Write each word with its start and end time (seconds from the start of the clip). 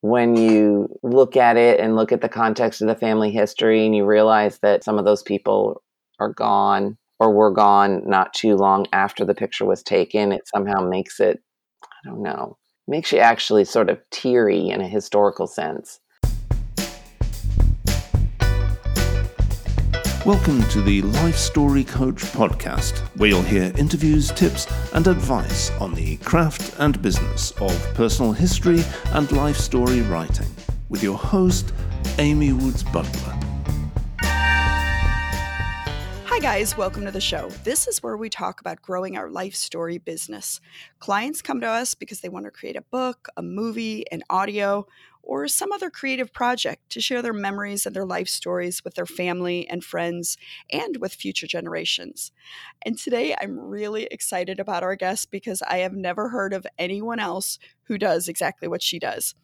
when 0.00 0.36
you 0.36 0.88
look 1.02 1.36
at 1.36 1.56
it 1.56 1.80
and 1.80 1.96
look 1.96 2.12
at 2.12 2.20
the 2.20 2.28
context 2.28 2.80
of 2.80 2.88
the 2.88 2.94
family 2.94 3.30
history 3.30 3.84
and 3.84 3.96
you 3.96 4.04
realize 4.04 4.58
that 4.60 4.84
some 4.84 4.98
of 4.98 5.04
those 5.04 5.22
people 5.22 5.82
are 6.20 6.32
gone 6.32 6.96
or 7.18 7.32
were 7.32 7.50
gone 7.50 8.02
not 8.06 8.32
too 8.32 8.54
long 8.54 8.86
after 8.92 9.24
the 9.24 9.34
picture 9.34 9.64
was 9.64 9.82
taken, 9.82 10.30
it 10.30 10.46
somehow 10.46 10.80
makes 10.80 11.18
it, 11.18 11.40
I 11.82 12.08
don't 12.08 12.22
know, 12.22 12.56
makes 12.86 13.12
you 13.12 13.18
actually 13.18 13.64
sort 13.64 13.90
of 13.90 13.98
teary 14.10 14.68
in 14.68 14.80
a 14.80 14.88
historical 14.88 15.46
sense. 15.48 15.98
Welcome 20.28 20.62
to 20.64 20.82
the 20.82 21.00
Life 21.00 21.38
Story 21.38 21.84
Coach 21.84 22.16
podcast, 22.16 22.98
where 23.16 23.30
you'll 23.30 23.40
hear 23.40 23.72
interviews, 23.78 24.30
tips, 24.30 24.66
and 24.92 25.06
advice 25.06 25.70
on 25.80 25.94
the 25.94 26.18
craft 26.18 26.74
and 26.78 27.00
business 27.00 27.52
of 27.52 27.94
personal 27.94 28.32
history 28.32 28.84
and 29.12 29.32
life 29.32 29.56
story 29.56 30.02
writing, 30.02 30.50
with 30.90 31.02
your 31.02 31.16
host, 31.16 31.72
Amy 32.18 32.52
Woods 32.52 32.82
Butler. 32.82 33.38
Hi, 36.26 36.38
guys, 36.40 36.76
welcome 36.76 37.06
to 37.06 37.10
the 37.10 37.22
show. 37.22 37.48
This 37.64 37.88
is 37.88 38.02
where 38.02 38.18
we 38.18 38.28
talk 38.28 38.60
about 38.60 38.82
growing 38.82 39.16
our 39.16 39.30
life 39.30 39.54
story 39.54 39.96
business. 39.96 40.60
Clients 40.98 41.40
come 41.40 41.62
to 41.62 41.66
us 41.66 41.94
because 41.94 42.20
they 42.20 42.28
want 42.28 42.44
to 42.44 42.50
create 42.50 42.76
a 42.76 42.82
book, 42.82 43.28
a 43.38 43.42
movie, 43.42 44.04
an 44.12 44.22
audio, 44.28 44.86
or 45.22 45.46
some 45.48 45.72
other 45.72 45.90
creative 45.90 46.32
project 46.32 46.90
to 46.90 47.00
share 47.00 47.22
their 47.22 47.32
memories 47.32 47.84
and 47.84 47.94
their 47.94 48.06
life 48.06 48.28
stories 48.28 48.82
with 48.84 48.94
their 48.94 49.06
family 49.06 49.68
and 49.68 49.84
friends 49.84 50.36
and 50.70 50.96
with 50.98 51.14
future 51.14 51.46
generations. 51.46 52.32
And 52.82 52.98
today 52.98 53.36
I'm 53.40 53.58
really 53.58 54.04
excited 54.10 54.58
about 54.58 54.82
our 54.82 54.96
guest 54.96 55.30
because 55.30 55.62
I 55.62 55.78
have 55.78 55.92
never 55.92 56.30
heard 56.30 56.52
of 56.52 56.66
anyone 56.78 57.20
else 57.20 57.58
who 57.84 57.98
does 57.98 58.28
exactly 58.28 58.68
what 58.68 58.82
she 58.82 58.98
does. 58.98 59.34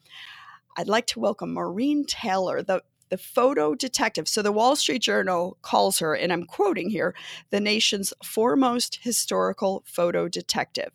I'd 0.77 0.87
like 0.87 1.07
to 1.07 1.19
welcome 1.19 1.53
Maureen 1.53 2.05
Taylor, 2.05 2.61
the 2.61 2.81
the 3.09 3.17
photo 3.17 3.75
detective. 3.75 4.27
So 4.27 4.41
the 4.41 4.51
Wall 4.51 4.75
Street 4.75 5.01
Journal 5.01 5.57
calls 5.61 5.99
her, 5.99 6.15
and 6.15 6.31
I'm 6.33 6.45
quoting 6.45 6.89
here, 6.89 7.15
the 7.49 7.59
nation's 7.59 8.13
foremost 8.23 8.99
historical 9.01 9.83
photo 9.85 10.27
detective. 10.27 10.91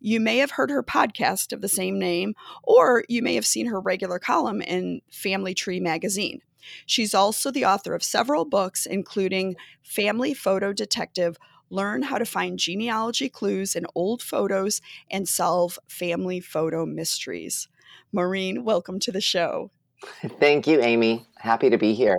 You 0.00 0.20
may 0.20 0.38
have 0.38 0.52
heard 0.52 0.70
her 0.70 0.82
podcast 0.82 1.52
of 1.52 1.60
the 1.60 1.68
same 1.68 1.98
name, 1.98 2.34
or 2.62 3.04
you 3.08 3.22
may 3.22 3.34
have 3.34 3.46
seen 3.46 3.66
her 3.66 3.80
regular 3.80 4.18
column 4.18 4.62
in 4.62 5.02
Family 5.10 5.54
Tree 5.54 5.80
magazine. 5.80 6.40
She's 6.86 7.14
also 7.14 7.50
the 7.50 7.64
author 7.64 7.94
of 7.94 8.02
several 8.02 8.44
books, 8.44 8.86
including 8.86 9.56
Family 9.82 10.34
Photo 10.34 10.72
Detective 10.72 11.38
Learn 11.72 12.02
how 12.02 12.18
to 12.18 12.24
find 12.24 12.58
genealogy 12.58 13.28
clues 13.28 13.76
in 13.76 13.86
old 13.94 14.22
photos 14.22 14.80
and 15.08 15.28
solve 15.28 15.78
family 15.86 16.40
photo 16.40 16.84
mysteries. 16.84 17.68
Maureen, 18.12 18.64
welcome 18.64 18.98
to 18.98 19.12
the 19.12 19.20
show. 19.20 19.70
Thank 20.40 20.66
you, 20.66 20.80
Amy. 20.80 21.26
Happy 21.36 21.70
to 21.70 21.78
be 21.78 21.94
here. 21.94 22.18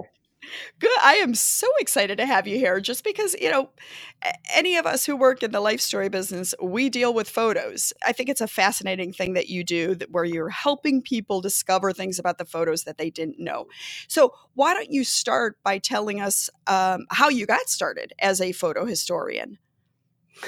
Good. 0.79 0.91
I 1.03 1.15
am 1.15 1.35
so 1.35 1.67
excited 1.79 2.17
to 2.17 2.25
have 2.25 2.47
you 2.47 2.57
here 2.57 2.79
just 2.79 3.03
because, 3.03 3.35
you 3.39 3.49
know, 3.49 3.69
any 4.53 4.75
of 4.75 4.85
us 4.85 5.05
who 5.05 5.15
work 5.15 5.43
in 5.43 5.51
the 5.51 5.59
life 5.59 5.79
story 5.79 6.09
business, 6.09 6.55
we 6.61 6.89
deal 6.89 7.13
with 7.13 7.29
photos. 7.29 7.93
I 8.05 8.11
think 8.11 8.27
it's 8.27 8.41
a 8.41 8.47
fascinating 8.47 9.13
thing 9.13 9.33
that 9.33 9.49
you 9.49 9.63
do 9.63 9.93
that 9.95 10.11
where 10.11 10.23
you're 10.23 10.49
helping 10.49 11.01
people 11.01 11.41
discover 11.41 11.93
things 11.93 12.17
about 12.17 12.37
the 12.39 12.45
photos 12.45 12.83
that 12.83 12.97
they 12.97 13.09
didn't 13.09 13.39
know. 13.39 13.67
So, 14.07 14.33
why 14.55 14.73
don't 14.73 14.91
you 14.91 15.03
start 15.03 15.57
by 15.63 15.77
telling 15.77 16.19
us 16.19 16.49
um, 16.67 17.05
how 17.09 17.29
you 17.29 17.45
got 17.45 17.69
started 17.69 18.13
as 18.19 18.41
a 18.41 18.51
photo 18.51 18.85
historian? 18.85 19.59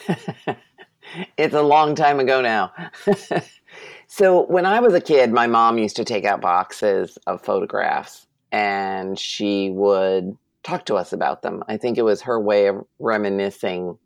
it's 1.38 1.54
a 1.54 1.62
long 1.62 1.96
time 1.96 2.20
ago 2.20 2.42
now. 2.42 2.74
So 4.16 4.46
when 4.46 4.68
I 4.68 4.80
was 4.80 4.94
a 4.94 5.02
kid, 5.02 5.32
my 5.32 5.48
mom 5.48 5.80
used 5.80 5.96
to 5.96 6.06
take 6.06 6.24
out 6.24 6.40
boxes 6.40 7.18
of 7.26 7.42
photographs 7.42 8.28
and 8.52 9.18
she 9.18 9.72
would 9.72 10.38
talk 10.62 10.86
to 10.86 10.98
us 10.98 11.14
about 11.14 11.42
them. 11.42 11.64
I 11.68 11.78
think 11.78 11.98
it 11.98 12.04
was 12.04 12.22
her 12.22 12.40
way 12.40 12.68
of 12.68 12.84
reminiscing 13.00 13.98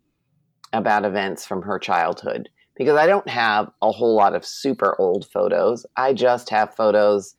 about 0.72 1.04
events 1.04 1.44
from 1.44 1.60
her 1.60 1.78
childhood 1.78 2.48
because 2.74 2.96
I 2.96 3.06
don't 3.06 3.28
have 3.28 3.70
a 3.82 3.92
whole 3.92 4.14
lot 4.14 4.34
of 4.34 4.46
super 4.46 4.98
old 4.98 5.26
photos. 5.26 5.84
I 5.98 6.14
just 6.14 6.48
have 6.48 6.74
photos. 6.74 7.36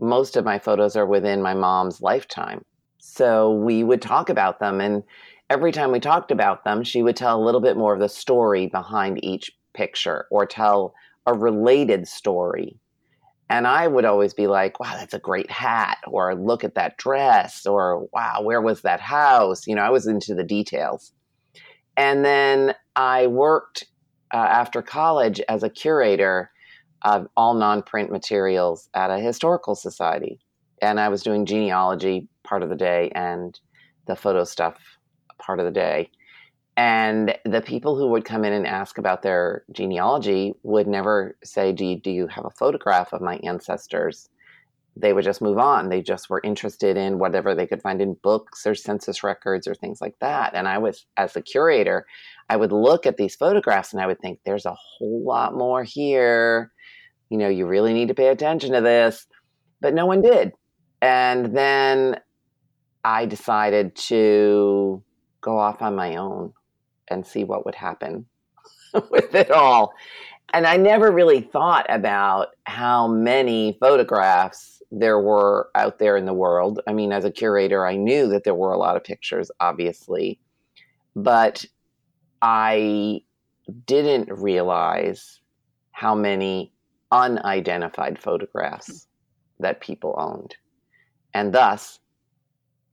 Most 0.00 0.36
of 0.36 0.44
my 0.44 0.58
photos 0.58 0.96
are 0.96 1.06
within 1.06 1.40
my 1.40 1.54
mom's 1.54 2.00
lifetime. 2.00 2.64
So 2.98 3.52
we 3.52 3.84
would 3.84 4.02
talk 4.02 4.28
about 4.28 4.58
them. 4.58 4.80
And 4.80 5.04
every 5.50 5.70
time 5.70 5.92
we 5.92 6.00
talked 6.00 6.32
about 6.32 6.64
them, 6.64 6.82
she 6.82 7.00
would 7.00 7.14
tell 7.14 7.40
a 7.40 7.44
little 7.44 7.60
bit 7.60 7.76
more 7.76 7.94
of 7.94 8.00
the 8.00 8.08
story 8.08 8.66
behind 8.66 9.24
each 9.24 9.52
picture 9.72 10.26
or 10.32 10.46
tell 10.46 10.94
a 11.26 11.34
related 11.34 12.08
story. 12.08 12.78
And 13.50 13.66
I 13.66 13.86
would 13.86 14.04
always 14.04 14.34
be 14.34 14.46
like, 14.46 14.78
wow, 14.78 14.94
that's 14.96 15.14
a 15.14 15.18
great 15.18 15.50
hat, 15.50 15.98
or 16.06 16.34
look 16.34 16.64
at 16.64 16.74
that 16.74 16.98
dress, 16.98 17.64
or 17.64 18.06
wow, 18.12 18.42
where 18.42 18.60
was 18.60 18.82
that 18.82 19.00
house? 19.00 19.66
You 19.66 19.74
know, 19.74 19.82
I 19.82 19.90
was 19.90 20.06
into 20.06 20.34
the 20.34 20.44
details. 20.44 21.12
And 21.96 22.24
then 22.24 22.74
I 22.94 23.26
worked 23.26 23.86
uh, 24.32 24.36
after 24.36 24.82
college 24.82 25.40
as 25.48 25.62
a 25.62 25.70
curator 25.70 26.50
of 27.02 27.26
all 27.36 27.54
non 27.54 27.82
print 27.82 28.10
materials 28.10 28.88
at 28.94 29.10
a 29.10 29.18
historical 29.18 29.74
society. 29.74 30.40
And 30.82 31.00
I 31.00 31.08
was 31.08 31.22
doing 31.22 31.46
genealogy 31.46 32.28
part 32.44 32.62
of 32.62 32.68
the 32.68 32.76
day 32.76 33.10
and 33.14 33.58
the 34.06 34.16
photo 34.16 34.44
stuff 34.44 34.76
part 35.38 35.58
of 35.58 35.64
the 35.64 35.72
day. 35.72 36.10
And 36.78 37.36
the 37.44 37.60
people 37.60 37.98
who 37.98 38.06
would 38.10 38.24
come 38.24 38.44
in 38.44 38.52
and 38.52 38.64
ask 38.64 38.98
about 38.98 39.22
their 39.22 39.64
genealogy 39.72 40.54
would 40.62 40.86
never 40.86 41.36
say, 41.42 41.72
do 41.72 41.84
you, 41.84 41.98
do 41.98 42.12
you 42.12 42.28
have 42.28 42.44
a 42.44 42.50
photograph 42.50 43.12
of 43.12 43.20
my 43.20 43.38
ancestors? 43.38 44.30
They 44.94 45.12
would 45.12 45.24
just 45.24 45.42
move 45.42 45.58
on. 45.58 45.88
They 45.88 46.02
just 46.02 46.30
were 46.30 46.40
interested 46.44 46.96
in 46.96 47.18
whatever 47.18 47.52
they 47.52 47.66
could 47.66 47.82
find 47.82 48.00
in 48.00 48.14
books 48.22 48.64
or 48.64 48.76
census 48.76 49.24
records 49.24 49.66
or 49.66 49.74
things 49.74 50.00
like 50.00 50.14
that. 50.20 50.54
And 50.54 50.68
I 50.68 50.78
was, 50.78 51.04
as 51.16 51.34
a 51.34 51.42
curator, 51.42 52.06
I 52.48 52.54
would 52.54 52.70
look 52.70 53.06
at 53.06 53.16
these 53.16 53.34
photographs 53.34 53.92
and 53.92 54.00
I 54.00 54.06
would 54.06 54.20
think, 54.20 54.38
there's 54.44 54.64
a 54.64 54.76
whole 54.78 55.24
lot 55.24 55.56
more 55.56 55.82
here. 55.82 56.70
You 57.28 57.38
know, 57.38 57.48
you 57.48 57.66
really 57.66 57.92
need 57.92 58.06
to 58.06 58.14
pay 58.14 58.28
attention 58.28 58.70
to 58.74 58.80
this. 58.80 59.26
But 59.80 59.94
no 59.94 60.06
one 60.06 60.22
did. 60.22 60.52
And 61.02 61.56
then 61.56 62.20
I 63.02 63.26
decided 63.26 63.96
to 63.96 65.02
go 65.40 65.58
off 65.58 65.82
on 65.82 65.96
my 65.96 66.14
own 66.14 66.52
and 67.10 67.26
see 67.26 67.44
what 67.44 67.64
would 67.64 67.74
happen 67.74 68.26
with 69.10 69.34
it 69.34 69.50
all. 69.50 69.92
And 70.52 70.66
I 70.66 70.76
never 70.76 71.10
really 71.12 71.40
thought 71.40 71.86
about 71.88 72.48
how 72.64 73.06
many 73.06 73.76
photographs 73.80 74.82
there 74.90 75.20
were 75.20 75.68
out 75.74 75.98
there 75.98 76.16
in 76.16 76.24
the 76.24 76.32
world. 76.32 76.80
I 76.86 76.92
mean, 76.94 77.12
as 77.12 77.24
a 77.24 77.30
curator, 77.30 77.86
I 77.86 77.96
knew 77.96 78.28
that 78.28 78.44
there 78.44 78.54
were 78.54 78.72
a 78.72 78.78
lot 78.78 78.96
of 78.96 79.04
pictures, 79.04 79.50
obviously, 79.60 80.40
but 81.14 81.64
I 82.40 83.22
didn't 83.86 84.32
realize 84.32 85.40
how 85.92 86.14
many 86.14 86.72
unidentified 87.12 88.18
photographs 88.18 89.06
that 89.60 89.80
people 89.80 90.14
owned. 90.16 90.56
And 91.34 91.52
thus, 91.52 91.98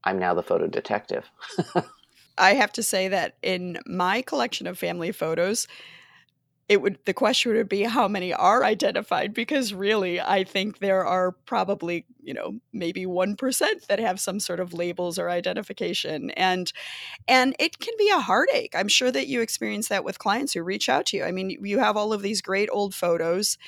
I'm 0.04 0.18
now 0.18 0.34
the 0.34 0.42
photo 0.42 0.66
detective. 0.66 1.28
I 2.38 2.54
have 2.54 2.72
to 2.72 2.82
say 2.82 3.08
that 3.08 3.36
in 3.42 3.78
my 3.86 4.22
collection 4.22 4.66
of 4.66 4.78
family 4.78 5.12
photos, 5.12 5.66
it 6.68 6.82
would 6.82 6.98
the 7.04 7.14
question 7.14 7.54
would 7.54 7.68
be 7.68 7.82
how 7.82 8.08
many 8.08 8.32
are 8.32 8.64
identified 8.64 9.32
because 9.32 9.72
really 9.72 10.20
I 10.20 10.42
think 10.42 10.78
there 10.78 11.04
are 11.04 11.30
probably, 11.30 12.06
you 12.20 12.34
know, 12.34 12.58
maybe 12.72 13.06
1% 13.06 13.86
that 13.86 14.00
have 14.00 14.18
some 14.18 14.40
sort 14.40 14.58
of 14.58 14.74
labels 14.74 15.16
or 15.16 15.30
identification 15.30 16.30
and 16.30 16.72
and 17.28 17.54
it 17.60 17.78
can 17.78 17.94
be 17.96 18.10
a 18.10 18.18
heartache. 18.18 18.74
I'm 18.74 18.88
sure 18.88 19.12
that 19.12 19.28
you 19.28 19.40
experience 19.42 19.88
that 19.88 20.04
with 20.04 20.18
clients 20.18 20.54
who 20.54 20.62
reach 20.62 20.88
out 20.88 21.06
to 21.06 21.18
you. 21.18 21.24
I 21.24 21.30
mean, 21.30 21.50
you 21.50 21.78
have 21.78 21.96
all 21.96 22.12
of 22.12 22.22
these 22.22 22.42
great 22.42 22.68
old 22.72 22.94
photos 22.96 23.58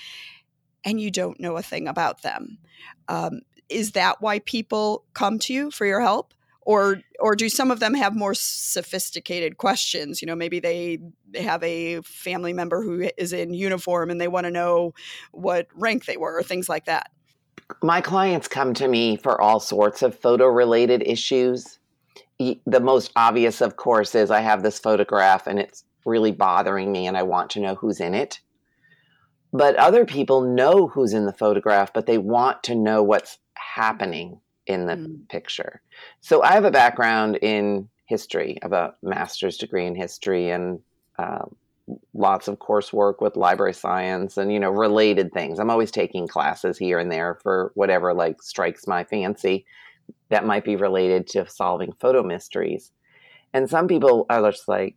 and 0.84 1.00
you 1.00 1.10
don't 1.12 1.38
know 1.38 1.56
a 1.56 1.62
thing 1.62 1.86
about 1.86 2.22
them. 2.22 2.58
Um, 3.06 3.42
is 3.68 3.92
that 3.92 4.20
why 4.20 4.40
people 4.40 5.04
come 5.14 5.38
to 5.40 5.52
you 5.52 5.70
for 5.70 5.86
your 5.86 6.00
help? 6.00 6.34
Or 6.68 7.00
or 7.18 7.34
do 7.34 7.48
some 7.48 7.70
of 7.70 7.80
them 7.80 7.94
have 7.94 8.14
more 8.14 8.34
sophisticated 8.34 9.56
questions? 9.56 10.20
You 10.20 10.26
know 10.26 10.36
maybe 10.36 10.60
they 10.60 10.98
they 11.30 11.42
have 11.42 11.62
a 11.62 12.02
family 12.02 12.52
member 12.52 12.82
who 12.82 13.08
is 13.16 13.32
in 13.32 13.54
uniform 13.54 14.10
and 14.10 14.20
they 14.20 14.28
want 14.28 14.44
to 14.44 14.50
know 14.50 14.92
what 15.32 15.66
rank 15.74 16.04
they 16.04 16.18
were 16.18 16.36
or 16.36 16.42
things 16.42 16.68
like 16.68 16.84
that. 16.84 17.10
My 17.82 18.02
clients 18.02 18.48
come 18.48 18.74
to 18.74 18.86
me 18.86 19.16
for 19.16 19.40
all 19.40 19.60
sorts 19.60 20.02
of 20.02 20.18
photo 20.18 20.46
related 20.46 21.02
issues 21.06 21.78
the 22.38 22.80
most 22.80 23.10
obvious 23.16 23.60
of 23.60 23.74
course 23.74 24.14
is 24.14 24.30
i 24.30 24.40
have 24.40 24.62
this 24.62 24.78
photograph 24.78 25.48
and 25.48 25.58
it's 25.58 25.84
really 26.04 26.30
bothering 26.30 26.92
me 26.92 27.04
and 27.04 27.16
i 27.16 27.22
want 27.22 27.50
to 27.50 27.60
know 27.60 27.74
who's 27.74 27.98
in 28.00 28.14
it. 28.14 28.40
But 29.52 29.74
other 29.76 30.04
people 30.04 30.42
know 30.42 30.86
who's 30.86 31.14
in 31.14 31.24
the 31.24 31.32
photograph 31.32 31.92
but 31.92 32.06
they 32.06 32.18
want 32.18 32.62
to 32.64 32.74
know 32.74 33.02
what's 33.02 33.38
happening 33.54 34.40
in 34.68 34.86
the 34.86 34.94
mm. 34.94 35.28
picture. 35.28 35.80
So 36.20 36.42
I 36.42 36.52
have 36.52 36.64
a 36.64 36.70
background 36.70 37.36
in 37.42 37.88
history. 38.06 38.58
I 38.62 38.66
have 38.66 38.72
a 38.72 38.94
master's 39.02 39.56
degree 39.56 39.86
in 39.86 39.94
history 39.94 40.50
and 40.50 40.80
uh, 41.18 41.46
lots 42.14 42.48
of 42.48 42.58
coursework 42.58 43.20
with 43.20 43.36
library 43.36 43.72
science 43.72 44.36
and 44.36 44.52
you 44.52 44.60
know 44.60 44.70
related 44.70 45.32
things. 45.32 45.58
I'm 45.58 45.70
always 45.70 45.90
taking 45.90 46.28
classes 46.28 46.78
here 46.78 46.98
and 46.98 47.10
there 47.10 47.38
for 47.42 47.72
whatever 47.74 48.14
like 48.14 48.42
strikes 48.42 48.86
my 48.86 49.04
fancy 49.04 49.64
that 50.28 50.46
might 50.46 50.64
be 50.64 50.76
related 50.76 51.26
to 51.28 51.48
solving 51.48 51.92
photo 51.92 52.22
mysteries. 52.22 52.92
And 53.54 53.68
some 53.68 53.88
people 53.88 54.26
are 54.28 54.50
just 54.50 54.68
like, 54.68 54.96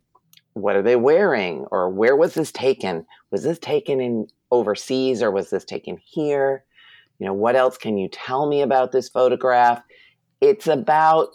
what 0.52 0.76
are 0.76 0.82
they 0.82 0.96
wearing? 0.96 1.66
Or 1.70 1.88
where 1.88 2.16
was 2.16 2.34
this 2.34 2.52
taken? 2.52 3.06
Was 3.30 3.42
this 3.42 3.58
taken 3.58 4.00
in 4.00 4.26
overseas 4.50 5.22
or 5.22 5.30
was 5.30 5.50
this 5.50 5.64
taken 5.64 5.96
here? 5.96 6.64
You 7.22 7.28
know, 7.28 7.34
what 7.34 7.54
else 7.54 7.78
can 7.78 7.98
you 7.98 8.08
tell 8.08 8.48
me 8.48 8.62
about 8.62 8.90
this 8.90 9.08
photograph? 9.08 9.80
It's 10.40 10.66
about 10.66 11.28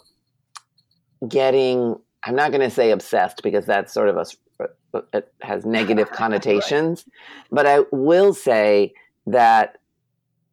getting, 1.26 1.96
I'm 2.22 2.34
not 2.34 2.50
going 2.50 2.60
to 2.60 2.68
say 2.68 2.90
obsessed 2.90 3.42
because 3.42 3.64
that's 3.64 3.94
sort 3.94 4.10
of 4.10 4.18
a, 4.18 5.00
it 5.14 5.32
has 5.40 5.64
negative 5.64 6.10
connotations, 6.12 7.06
right. 7.06 7.46
but 7.50 7.66
I 7.66 7.84
will 7.90 8.34
say 8.34 8.92
that 9.28 9.78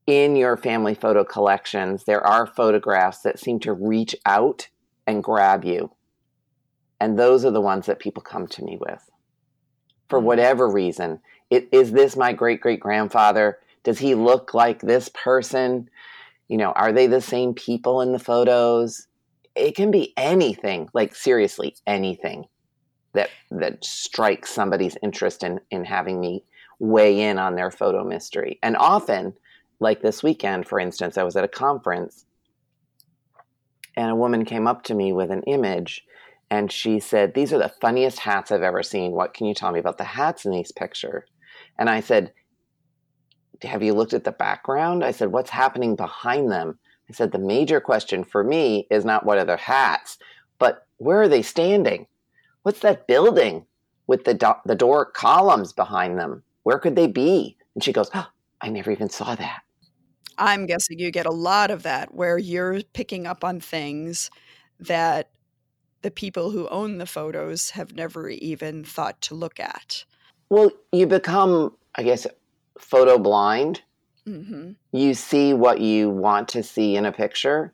in 0.08 0.38
your 0.38 0.56
family 0.56 0.96
photo 0.96 1.26
collections, 1.26 2.06
there 2.06 2.26
are 2.26 2.48
photographs 2.48 3.20
that 3.24 3.38
seem 3.38 3.60
to 3.60 3.74
reach 3.74 4.16
out 4.26 4.70
and 5.06 5.22
grab 5.22 5.66
you. 5.66 5.92
And 7.02 7.20
those 7.20 7.44
are 7.44 7.52
the 7.52 7.60
ones 7.60 7.88
that 7.88 8.00
people 8.00 8.24
come 8.24 8.48
to 8.48 8.64
me 8.64 8.78
with. 8.80 9.10
For 10.08 10.18
mm-hmm. 10.18 10.28
whatever 10.28 10.70
reason, 10.70 11.20
it, 11.50 11.68
is 11.74 11.92
this 11.92 12.16
my 12.16 12.32
great 12.32 12.62
great 12.62 12.80
grandfather? 12.80 13.60
Does 13.86 14.00
he 14.00 14.16
look 14.16 14.54
like 14.54 14.82
this 14.82 15.10
person? 15.10 15.90
You 16.50 16.58
know, 16.58 16.72
are 16.72 16.92
they 16.92 17.08
the 17.08 17.22
same 17.22 17.54
people 17.54 18.02
in 18.02 18.12
the 18.12 18.20
photos? 18.20 19.08
It 19.56 19.76
can 19.76 19.92
be 19.92 20.14
anything, 20.18 20.90
like 20.94 21.16
seriously, 21.16 21.78
anything 21.88 22.46
that 23.14 23.30
that 23.52 23.86
strikes 23.86 24.52
somebody's 24.52 24.98
interest 25.02 25.44
in 25.44 25.62
in 25.72 25.86
having 25.86 26.20
me 26.20 26.44
weigh 26.80 27.22
in 27.22 27.40
on 27.40 27.56
their 27.56 27.72
photo 27.72 28.04
mystery. 28.04 28.60
And 28.62 28.76
often 28.76 29.34
like 29.80 30.02
this 30.02 30.22
weekend, 30.22 30.68
for 30.68 30.80
instance, 30.80 31.18
I 31.18 31.24
was 31.24 31.38
at 31.38 31.46
a 31.46 31.50
conference 31.50 32.26
and 33.96 34.12
a 34.12 34.16
woman 34.16 34.44
came 34.46 34.68
up 34.68 34.84
to 34.84 34.94
me 34.94 35.14
with 35.14 35.32
an 35.32 35.44
image 35.44 36.04
and 36.50 36.72
she 36.72 37.00
said, 37.00 37.34
These 37.34 37.54
are 37.54 37.58
the 37.58 37.74
funniest 37.82 38.20
hats 38.20 38.52
I've 38.52 38.62
ever 38.62 38.84
seen. 38.84 39.12
What 39.12 39.34
can 39.34 39.46
you 39.46 39.54
tell 39.54 39.72
me 39.72 39.80
about 39.80 39.98
the 39.98 40.04
hats 40.04 40.46
in 40.46 40.52
these 40.52 40.72
pictures? 40.72 41.24
And 41.78 41.90
I 41.90 42.02
said, 42.02 42.34
Have 43.64 43.84
you 43.84 43.94
looked 43.94 44.14
at 44.14 44.24
the 44.24 44.32
background? 44.32 45.04
I 45.04 45.12
said, 45.12 45.32
What's 45.32 45.50
happening 45.50 45.96
behind 45.96 46.52
them? 46.52 46.80
I 47.10 47.14
said, 47.14 47.32
The 47.32 47.40
major 47.40 47.80
question 47.80 48.24
for 48.24 48.44
me 48.44 48.88
is 48.90 49.06
not 49.06 49.26
what 49.26 49.38
are 49.38 49.46
their 49.46 49.58
hats, 49.58 50.18
but 50.60 50.86
where 50.98 51.22
are 51.22 51.28
they 51.28 51.42
standing? 51.42 52.08
What's 52.64 52.80
that 52.80 53.08
building 53.08 53.66
with 54.08 54.24
the, 54.24 54.34
do- 54.34 54.54
the 54.66 54.76
door 54.76 55.06
columns 55.06 55.74
behind 55.74 56.18
them? 56.18 56.44
Where 56.64 56.80
could 56.80 56.96
they 56.96 57.08
be? 57.08 57.58
And 57.76 57.84
she 57.84 57.94
goes, 57.94 58.10
oh, 58.14 58.28
I 58.62 58.70
never 58.70 58.92
even 58.92 59.10
saw 59.10 59.36
that. 59.36 59.62
I'm 60.38 60.66
guessing 60.66 61.00
you 61.00 61.12
get 61.12 61.26
a 61.26 61.32
lot 61.32 61.72
of 61.72 61.84
that 61.84 62.14
where 62.14 62.38
you're 62.38 62.82
picking 62.94 63.26
up 63.26 63.44
on 63.44 63.60
things 63.60 64.30
that 64.80 65.30
the 66.02 66.12
people 66.12 66.52
who 66.52 66.68
own 66.68 66.98
the 66.98 67.06
photos 67.06 67.72
have 67.72 67.96
never 67.96 68.30
even 68.30 68.84
thought 68.84 69.22
to 69.22 69.36
look 69.36 69.60
at. 69.60 70.04
Well, 70.50 70.72
you 70.92 71.08
become, 71.08 71.76
I 71.96 72.04
guess, 72.04 72.28
photo 72.80 73.18
blind. 73.18 73.82
Mm-hmm. 74.28 74.72
You 74.92 75.14
see 75.14 75.54
what 75.54 75.80
you 75.80 76.10
want 76.10 76.48
to 76.50 76.64
see 76.64 76.96
in 76.96 77.06
a 77.06 77.12
picture, 77.12 77.74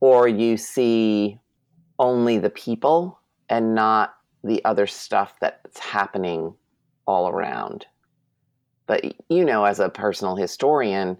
or 0.00 0.28
you 0.28 0.56
see 0.56 1.38
only 1.98 2.38
the 2.38 2.50
people 2.50 3.18
and 3.48 3.74
not 3.74 4.14
the 4.44 4.64
other 4.64 4.86
stuff 4.86 5.34
that's 5.40 5.78
happening 5.78 6.54
all 7.06 7.28
around. 7.28 7.86
But 8.86 9.04
you 9.28 9.44
know, 9.44 9.64
as 9.64 9.80
a 9.80 9.88
personal 9.88 10.36
historian, 10.36 11.18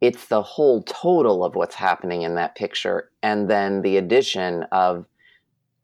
it's 0.00 0.26
the 0.26 0.42
whole 0.42 0.82
total 0.82 1.44
of 1.44 1.54
what's 1.54 1.74
happening 1.74 2.22
in 2.22 2.34
that 2.34 2.56
picture 2.56 3.10
and 3.22 3.48
then 3.48 3.82
the 3.82 3.96
addition 3.96 4.64
of 4.72 5.06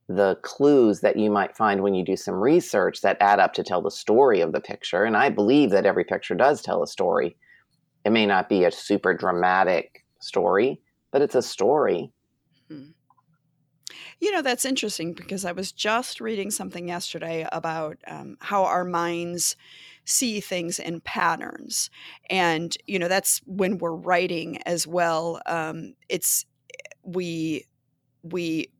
the 0.08 0.37
clues 0.43 1.00
that 1.00 1.16
you 1.16 1.31
might 1.31 1.56
find 1.56 1.82
when 1.82 1.94
you 1.94 2.05
do 2.05 2.16
some 2.16 2.34
research 2.34 3.02
that 3.02 3.19
add 3.20 3.40
up 3.40 3.52
to 3.55 3.62
tell 3.62 3.82
the 3.82 3.90
story 3.90 4.40
of 4.40 4.52
the 4.52 4.60
picture. 4.60 5.05
And 5.05 5.16
i 5.16 5.28
believe 5.28 5.70
that 5.70 5.87
every 5.87 6.05
picture 6.05 6.34
does 6.34 6.62
tell 6.62 6.82
a 6.82 6.87
story. 6.87 7.37
It 8.05 8.10
may 8.10 8.26
not 8.26 8.49
be 8.49 8.64
a 8.64 8.70
super 8.70 9.14
dramatic 9.14 10.05
story 10.20 10.81
but 11.10 11.22
it's 11.22 11.34
a 11.34 11.43
story. 11.43 12.12
Hmm. 12.69 12.90
you 14.20 14.31
know 14.31 14.43
that's 14.43 14.66
interesting 14.66 15.14
because 15.14 15.46
i 15.46 15.52
was 15.52 15.72
just 15.72 16.20
reading 16.20 16.50
something 16.50 16.87
yesterday 16.87 17.49
about 17.50 17.96
um, 18.06 18.37
how 18.40 18.64
our 18.64 18.84
minds 18.84 19.56
see 20.04 20.40
things 20.40 20.78
in 20.78 21.00
patterns. 21.00 21.90
And 22.31 22.76
you 22.87 22.99
know 22.99 23.08
that's 23.08 23.40
when 23.46 23.78
we're 23.78 23.94
writing 23.94 24.61
as 24.62 24.87
well 24.87 25.40
um, 25.46 25.94
it's 26.08 26.46
we 27.02 27.66
we 28.22 28.70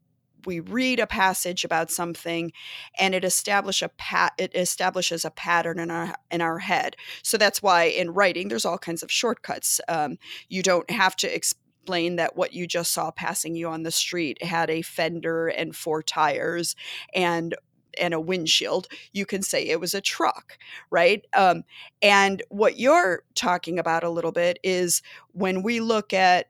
we 0.47 0.61
read 0.61 1.01
a 1.01 1.07
passage 1.07 1.65
about 1.65 1.91
something 1.91 2.53
and 2.99 3.15
it 3.15 3.25
establish 3.25 3.83
a 3.83 3.89
pat 3.89 4.33
it 4.39 4.55
establishes 4.55 5.25
a 5.25 5.31
pattern 5.31 5.79
in 5.79 5.91
our 5.91 6.15
in 6.31 6.41
our 6.41 6.59
head. 6.59 6.97
So 7.23 7.37
that's 7.37 7.63
why 7.63 7.85
in 7.85 8.11
writing 8.11 8.49
there's 8.49 8.65
all 8.65 8.79
kinds 8.79 9.03
of 9.03 9.11
shortcuts. 9.11 9.81
Um, 9.89 10.19
you 10.49 10.63
don't 10.63 10.91
have 10.91 11.17
to 11.17 11.35
explain 11.35 12.17
that 12.17 12.37
what 12.37 12.53
you 12.53 12.67
just 12.67 12.93
saw 12.93 13.11
passing 13.11 13.55
you 13.55 13.69
on 13.69 13.83
the 13.83 13.91
street 13.91 14.43
had 14.43 14.71
a 14.71 14.83
fender 14.83 15.49
and 15.49 15.75
four 15.75 16.03
tires 16.03 16.77
and 17.15 17.55
and 17.99 18.15
a 18.15 18.21
windshield, 18.21 18.87
you 19.13 19.27
can 19.27 19.43
say 19.43 19.67
it 19.67 19.81
was 19.81 19.95
a 19.95 20.01
truck, 20.01 20.59
right? 20.91 21.25
Um, 21.35 21.65
and 22.01 22.43
what 22.49 22.79
you're 22.79 23.25
talking 23.35 23.79
about 23.79 24.05
a 24.05 24.11
little 24.11 24.31
bit 24.31 24.59
is 24.63 25.03
when 25.33 25.63
we 25.63 25.81
look 25.81 26.13
at 26.13 26.47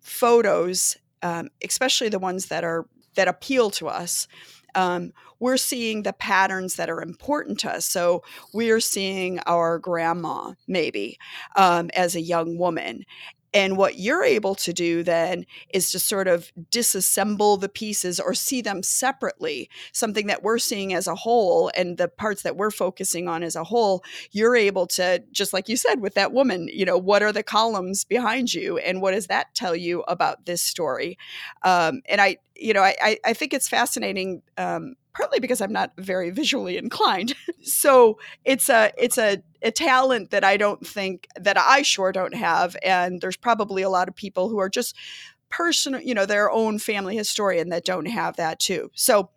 photos, 0.00 0.96
um, 1.22 1.48
especially 1.62 2.08
the 2.08 2.18
ones 2.18 2.46
that 2.46 2.64
are 2.64 2.86
that 3.18 3.26
appeal 3.26 3.68
to 3.68 3.88
us. 3.88 4.28
Um, 4.76 5.12
we're 5.40 5.56
seeing 5.56 6.04
the 6.04 6.12
patterns 6.12 6.76
that 6.76 6.88
are 6.88 7.02
important 7.02 7.58
to 7.60 7.70
us. 7.70 7.84
So 7.84 8.22
we're 8.54 8.80
seeing 8.80 9.40
our 9.40 9.80
grandma 9.80 10.52
maybe 10.68 11.18
um, 11.56 11.90
as 11.94 12.14
a 12.14 12.20
young 12.20 12.58
woman, 12.58 13.04
and 13.54 13.76
what 13.76 13.98
you're 13.98 14.24
able 14.24 14.54
to 14.56 14.72
do 14.72 15.02
then 15.02 15.46
is 15.72 15.90
to 15.92 15.98
sort 15.98 16.28
of 16.28 16.52
disassemble 16.70 17.60
the 17.60 17.68
pieces 17.68 18.20
or 18.20 18.34
see 18.34 18.60
them 18.60 18.82
separately, 18.82 19.70
something 19.92 20.26
that 20.26 20.42
we're 20.42 20.58
seeing 20.58 20.92
as 20.92 21.06
a 21.06 21.14
whole 21.14 21.70
and 21.74 21.96
the 21.96 22.08
parts 22.08 22.42
that 22.42 22.56
we're 22.56 22.70
focusing 22.70 23.28
on 23.28 23.42
as 23.42 23.56
a 23.56 23.64
whole. 23.64 24.04
You're 24.32 24.56
able 24.56 24.86
to, 24.88 25.22
just 25.32 25.52
like 25.52 25.68
you 25.68 25.76
said 25.76 26.00
with 26.00 26.14
that 26.14 26.32
woman, 26.32 26.68
you 26.72 26.84
know, 26.84 26.98
what 26.98 27.22
are 27.22 27.32
the 27.32 27.42
columns 27.42 28.04
behind 28.04 28.52
you 28.52 28.78
and 28.78 29.00
what 29.00 29.12
does 29.12 29.28
that 29.28 29.54
tell 29.54 29.74
you 29.74 30.02
about 30.02 30.44
this 30.44 30.60
story? 30.62 31.16
Um, 31.62 32.02
and 32.06 32.20
I, 32.20 32.36
you 32.54 32.74
know, 32.74 32.82
I, 32.82 33.18
I 33.24 33.32
think 33.32 33.54
it's 33.54 33.68
fascinating. 33.68 34.42
Um, 34.56 34.96
partly 35.18 35.40
because 35.40 35.60
I'm 35.60 35.72
not 35.72 35.92
very 35.98 36.30
visually 36.30 36.76
inclined. 36.76 37.34
so 37.62 38.18
it's 38.44 38.68
a 38.68 38.92
it's 38.96 39.18
a, 39.18 39.42
a 39.62 39.72
talent 39.72 40.30
that 40.30 40.44
I 40.44 40.56
don't 40.56 40.86
think 40.86 41.26
that 41.34 41.58
I 41.58 41.82
sure 41.82 42.12
don't 42.12 42.34
have. 42.34 42.76
And 42.84 43.20
there's 43.20 43.36
probably 43.36 43.82
a 43.82 43.90
lot 43.90 44.08
of 44.08 44.14
people 44.14 44.48
who 44.48 44.58
are 44.58 44.68
just 44.68 44.94
personal, 45.50 46.00
you 46.00 46.14
know, 46.14 46.24
their 46.24 46.50
own 46.50 46.78
family 46.78 47.16
historian 47.16 47.70
that 47.70 47.84
don't 47.84 48.06
have 48.06 48.36
that 48.36 48.60
too. 48.60 48.90
So 48.94 49.30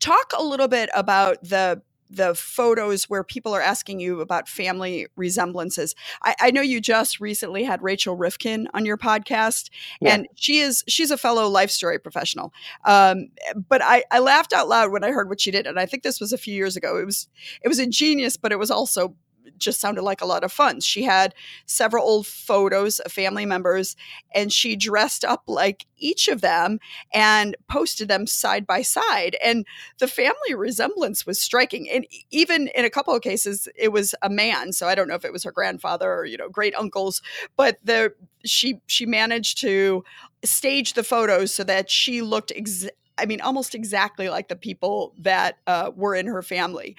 talk 0.00 0.32
a 0.36 0.42
little 0.42 0.68
bit 0.68 0.90
about 0.94 1.42
the 1.42 1.80
the 2.10 2.34
photos 2.34 3.04
where 3.04 3.22
people 3.22 3.54
are 3.54 3.60
asking 3.60 4.00
you 4.00 4.20
about 4.20 4.48
family 4.48 5.06
resemblances. 5.16 5.94
I, 6.22 6.34
I, 6.40 6.50
know 6.50 6.62
you 6.62 6.80
just 6.80 7.20
recently 7.20 7.64
had 7.64 7.82
Rachel 7.82 8.16
Rifkin 8.16 8.68
on 8.74 8.84
your 8.84 8.96
podcast, 8.96 9.70
yeah. 10.00 10.14
and 10.14 10.28
she 10.34 10.58
is 10.58 10.84
she's 10.88 11.10
a 11.10 11.18
fellow 11.18 11.48
life 11.48 11.70
story 11.70 11.98
professional. 11.98 12.52
Um, 12.84 13.28
but 13.68 13.82
I, 13.82 14.04
I 14.10 14.20
laughed 14.20 14.52
out 14.52 14.68
loud 14.68 14.90
when 14.90 15.04
I 15.04 15.10
heard 15.10 15.28
what 15.28 15.40
she 15.40 15.50
did, 15.50 15.66
and 15.66 15.78
I 15.78 15.86
think 15.86 16.02
this 16.02 16.20
was 16.20 16.32
a 16.32 16.38
few 16.38 16.54
years 16.54 16.76
ago. 16.76 16.98
It 16.98 17.04
was 17.04 17.28
it 17.62 17.68
was 17.68 17.78
ingenious, 17.78 18.36
but 18.36 18.52
it 18.52 18.58
was 18.58 18.70
also 18.70 19.14
just 19.58 19.80
sounded 19.80 20.02
like 20.02 20.20
a 20.20 20.26
lot 20.26 20.44
of 20.44 20.52
fun. 20.52 20.80
She 20.80 21.04
had 21.04 21.34
several 21.66 22.04
old 22.04 22.26
photos 22.26 23.00
of 23.00 23.12
family 23.12 23.46
members 23.46 23.96
and 24.34 24.52
she 24.52 24.76
dressed 24.76 25.24
up 25.24 25.44
like 25.46 25.86
each 25.96 26.28
of 26.28 26.40
them 26.40 26.78
and 27.12 27.56
posted 27.68 28.08
them 28.08 28.26
side 28.26 28.66
by 28.66 28.82
side. 28.82 29.36
And 29.44 29.66
the 29.98 30.08
family 30.08 30.54
resemblance 30.54 31.26
was 31.26 31.40
striking. 31.40 31.88
And 31.90 32.06
even 32.30 32.68
in 32.68 32.84
a 32.84 32.90
couple 32.90 33.14
of 33.14 33.22
cases, 33.22 33.68
it 33.76 33.92
was 33.92 34.14
a 34.22 34.30
man. 34.30 34.72
So 34.72 34.86
I 34.86 34.94
don't 34.94 35.08
know 35.08 35.14
if 35.14 35.24
it 35.24 35.32
was 35.32 35.44
her 35.44 35.52
grandfather 35.52 36.12
or, 36.12 36.24
you 36.24 36.36
know, 36.36 36.48
great 36.48 36.74
uncles, 36.74 37.22
but 37.56 37.78
the 37.84 38.14
she 38.44 38.80
she 38.86 39.04
managed 39.04 39.58
to 39.58 40.04
stage 40.44 40.92
the 40.92 41.02
photos 41.02 41.52
so 41.52 41.64
that 41.64 41.90
she 41.90 42.22
looked 42.22 42.52
ex- 42.54 42.86
I 43.18 43.26
mean, 43.26 43.40
almost 43.40 43.74
exactly 43.74 44.28
like 44.28 44.48
the 44.48 44.56
people 44.56 45.12
that 45.18 45.58
uh, 45.66 45.90
were 45.94 46.14
in 46.14 46.26
her 46.26 46.42
family. 46.42 46.96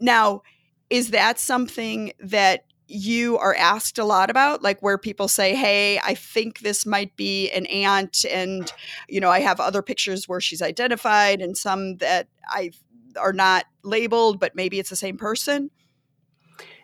Now, 0.00 0.42
is 0.90 1.10
that 1.10 1.38
something 1.38 2.12
that 2.20 2.64
you 2.88 3.36
are 3.38 3.56
asked 3.56 3.98
a 3.98 4.04
lot 4.04 4.30
about 4.30 4.62
like 4.62 4.80
where 4.80 4.96
people 4.96 5.26
say 5.26 5.56
hey 5.56 5.98
i 6.04 6.14
think 6.14 6.60
this 6.60 6.86
might 6.86 7.16
be 7.16 7.50
an 7.50 7.66
aunt 7.66 8.24
and 8.30 8.72
you 9.08 9.18
know 9.18 9.28
i 9.28 9.40
have 9.40 9.58
other 9.58 9.82
pictures 9.82 10.28
where 10.28 10.40
she's 10.40 10.62
identified 10.62 11.40
and 11.40 11.56
some 11.56 11.96
that 11.96 12.28
i 12.48 12.70
are 13.16 13.32
not 13.32 13.66
labeled, 13.82 14.38
but 14.38 14.54
maybe 14.54 14.78
it's 14.78 14.90
the 14.90 14.96
same 14.96 15.16
person. 15.16 15.70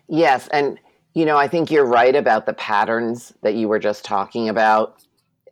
Yes, 0.08 0.48
and 0.48 0.78
you 1.14 1.24
know, 1.24 1.36
I 1.36 1.46
think 1.46 1.70
you're 1.70 1.86
right 1.86 2.16
about 2.16 2.46
the 2.46 2.54
patterns 2.54 3.34
that 3.42 3.54
you 3.54 3.68
were 3.68 3.78
just 3.78 4.04
talking 4.04 4.48
about 4.48 5.02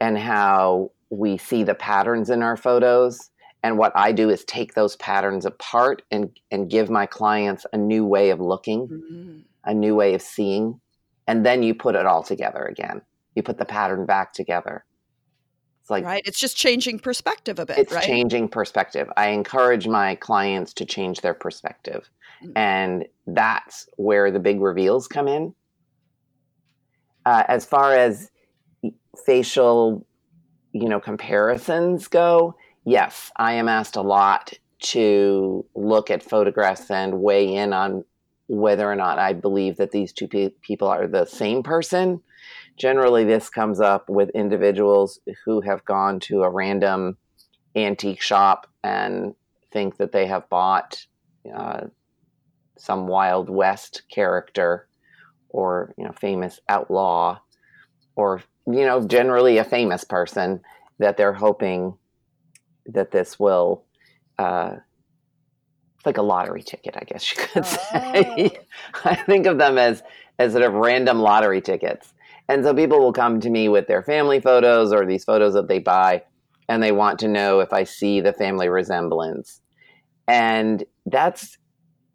and 0.01 0.17
how 0.17 0.91
we 1.11 1.37
see 1.37 1.65
the 1.65 1.75
patterns 1.75 2.31
in 2.31 2.43
our 2.43 2.57
photos. 2.57 3.31
And 3.63 3.77
what 3.77 3.93
I 3.95 4.13
do 4.13 4.31
is 4.31 4.45
take 4.45 4.75
those 4.75 4.97
patterns 4.97 5.45
apart 5.45 6.03
and, 6.11 6.31
and 6.51 6.71
give 6.71 6.89
my 6.89 7.07
clients 7.07 7.67
a 7.73 7.77
new 7.77 8.07
way 8.07 8.31
of 8.31 8.41
looking, 8.41 8.89
mm-hmm. 8.89 9.39
a 9.65 9.75
new 9.75 9.95
way 9.95 10.15
of 10.15 10.23
seeing. 10.23 10.81
And 11.27 11.45
then 11.45 11.63
you 11.63 11.75
put 11.75 11.95
it 11.95 12.07
all 12.07 12.23
together 12.23 12.65
again. 12.65 13.03
You 13.35 13.43
put 13.43 13.59
the 13.59 13.65
pattern 13.65 14.07
back 14.07 14.33
together. 14.33 14.85
It's 15.83 15.91
like 15.91 16.05
right. 16.05 16.23
It's 16.25 16.41
just 16.41 16.57
changing 16.57 17.01
perspective 17.01 17.59
a 17.59 17.67
bit. 17.67 17.79
It's 17.79 17.93
right? 17.93 18.03
changing 18.05 18.49
perspective. 18.49 19.09
I 19.17 19.29
encourage 19.29 19.87
my 19.87 20.15
clients 20.17 20.73
to 20.75 20.85
change 20.85 21.21
their 21.21 21.35
perspective. 21.35 22.09
Mm-hmm. 22.43 22.53
And 22.57 23.05
that's 23.27 23.89
where 23.97 24.31
the 24.31 24.41
big 24.41 24.61
reveals 24.61 25.07
come 25.07 25.29
in. 25.29 25.55
Uh, 27.27 27.45
as 27.49 27.67
far 27.67 27.95
as 27.95 28.31
facial, 29.27 30.07
you 30.73 30.89
know, 30.89 31.01
comparisons 31.01 32.09
go, 32.09 32.55
yes, 32.85 33.31
I 33.37 33.55
am 33.55 33.69
asked 33.69 33.97
a 33.97 34.03
lot 34.03 34.53
to 34.81 35.65
look 35.75 36.11
at 36.11 36.23
photographs 36.23 36.91
and 36.91 37.21
weigh 37.21 37.55
in 37.55 37.73
on 37.73 38.05
whether 38.49 38.91
or 38.91 38.97
not 38.97 39.19
I 39.19 39.33
believe 39.33 39.77
that 39.77 39.91
these 39.91 40.13
two 40.13 40.27
pe- 40.27 40.51
people 40.63 40.89
are 40.89 41.07
the 41.07 41.27
same 41.27 41.63
person. 41.63 42.21
Generally, 42.77 43.25
this 43.25 43.51
comes 43.51 43.81
up 43.81 44.09
with 44.09 44.31
individuals 44.31 45.21
who 45.45 45.61
have 45.61 45.85
gone 45.85 46.19
to 46.21 46.43
a 46.43 46.51
random 46.51 47.19
antique 47.77 48.23
shop 48.23 48.67
and 48.83 49.35
think 49.73 49.99
that 49.99 50.13
they 50.13 50.27
have 50.27 50.49
bought 50.49 51.07
uh, 51.55 51.83
some 52.79 53.07
Wild 53.07 53.51
West 53.51 54.03
character 54.11 54.89
or 55.51 55.95
you 55.99 56.05
know 56.05 56.13
famous 56.13 56.61
outlaw 56.69 57.39
or 58.17 58.43
you 58.67 58.87
know 58.87 59.07
generally 59.07 59.59
a 59.59 59.65
famous 59.65 60.05
person 60.05 60.61
that 60.99 61.17
they're 61.17 61.33
hoping 61.33 61.95
that 62.87 63.11
this 63.11 63.39
will 63.39 63.85
uh, 64.39 64.77
it's 65.97 66.07
like 66.07 66.19
a 66.19 66.23
lottery 66.23 66.63
ticket 66.63 66.97
i 66.97 67.05
guess 67.05 67.31
you 67.31 67.43
could 67.43 67.67
say 67.67 67.81
oh. 68.15 68.51
i 69.05 69.15
think 69.15 69.47
of 69.47 69.59
them 69.59 69.79
as 69.79 70.03
as 70.39 70.53
sort 70.53 70.65
of 70.65 70.73
random 70.73 71.21
lottery 71.21 71.61
tickets 71.61 72.15
and 72.49 72.65
so 72.65 72.75
people 72.75 72.99
will 72.99 73.13
come 73.13 73.39
to 73.41 73.51
me 73.51 73.69
with 73.69 73.87
their 73.87 74.03
family 74.03 74.41
photos 74.41 74.93
or 74.93 75.07
these 75.07 75.25
photos 75.25 75.55
that 75.55 75.69
they 75.69 75.79
buy 75.79 76.23
and 76.69 76.83
they 76.83 76.93
want 76.93 77.19
to 77.19 77.29
know 77.29 77.61
if 77.61 77.73
i 77.73 77.85
see 77.85 78.21
the 78.21 78.33
family 78.33 78.69
resemblance 78.69 79.61
and 80.27 80.85
that's 81.07 81.59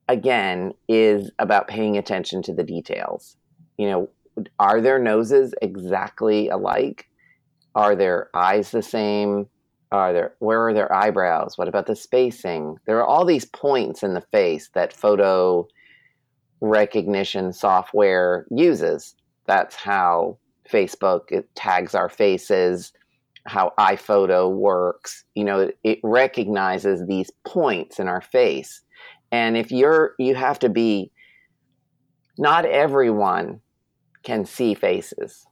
again 0.07 0.73
is 0.87 1.31
about 1.39 1.67
paying 1.67 1.97
attention 1.97 2.41
to 2.43 2.53
the 2.53 2.63
details. 2.63 3.37
You 3.77 3.89
know, 3.89 4.09
are 4.59 4.81
their 4.81 4.99
noses 4.99 5.53
exactly 5.61 6.49
alike? 6.49 7.07
Are 7.73 7.95
their 7.95 8.29
eyes 8.33 8.71
the 8.71 8.81
same? 8.81 9.47
Are 9.95 10.13
there 10.13 10.35
where 10.39 10.67
are 10.67 10.73
their 10.73 10.93
eyebrows? 10.93 11.57
What 11.57 11.67
about 11.67 11.85
the 11.85 11.95
spacing? 11.95 12.77
There 12.85 12.97
are 12.99 13.05
all 13.05 13.23
these 13.23 13.45
points 13.45 14.03
in 14.03 14.13
the 14.13 14.25
face 14.31 14.69
that 14.73 14.91
photo 14.91 15.67
recognition 16.59 17.53
software 17.53 18.45
uses. 18.51 19.15
That's 19.45 19.75
how 19.75 20.37
Facebook 20.69 21.31
it 21.31 21.53
tags 21.55 21.95
our 21.95 22.09
faces, 22.09 22.91
how 23.45 23.73
iPhoto 23.79 24.51
works. 24.51 25.23
You 25.33 25.45
know, 25.45 25.71
it 25.83 25.99
recognizes 26.03 27.07
these 27.07 27.31
points 27.45 27.99
in 27.99 28.07
our 28.07 28.21
face 28.21 28.81
and 29.31 29.57
if 29.57 29.71
you're, 29.71 30.15
you 30.19 30.35
have 30.35 30.59
to 30.59 30.69
be, 30.69 31.11
not 32.37 32.65
everyone 32.65 33.61
can 34.23 34.45
see 34.45 34.73
faces 34.73 35.45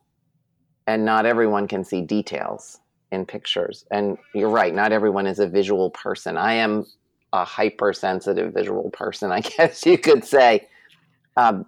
and 0.88 1.06
not 1.06 1.26
everyone 1.26 1.68
can 1.68 1.84
see 1.84 2.02
details 2.02 2.80
in 3.14 3.26
pictures. 3.26 3.86
And 3.92 4.18
you're 4.34 4.50
right, 4.50 4.74
not 4.74 4.92
everyone 4.92 5.28
is 5.28 5.40
a 5.40 5.48
visual 5.48 5.92
person. 5.92 6.36
I 6.36 6.54
am 6.54 6.86
a 7.32 7.46
hypersensitive 7.46 8.54
visual 8.54 8.90
person, 8.90 9.32
I 9.32 9.42
guess 9.58 9.86
you 9.86 9.98
could 9.98 10.26
say. 10.26 10.68
Um, 11.38 11.66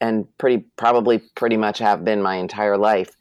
and 0.00 0.26
pretty 0.36 0.66
probably 0.76 1.18
pretty 1.34 1.56
much 1.56 1.78
have 1.78 2.04
been 2.04 2.20
my 2.22 2.36
entire 2.36 2.76
life. 2.76 3.16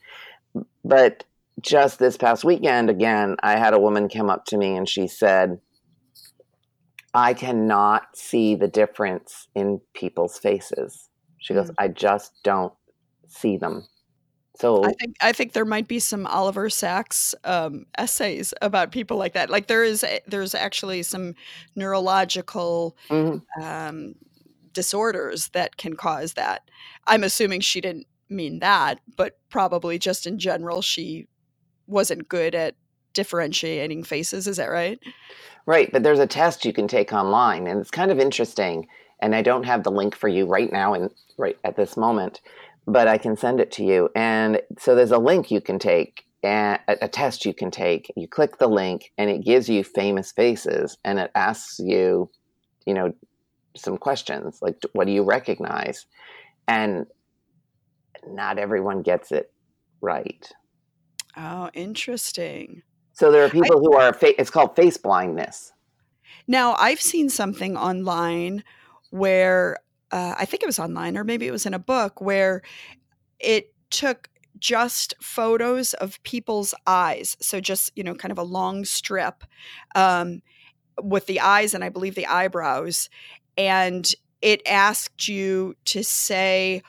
But 0.84 1.24
just 1.62 1.98
this 1.98 2.18
past 2.18 2.44
weekend, 2.44 2.90
again, 2.90 3.38
I 3.42 3.58
had 3.58 3.74
a 3.74 3.80
woman 3.80 4.10
come 4.10 4.30
up 4.30 4.46
to 4.48 4.58
me 4.58 4.76
and 4.76 4.88
she 4.88 5.08
said, 5.08 5.60
I 7.14 7.34
cannot 7.34 8.18
see 8.18 8.56
the 8.56 8.68
difference 8.68 9.48
in 9.56 9.80
people's 9.94 10.38
faces. 10.38 11.10
She 11.38 11.54
goes, 11.54 11.70
mm. 11.70 11.76
I 11.78 11.88
just 11.88 12.34
don't 12.44 12.74
see 13.28 13.56
them. 13.56 13.86
So 14.56 14.84
I 14.84 14.92
think 14.94 15.16
I 15.22 15.32
think 15.32 15.54
there 15.54 15.66
might 15.66 15.88
be 15.88 16.00
some 16.00 16.28
Oliver 16.28 16.70
Sacks 16.70 17.34
um, 17.44 17.86
essays 17.98 18.54
about 18.62 18.92
people 18.92 19.18
like 19.18 19.34
that. 19.34 19.50
Like 19.50 19.68
there 19.68 19.84
is 19.84 20.06
there's 20.28 20.54
actually 20.54 21.04
some 21.04 21.34
neurological 21.76 22.96
mm-hmm. 23.10 23.64
um, 23.64 24.16
disorders 24.74 25.50
that 25.50 25.78
can 25.78 25.96
cause 25.96 26.34
that. 26.34 26.70
I'm 27.08 27.24
assuming 27.24 27.62
she 27.62 27.82
didn't 27.82 28.08
mean 28.30 28.60
that, 28.60 29.00
but 29.18 29.40
probably 29.50 29.98
just 29.98 30.28
in 30.28 30.38
general 30.38 30.82
she 30.82 31.28
wasn't 31.88 32.30
good 32.30 32.54
at 32.54 32.76
differentiating 33.14 34.04
faces. 34.04 34.48
Is 34.48 34.58
that 34.58 34.70
right? 34.70 35.00
Right, 35.66 35.92
but 35.92 36.04
there's 36.04 36.20
a 36.20 36.28
test 36.28 36.66
you 36.66 36.74
can 36.74 36.88
take 36.88 37.14
online, 37.14 37.68
and 37.68 37.80
it's 37.80 37.92
kind 37.92 38.12
of 38.12 38.20
interesting. 38.20 38.88
And 39.20 39.34
I 39.36 39.42
don't 39.42 39.64
have 39.64 39.84
the 39.84 39.92
link 39.92 40.16
for 40.16 40.28
you 40.28 40.46
right 40.46 40.72
now 40.72 40.94
and 40.94 41.10
right 41.38 41.58
at 41.64 41.78
this 41.78 41.96
moment, 41.96 42.42
but 42.86 43.08
I 43.08 43.18
can 43.18 43.36
send 43.36 43.60
it 43.60 43.72
to 43.74 43.84
you. 43.84 44.10
And 44.16 44.62
so 44.80 44.96
there's 44.96 45.12
a 45.12 45.18
link 45.18 45.52
you 45.52 45.62
can 45.62 45.80
take, 45.80 46.26
and 46.44 46.80
a, 46.88 47.08
test 47.08 47.46
you 47.46 47.54
can 47.54 47.72
take. 47.72 48.12
You 48.16 48.28
click 48.28 48.58
the 48.58 48.68
link, 48.68 49.12
and 49.18 49.30
it 49.30 49.46
gives 49.46 49.70
you 49.70 49.84
famous 49.84 50.32
faces, 50.32 50.98
and 51.04 51.20
it 51.20 51.32
asks 51.36 51.80
you, 51.80 52.30
you 52.86 52.94
know, 52.94 53.14
some 53.76 53.98
questions 53.98 54.60
like, 54.62 54.78
what 54.94 55.08
do 55.08 55.14
you 55.14 55.24
recognize? 55.24 56.06
And 56.68 57.08
not 58.28 58.60
everyone 58.60 59.02
gets 59.02 59.32
it 59.32 59.52
right. 60.02 60.52
Oh, 61.36 61.70
interesting. 61.74 62.84
So 63.14 63.32
there 63.32 63.44
are 63.44 63.50
people 63.50 63.78
I, 63.78 63.80
who 63.80 63.94
are 63.96 64.14
fa- 64.14 64.40
it's 64.40 64.50
called 64.50 64.76
face 64.76 64.98
blindness. 64.98 65.72
Now 66.48 66.76
I've 66.78 67.02
seen 67.02 67.30
something 67.30 67.78
online 67.78 68.64
where 69.10 69.78
uh, 70.14 70.36
I 70.38 70.46
think 70.46 70.62
it 70.62 70.68
was 70.68 70.78
online 70.78 71.18
or 71.18 71.24
maybe 71.24 71.48
it 71.48 71.52
was 71.52 71.66
in 71.66 71.74
a 71.74 71.80
book 71.80 72.22
where 72.22 72.62
it 73.40 73.74
took 73.90 74.30
just 74.60 75.16
photos 75.20 75.96
of 75.96 76.22
people's 76.22 76.76
eyes. 76.86 77.36
So 77.42 77.60
just 77.60 77.92
you 77.96 78.04
know, 78.04 78.14
kind 78.14 78.32
of 78.32 78.38
a 78.38 78.44
long 78.44 78.86
strip 78.86 79.44
um, 79.96 80.44
with 81.02 81.26
the 81.26 81.40
eyes 81.40 81.74
and 81.74 81.84
I 81.84 81.90
believe 81.90 82.14
the 82.14 82.28
eyebrows, 82.28 83.10
and 83.58 84.10
it 84.42 84.62
asked 84.68 85.28
you 85.28 85.74
to 85.86 86.04
say 86.04 86.84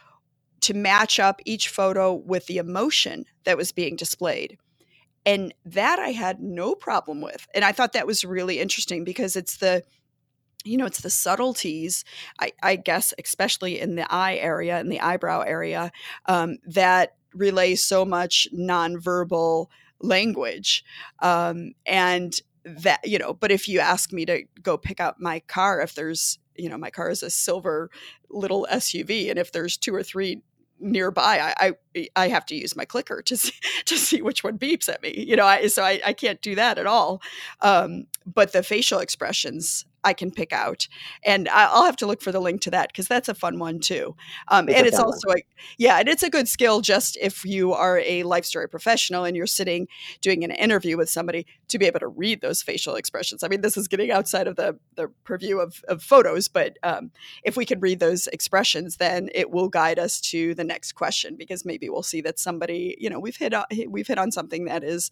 to 0.61 0.75
match 0.75 1.19
up 1.19 1.41
each 1.47 1.69
photo 1.69 2.13
with 2.13 2.47
the 2.47 2.59
emotion 2.59 3.25
that 3.45 3.57
was 3.57 3.73
being 3.73 3.97
displayed. 3.97 4.59
And 5.27 5.55
that 5.65 5.99
I 5.99 6.11
had 6.11 6.41
no 6.41 6.75
problem 6.75 7.23
with. 7.23 7.47
And 7.55 7.65
I 7.65 7.73
thought 7.73 7.95
that 7.95 8.07
was 8.07 8.25
really 8.25 8.61
interesting 8.61 9.05
because 9.05 9.37
it's 9.37 9.57
the, 9.57 9.83
you 10.65 10.77
know, 10.77 10.87
it's 10.87 11.01
the 11.03 11.11
subtleties, 11.11 12.05
I, 12.41 12.53
I 12.63 12.77
guess, 12.77 13.13
especially 13.23 13.79
in 13.81 13.97
the 13.97 14.11
eye 14.13 14.37
area 14.37 14.79
and 14.79 14.91
the 14.91 15.01
eyebrow 15.01 15.43
area, 15.43 15.93
um, 16.27 16.57
that 16.67 17.17
relay 17.35 17.75
so 17.75 18.05
much 18.05 18.49
nonverbal 18.53 19.67
language. 20.01 20.85
Um, 21.21 21.73
and 21.87 22.35
that, 22.65 23.01
you 23.05 23.19
know, 23.19 23.35
but 23.35 23.53
if 23.53 23.69
you 23.69 23.81
ask 23.81 24.13
me 24.13 24.25
to 24.25 24.45
go 24.63 24.77
pick 24.77 25.01
up 25.01 25.17
my 25.21 25.41
car, 25.41 25.81
if 25.81 25.95
there's, 25.95 26.39
you 26.57 26.69
know, 26.69 26.79
my 26.79 26.91
car 26.91 27.11
is 27.11 27.23
a 27.23 27.31
silver 27.31 27.91
little 28.31 28.67
SUV, 28.71 29.29
and 29.29 29.39
if 29.39 29.53
there's 29.53 29.77
two 29.77 29.95
or 29.95 30.03
three 30.03 30.43
nearby, 30.81 31.55
I, 31.59 31.73
I, 31.95 32.09
I 32.17 32.29
have 32.29 32.47
to 32.47 32.55
use 32.55 32.75
my 32.75 32.85
clicker 32.85 33.23
to 33.23 33.37
see 33.37 33.53
to 33.87 33.97
see 33.97 34.23
which 34.23 34.43
one 34.43 34.59
beeps 34.59 34.89
at 34.89 35.03
me. 35.03 35.25
You 35.27 35.37
know, 35.37 35.47
I, 35.47 35.67
so 35.67 35.83
I, 35.83 36.01
I 36.05 36.13
can't 36.13 36.41
do 36.41 36.55
that 36.55 36.79
at 36.79 36.87
all. 36.87 37.21
Um, 37.61 38.07
but 38.25 38.53
the 38.53 38.63
facial 38.63 39.01
expressions 39.01 39.85
I 40.05 40.13
can 40.13 40.31
pick 40.31 40.53
out. 40.53 40.87
And 41.25 41.49
I'll 41.49 41.85
have 41.85 41.97
to 41.97 42.07
look 42.07 42.23
for 42.23 42.33
the 42.33 42.41
link 42.41 42.61
to 42.63 42.71
that 42.71 42.89
because 42.89 43.09
that's 43.09 43.29
a 43.29 43.35
fun 43.35 43.59
one 43.59 43.81
too. 43.81 44.15
Um, 44.49 44.69
it's 44.69 44.79
and 44.79 44.87
it's 44.87 44.99
also 44.99 45.31
a, 45.31 45.43
yeah, 45.79 45.99
and 45.99 46.09
it's 46.09 46.23
a 46.23 46.31
good 46.31 46.49
skill 46.49 46.81
just 46.81 47.17
if 47.21 47.45
you 47.45 47.73
are 47.73 47.99
a 48.01 48.23
life 48.23 48.45
story 48.45 48.69
professional 48.69 49.25
and 49.25 49.37
you're 49.37 49.47
sitting 49.47 49.89
doing 50.21 50.45
an 50.45 50.51
interview 50.51 50.97
with 50.97 51.11
somebody 51.11 51.47
to 51.69 51.79
be 51.79 51.87
able 51.87 52.01
to 52.01 52.09
read 52.09 52.41
those 52.41 52.63
facial 52.63 52.95
expressions. 52.95 53.43
I 53.43 53.49
mean, 53.49 53.61
this 53.61 53.77
is 53.77 53.89
getting 53.89 54.11
outside 54.11 54.47
of 54.47 54.57
the 54.57 54.79
the 54.95 55.09
purview 55.25 55.59
of, 55.59 55.83
of 55.89 56.03
photos, 56.03 56.49
but 56.49 56.79
um, 56.83 57.11
if 57.43 57.57
we 57.57 57.65
can 57.65 57.81
read 57.81 58.01
those 58.01 58.27
expressions, 58.29 58.97
then 58.97 59.29
it 59.35 59.51
will 59.51 59.69
guide 59.69 59.99
us 59.99 60.21
to 60.21 60.55
the 60.55 60.65
next 60.65 60.93
question 60.93 61.37
because 61.37 61.65
maybe 61.65 61.89
we'll 61.89 62.03
see 62.03 62.21
that 62.21 62.39
somebody, 62.39 62.97
you 62.99 63.11
know, 63.11 63.19
we've 63.19 63.37
hit 63.37 63.55
we've 63.89 64.07
hit 64.07 64.19
on 64.19 64.31
something 64.31 64.67
that 64.67 64.85
is 64.85 65.11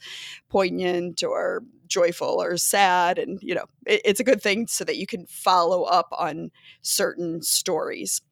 poignant 0.49 1.23
or 1.23 1.63
joyful 1.93 2.43
or 2.43 2.57
sad, 2.57 3.19
and 3.19 3.39
you 3.43 3.55
know, 3.55 3.65
it, 3.87 4.01
it's 4.05 4.21
a 4.21 4.25
good 4.25 4.43
thing. 4.43 4.67
So 4.67 4.85
that 4.85 4.97
you 4.97 5.07
can 5.07 5.27
follow 5.27 5.83
up 5.85 6.09
on 6.17 6.51
certain 6.83 7.43
stories. 7.43 8.23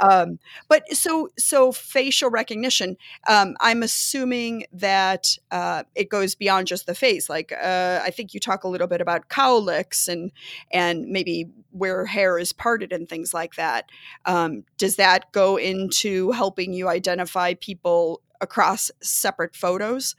Um, 0.00 0.38
but 0.68 0.82
so 0.96 1.28
so 1.38 1.72
facial 1.72 2.30
recognition. 2.30 2.96
Um, 3.28 3.56
I'm 3.60 3.82
assuming 3.82 4.64
that 4.72 5.36
uh, 5.50 5.84
it 5.94 6.08
goes 6.08 6.34
beyond 6.34 6.66
just 6.66 6.86
the 6.86 6.94
face. 6.94 7.28
Like 7.28 7.52
uh, 7.52 8.00
I 8.02 8.10
think 8.10 8.34
you 8.34 8.40
talk 8.40 8.64
a 8.64 8.68
little 8.68 8.86
bit 8.86 9.00
about 9.00 9.28
cowlicks 9.28 10.08
and 10.08 10.32
and 10.72 11.06
maybe 11.08 11.48
where 11.70 12.06
hair 12.06 12.38
is 12.38 12.52
parted 12.52 12.92
and 12.92 13.08
things 13.08 13.32
like 13.34 13.54
that. 13.56 13.90
Um, 14.24 14.64
does 14.78 14.96
that 14.96 15.32
go 15.32 15.56
into 15.56 16.32
helping 16.32 16.72
you 16.72 16.88
identify 16.88 17.54
people 17.54 18.22
across 18.40 18.90
separate 19.02 19.54
photos? 19.54 20.16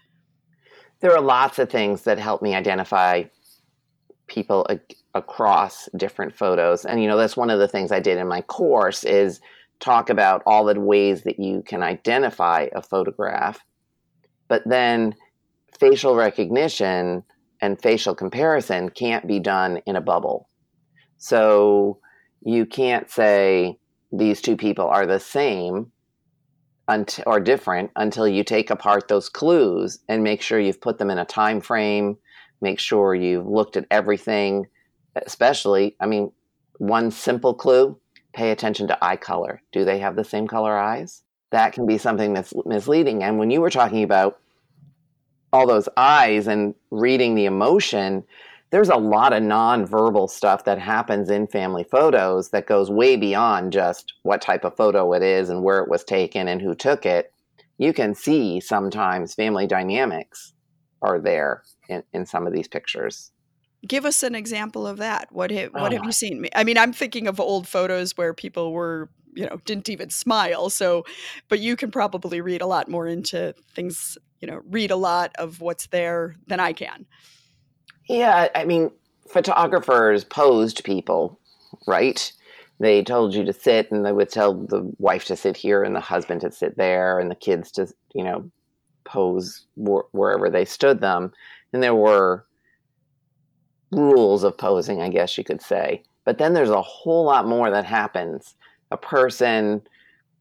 There 1.01 1.13
are 1.13 1.22
lots 1.22 1.60
of 1.60 1.70
things 1.70 2.03
that 2.03 2.20
help 2.20 2.41
me 2.41 2.55
identify 2.55 3.24
people 4.27 4.67
across 5.13 5.89
different 5.98 6.36
photos. 6.36 6.86
And 6.86 7.01
you 7.01 7.08
know, 7.08 7.17
that's 7.17 7.36
one 7.36 7.50
of 7.50 7.60
the 7.60 7.67
things 7.67 7.91
I 7.91 8.00
did 8.00 8.17
in 8.17 8.27
my 8.27 8.41
course 8.41 9.03
is 9.03 9.41
talk 9.79 10.10
about 10.10 10.43
all 10.46 10.63
the 10.63 10.79
ways 10.79 11.24
that 11.24 11.39
you 11.39 11.63
can 11.63 11.84
identify 11.84 12.67
a 12.74 12.81
photograph. 12.81 13.60
But 14.48 14.62
then 14.65 15.15
facial 15.79 16.15
recognition 16.15 17.24
and 17.62 17.81
facial 17.81 18.15
comparison 18.15 18.89
can't 18.89 19.27
be 19.27 19.39
done 19.39 19.81
in 19.86 19.96
a 19.96 20.01
bubble. 20.01 20.50
So 21.17 22.00
you 22.43 22.65
can't 22.65 23.10
say 23.10 23.79
these 24.12 24.41
two 24.41 24.55
people 24.55 24.86
are 24.86 25.05
the 25.05 25.20
same 25.20 25.91
or 27.25 27.39
different 27.39 27.91
until 27.95 28.27
you 28.27 28.43
take 28.43 28.69
apart 28.69 29.07
those 29.07 29.29
clues 29.29 30.00
and 30.09 30.23
make 30.23 30.41
sure 30.41 30.59
you've 30.59 30.81
put 30.81 30.97
them 30.97 31.09
in 31.09 31.17
a 31.17 31.25
time 31.25 31.61
frame, 31.61 32.17
make 32.59 32.79
sure 32.79 33.15
you've 33.15 33.47
looked 33.47 33.77
at 33.77 33.85
everything 33.89 34.67
especially, 35.15 35.95
I 36.00 36.05
mean, 36.05 36.31
one 36.77 37.11
simple 37.11 37.53
clue 37.53 37.97
pay 38.33 38.51
attention 38.51 38.88
to 38.88 39.03
eye 39.03 39.17
color. 39.17 39.61
Do 39.71 39.83
they 39.83 40.00
have 40.00 40.15
the 40.15 40.23
same 40.23 40.47
color 40.47 40.77
eyes? 40.77 41.23
That 41.51 41.73
can 41.73 41.85
be 41.85 41.97
something 41.97 42.33
that's 42.33 42.53
misleading. 42.65 43.23
And 43.23 43.38
when 43.38 43.51
you 43.51 43.59
were 43.59 43.69
talking 43.69 44.03
about 44.03 44.39
all 45.51 45.67
those 45.67 45.89
eyes 45.97 46.47
and 46.47 46.73
reading 46.91 47.35
the 47.35 47.45
emotion, 47.45 48.23
there's 48.71 48.89
a 48.89 48.95
lot 48.95 49.33
of 49.33 49.43
nonverbal 49.43 50.29
stuff 50.29 50.63
that 50.65 50.79
happens 50.79 51.29
in 51.29 51.47
family 51.47 51.83
photos 51.83 52.49
that 52.49 52.67
goes 52.67 52.89
way 52.89 53.15
beyond 53.17 53.73
just 53.73 54.13
what 54.23 54.41
type 54.41 54.63
of 54.63 54.75
photo 54.75 55.13
it 55.13 55.21
is 55.21 55.49
and 55.49 55.63
where 55.63 55.79
it 55.79 55.89
was 55.89 56.03
taken 56.03 56.47
and 56.47 56.61
who 56.61 56.73
took 56.73 57.05
it. 57.05 57.33
You 57.77 57.93
can 57.93 58.15
see 58.15 58.59
sometimes 58.59 59.35
family 59.35 59.67
dynamics 59.67 60.53
are 61.01 61.19
there 61.19 61.63
in, 61.89 62.03
in 62.13 62.25
some 62.25 62.47
of 62.47 62.53
these 62.53 62.67
pictures 62.67 63.31
give 63.87 64.05
us 64.05 64.23
an 64.23 64.35
example 64.35 64.85
of 64.85 64.97
that. 64.97 65.31
What 65.31 65.51
have, 65.51 65.73
what 65.73 65.91
oh. 65.91 65.95
have 65.95 66.05
you 66.05 66.11
seen? 66.11 66.47
I 66.55 66.63
mean, 66.63 66.77
I'm 66.77 66.93
thinking 66.93 67.27
of 67.27 67.39
old 67.39 67.67
photos 67.67 68.17
where 68.17 68.33
people 68.33 68.73
were, 68.73 69.09
you 69.33 69.45
know, 69.45 69.57
didn't 69.65 69.89
even 69.89 70.09
smile. 70.09 70.69
So, 70.69 71.05
but 71.49 71.59
you 71.59 71.75
can 71.75 71.91
probably 71.91 72.41
read 72.41 72.61
a 72.61 72.67
lot 72.67 72.89
more 72.89 73.07
into 73.07 73.55
things, 73.73 74.17
you 74.39 74.47
know, 74.47 74.61
read 74.69 74.91
a 74.91 74.95
lot 74.95 75.31
of 75.37 75.61
what's 75.61 75.87
there 75.87 76.35
than 76.47 76.59
I 76.59 76.73
can. 76.73 77.05
Yeah, 78.08 78.50
I 78.55 78.65
mean, 78.65 78.91
photographers 79.27 80.24
posed 80.24 80.84
people, 80.84 81.39
right? 81.88 82.31
They 82.79 83.03
told 83.03 83.34
you 83.34 83.46
to 83.46 83.53
sit, 83.53 83.91
and 83.91 84.05
they 84.05 84.12
would 84.12 84.29
tell 84.29 84.53
the 84.53 84.91
wife 84.98 85.25
to 85.25 85.36
sit 85.36 85.55
here, 85.55 85.84
and 85.84 85.96
the 85.96 86.00
husband 86.00 86.41
to 86.41 86.51
sit 86.51 86.77
there, 86.77 87.20
and 87.20 87.29
the 87.29 87.36
kids 87.36 87.72
to, 87.74 87.88
you 88.13 88.24
know, 88.24 88.50
pose 89.05 89.65
wh- 89.75 90.13
wherever 90.13 90.50
they 90.50 90.65
stood 90.65 91.00
them. 91.00 91.31
And 91.74 91.81
there 91.81 91.96
were 91.96 92.46
rules 93.91 94.43
of 94.43 94.58
posing, 94.58 95.01
I 95.01 95.10
guess 95.10 95.38
you 95.38 95.43
could 95.43 95.62
say. 95.62 96.03
But 96.25 96.38
then 96.38 96.53
there's 96.53 96.70
a 96.70 96.81
whole 96.81 97.25
lot 97.25 97.48
more 97.48 97.70
that 97.70 97.86
happens. 97.86 98.55
A 98.91 98.98
person 98.98 99.81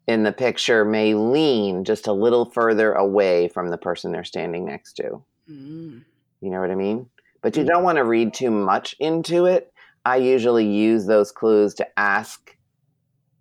in 0.06 0.22
the 0.22 0.32
picture 0.32 0.84
may 0.84 1.14
lean 1.14 1.84
just 1.84 2.06
a 2.06 2.12
little 2.12 2.50
further 2.50 2.92
away 2.92 3.48
from 3.48 3.68
the 3.68 3.78
person 3.78 4.12
they're 4.12 4.24
standing 4.24 4.64
next 4.64 4.94
to. 4.94 5.22
Mm. 5.48 6.04
You 6.40 6.50
know 6.50 6.60
what 6.60 6.70
I 6.70 6.74
mean? 6.74 7.08
But 7.42 7.56
you 7.56 7.64
mm. 7.64 7.68
don't 7.68 7.84
want 7.84 7.96
to 7.96 8.04
read 8.04 8.34
too 8.34 8.50
much 8.50 8.94
into 8.98 9.46
it. 9.46 9.72
I 10.04 10.16
usually 10.16 10.66
use 10.66 11.06
those 11.06 11.32
clues 11.32 11.74
to 11.74 11.98
ask 11.98 12.56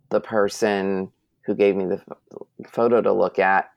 the 0.09 0.19
person 0.19 1.11
who 1.41 1.55
gave 1.55 1.75
me 1.75 1.85
the 1.85 2.01
photo 2.67 3.01
to 3.01 3.13
look 3.13 3.39
at 3.39 3.69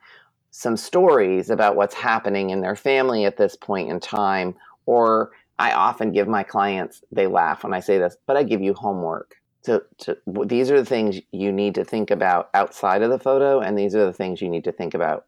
some 0.51 0.77
stories 0.77 1.49
about 1.49 1.77
what's 1.77 1.95
happening 1.95 2.51
in 2.51 2.61
their 2.61 2.77
family 2.77 3.25
at 3.25 3.37
this 3.37 3.57
point 3.57 3.91
in 3.91 4.01
time 4.01 4.55
or 4.85 5.31
I 5.59 5.73
often 5.73 6.13
give 6.13 6.29
my 6.29 6.43
clients, 6.43 7.05
they 7.13 7.27
laugh 7.27 7.63
when 7.63 7.73
I 7.73 7.81
say 7.81 7.99
this, 7.99 8.17
but 8.27 8.37
I 8.37 8.43
give 8.43 8.61
you 8.61 8.75
homework. 8.75 9.37
So, 9.63 9.83
to, 9.99 10.19
these 10.45 10.73
are 10.73 10.79
the 10.79 10.85
things 10.85 11.21
you 11.31 11.53
need 11.53 11.77
to 11.77 11.85
think 11.85 12.11
about 12.11 12.51
outside 12.53 13.03
of 13.03 13.11
the 13.11 13.19
photo, 13.19 13.61
and 13.61 13.79
these 13.79 13.95
are 13.95 14.05
the 14.05 14.13
things 14.13 14.43
you 14.43 14.49
need 14.49 14.65
to 14.65 14.73
think 14.73 14.93
about 14.93 15.27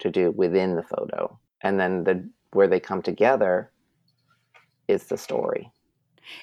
to 0.00 0.10
do 0.10 0.32
within 0.32 0.74
the 0.74 0.82
photo. 0.82 1.38
And 1.62 1.78
then 1.78 2.02
the 2.02 2.28
where 2.52 2.66
they 2.66 2.80
come 2.80 3.00
together 3.00 3.70
is 4.90 5.04
the 5.04 5.16
story. 5.16 5.70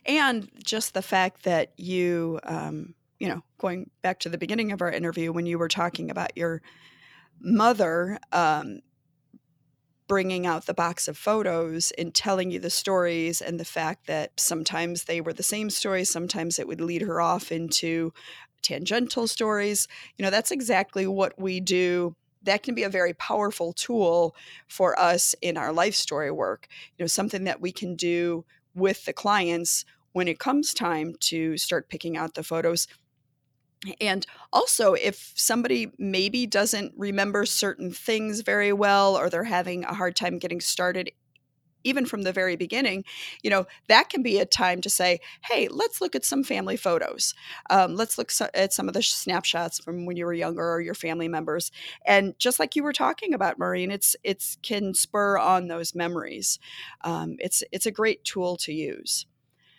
And 0.06 0.50
just 0.64 0.94
the 0.94 1.02
fact 1.02 1.44
that 1.44 1.72
you, 1.78 2.40
um, 2.44 2.94
you 3.20 3.30
know, 3.30 3.42
going 3.58 3.90
back 4.02 4.20
to 4.20 4.30
the 4.30 4.38
beginning 4.38 4.72
of 4.72 4.82
our 4.82 4.92
interview 4.92 5.32
when 5.32 5.46
you 5.46 5.58
were 5.58 5.68
talking 5.68 6.12
about 6.12 6.38
your 6.38 6.62
mother, 7.40 8.20
um, 8.32 8.80
bringing 10.08 10.46
out 10.46 10.66
the 10.66 10.74
box 10.74 11.08
of 11.08 11.18
photos 11.18 11.92
and 11.98 12.16
telling 12.16 12.50
you 12.50 12.60
the 12.60 12.70
stories 12.70 13.42
and 13.42 13.60
the 13.60 13.66
fact 13.66 14.08
that 14.08 14.32
sometimes 14.40 15.04
they 15.04 15.20
were 15.20 15.34
the 15.34 15.44
same 15.44 15.70
stories 15.70 16.10
sometimes 16.10 16.58
it 16.58 16.68
would 16.68 16.80
lead 16.80 17.02
her 17.02 17.20
off 17.20 17.52
into 17.52 18.14
tangential 18.62 19.28
stories 19.28 19.88
you 20.18 20.24
know 20.24 20.32
that's 20.32 20.52
exactly 20.52 21.06
what 21.06 21.38
we 21.38 21.60
do 21.60 22.16
that 22.48 22.64
can 22.64 22.74
be 22.74 22.84
a 22.84 22.90
very 22.90 23.14
powerful 23.14 23.74
tool 23.74 24.36
for 24.68 25.00
us 25.00 25.36
in 25.42 25.58
our 25.58 25.72
life 25.72 25.96
story 25.96 26.32
work 26.32 26.68
you 26.98 27.04
know 27.04 27.08
something 27.08 27.44
that 27.44 27.62
we 27.62 27.72
can 27.72 27.96
do 27.96 28.44
with 28.74 29.06
the 29.06 29.14
clients 29.14 29.86
when 30.18 30.28
it 30.28 30.40
comes 30.40 30.74
time 30.74 31.14
to 31.20 31.58
start 31.58 31.90
picking 31.90 32.18
out 32.18 32.34
the 32.34 32.42
photos. 32.42 32.88
And 34.02 34.26
also, 34.52 34.94
if 34.94 35.32
somebody 35.36 35.92
maybe 36.00 36.48
doesn't 36.48 36.94
remember 36.98 37.46
certain 37.46 37.92
things 37.92 38.42
very 38.42 38.74
well, 38.74 39.16
or 39.16 39.30
they're 39.30 39.44
having 39.44 39.84
a 39.84 39.94
hard 39.94 40.16
time 40.16 40.40
getting 40.40 40.60
started, 40.60 41.12
even 41.88 42.06
from 42.06 42.24
the 42.24 42.34
very 42.34 42.56
beginning, 42.56 43.06
you 43.42 43.50
know, 43.50 43.66
that 43.88 44.10
can 44.10 44.22
be 44.22 44.40
a 44.40 44.46
time 44.46 44.82
to 44.82 44.90
say, 44.90 45.20
hey, 45.46 45.70
let's 45.70 46.02
look 46.02 46.16
at 46.16 46.26
some 46.26 46.44
family 46.44 46.76
photos. 46.76 47.34
Um, 47.70 47.96
let's 47.96 48.18
look 48.18 48.30
so- 48.30 48.50
at 48.54 48.74
some 48.74 48.88
of 48.88 48.94
the 48.94 49.02
snapshots 49.02 49.80
from 49.80 50.06
when 50.06 50.18
you 50.18 50.26
were 50.26 50.34
younger 50.34 50.70
or 50.70 50.82
your 50.82 50.94
family 50.94 51.30
members. 51.30 51.72
And 52.06 52.38
just 52.38 52.60
like 52.60 52.76
you 52.76 52.84
were 52.84 52.94
talking 52.94 53.34
about, 53.34 53.58
Maureen, 53.58 53.90
it's 53.90 54.16
it's 54.24 54.58
can 54.62 54.94
spur 54.94 55.38
on 55.38 55.68
those 55.68 55.96
memories. 55.96 56.60
Um, 57.02 57.38
it's 57.40 57.64
it's 57.72 57.86
a 57.86 57.92
great 57.92 58.24
tool 58.26 58.58
to 58.58 58.74
use. 58.74 59.26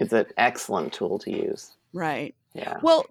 It's 0.01 0.13
an 0.13 0.27
excellent 0.37 0.93
tool 0.93 1.19
to 1.21 1.31
use. 1.31 1.77
Right. 1.93 2.35
Yeah. 2.55 2.79
Well, 2.83 3.05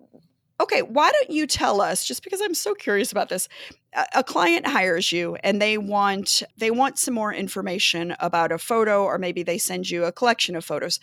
Okay, 0.60 0.82
why 0.82 1.12
don't 1.12 1.30
you 1.30 1.46
tell 1.46 1.82
us 1.82 2.04
just 2.04 2.24
because 2.24 2.42
I'm 2.42 2.56
so 2.56 2.74
curious 2.74 3.12
about 3.12 3.30
this. 3.30 3.48
A, 3.94 4.06
a 4.16 4.24
client 4.24 4.66
hires 4.66 5.12
you 5.12 5.36
and 5.44 5.62
they 5.62 5.78
want 5.78 6.42
they 6.58 6.72
want 6.72 6.98
some 6.98 7.14
more 7.14 7.34
information 7.34 8.16
about 8.20 8.52
a 8.52 8.58
photo 8.58 9.04
or 9.04 9.18
maybe 9.20 9.44
they 9.44 9.60
send 9.60 9.90
you 9.90 10.06
a 10.06 10.12
collection 10.12 10.56
of 10.56 10.66
photos. 10.66 11.00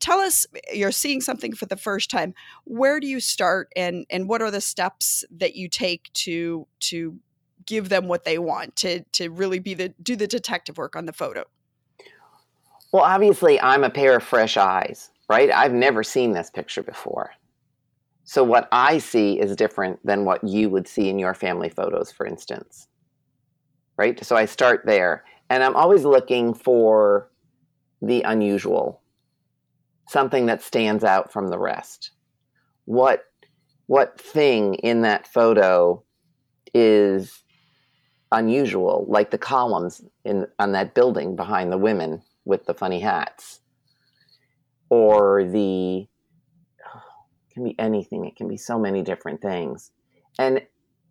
Tell 0.00 0.18
us 0.18 0.46
eh, 0.54 0.74
you're 0.74 0.92
seeing 0.92 1.22
something 1.22 1.54
for 1.54 1.66
the 1.66 1.76
first 1.76 2.10
time. 2.10 2.34
Where 2.64 3.00
do 3.00 3.06
you 3.06 3.20
start 3.20 3.72
and 3.74 4.04
and 4.10 4.28
what 4.28 4.42
are 4.42 4.50
the 4.50 4.60
steps 4.60 5.24
that 5.30 5.54
you 5.54 5.68
take 5.68 6.12
to 6.14 6.66
to 6.80 7.18
give 7.64 7.88
them 7.88 8.06
what 8.06 8.24
they 8.24 8.38
want 8.38 8.76
to 8.76 9.00
to 9.12 9.30
really 9.30 9.60
be 9.60 9.72
the 9.72 9.94
do 10.02 10.14
the 10.14 10.26
detective 10.26 10.76
work 10.76 10.94
on 10.94 11.06
the 11.06 11.12
photo? 11.14 11.44
Well, 12.92 13.04
obviously 13.04 13.58
I'm 13.60 13.84
a 13.84 13.90
pair 13.90 14.16
of 14.16 14.22
fresh 14.22 14.58
eyes, 14.58 15.10
right? 15.30 15.50
I've 15.50 15.72
never 15.72 16.02
seen 16.02 16.32
this 16.32 16.50
picture 16.50 16.82
before. 16.82 17.30
So 18.30 18.44
what 18.44 18.68
I 18.70 18.98
see 18.98 19.40
is 19.40 19.56
different 19.56 19.98
than 20.06 20.24
what 20.24 20.44
you 20.44 20.70
would 20.70 20.86
see 20.86 21.08
in 21.08 21.18
your 21.18 21.34
family 21.34 21.68
photos, 21.68 22.12
for 22.12 22.24
instance. 22.24 22.86
Right? 23.96 24.24
So 24.24 24.36
I 24.36 24.44
start 24.44 24.82
there. 24.86 25.24
And 25.48 25.64
I'm 25.64 25.74
always 25.74 26.04
looking 26.04 26.54
for 26.54 27.28
the 28.00 28.22
unusual, 28.22 29.02
something 30.08 30.46
that 30.46 30.62
stands 30.62 31.02
out 31.02 31.32
from 31.32 31.48
the 31.48 31.58
rest. 31.58 32.12
What 32.84 33.24
what 33.86 34.20
thing 34.20 34.74
in 34.74 35.02
that 35.02 35.26
photo 35.26 36.04
is 36.72 37.42
unusual, 38.30 39.06
like 39.08 39.32
the 39.32 39.38
columns 39.38 40.02
in 40.24 40.46
on 40.60 40.70
that 40.70 40.94
building 40.94 41.34
behind 41.34 41.72
the 41.72 41.78
women 41.78 42.22
with 42.44 42.64
the 42.66 42.74
funny 42.74 43.00
hats, 43.00 43.58
or 44.88 45.42
the 45.42 46.06
can 47.52 47.64
be 47.64 47.78
anything. 47.78 48.24
It 48.24 48.36
can 48.36 48.48
be 48.48 48.56
so 48.56 48.78
many 48.78 49.02
different 49.02 49.42
things. 49.42 49.90
And 50.38 50.62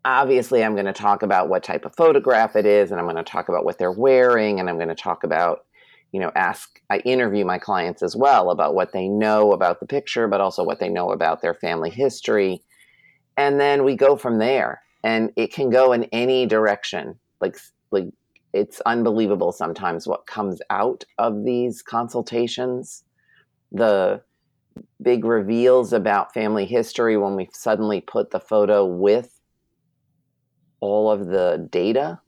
obviously, 0.05 0.63
I'm 0.63 0.73
going 0.73 0.85
to 0.85 0.93
talk 0.93 1.23
about 1.23 1.49
what 1.49 1.63
type 1.63 1.85
of 1.85 1.95
photograph 1.95 2.55
it 2.55 2.65
is, 2.65 2.91
and 2.91 2.99
I'm 2.99 3.05
going 3.05 3.17
to 3.17 3.23
talk 3.23 3.49
about 3.49 3.65
what 3.65 3.77
they're 3.77 3.91
wearing, 3.91 4.59
and 4.59 4.69
I'm 4.69 4.77
going 4.77 4.89
to 4.89 4.95
talk 4.95 5.23
about, 5.23 5.65
you 6.11 6.19
know, 6.19 6.31
ask, 6.35 6.81
I 6.89 6.99
interview 6.99 7.45
my 7.45 7.59
clients 7.59 8.01
as 8.01 8.15
well 8.15 8.49
about 8.49 8.73
what 8.73 8.93
they 8.93 9.07
know 9.07 9.51
about 9.51 9.79
the 9.79 9.85
picture, 9.85 10.27
but 10.27 10.41
also 10.41 10.63
what 10.63 10.79
they 10.79 10.89
know 10.89 11.11
about 11.11 11.41
their 11.41 11.53
family 11.53 11.89
history. 11.89 12.63
And 13.37 13.59
then 13.59 13.83
we 13.83 13.95
go 13.95 14.15
from 14.15 14.39
there. 14.39 14.81
And 15.03 15.31
it 15.37 15.53
can 15.53 15.69
go 15.69 15.93
in 15.93 16.05
any 16.05 16.45
direction. 16.45 17.19
Like, 17.39 17.57
like 17.91 18.07
it's 18.53 18.81
unbelievable 18.81 19.51
sometimes 19.53 20.07
what 20.07 20.27
comes 20.27 20.61
out 20.69 21.05
of 21.17 21.45
these 21.45 21.81
consultations. 21.81 23.03
The 23.71 24.21
big 25.01 25.25
reveals 25.25 25.93
about 25.93 26.33
family 26.33 26.65
history 26.65 27.17
when 27.17 27.35
we 27.35 27.49
suddenly 27.53 28.01
put 28.01 28.31
the 28.31 28.39
photo 28.39 28.85
with 28.85 29.39
all 30.79 31.11
of 31.11 31.27
the 31.27 31.67
data 31.71 32.19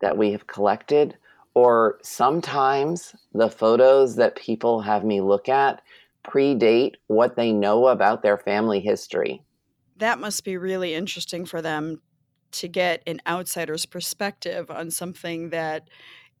that 0.00 0.16
we 0.18 0.32
have 0.32 0.46
collected 0.46 1.16
or 1.54 1.98
sometimes 2.02 3.14
the 3.32 3.48
photos 3.48 4.16
that 4.16 4.36
people 4.36 4.80
have 4.80 5.04
me 5.04 5.20
look 5.20 5.48
at 5.48 5.80
predate 6.24 6.94
what 7.06 7.36
they 7.36 7.52
know 7.52 7.86
about 7.86 8.22
their 8.22 8.38
family 8.38 8.80
history. 8.80 9.42
That 9.96 10.18
must 10.18 10.44
be 10.44 10.56
really 10.56 10.94
interesting 10.94 11.44
for 11.44 11.62
them 11.62 12.00
to 12.52 12.68
get 12.68 13.02
an 13.06 13.20
outsider's 13.26 13.86
perspective 13.86 14.70
on 14.70 14.90
something 14.90 15.50
that, 15.50 15.88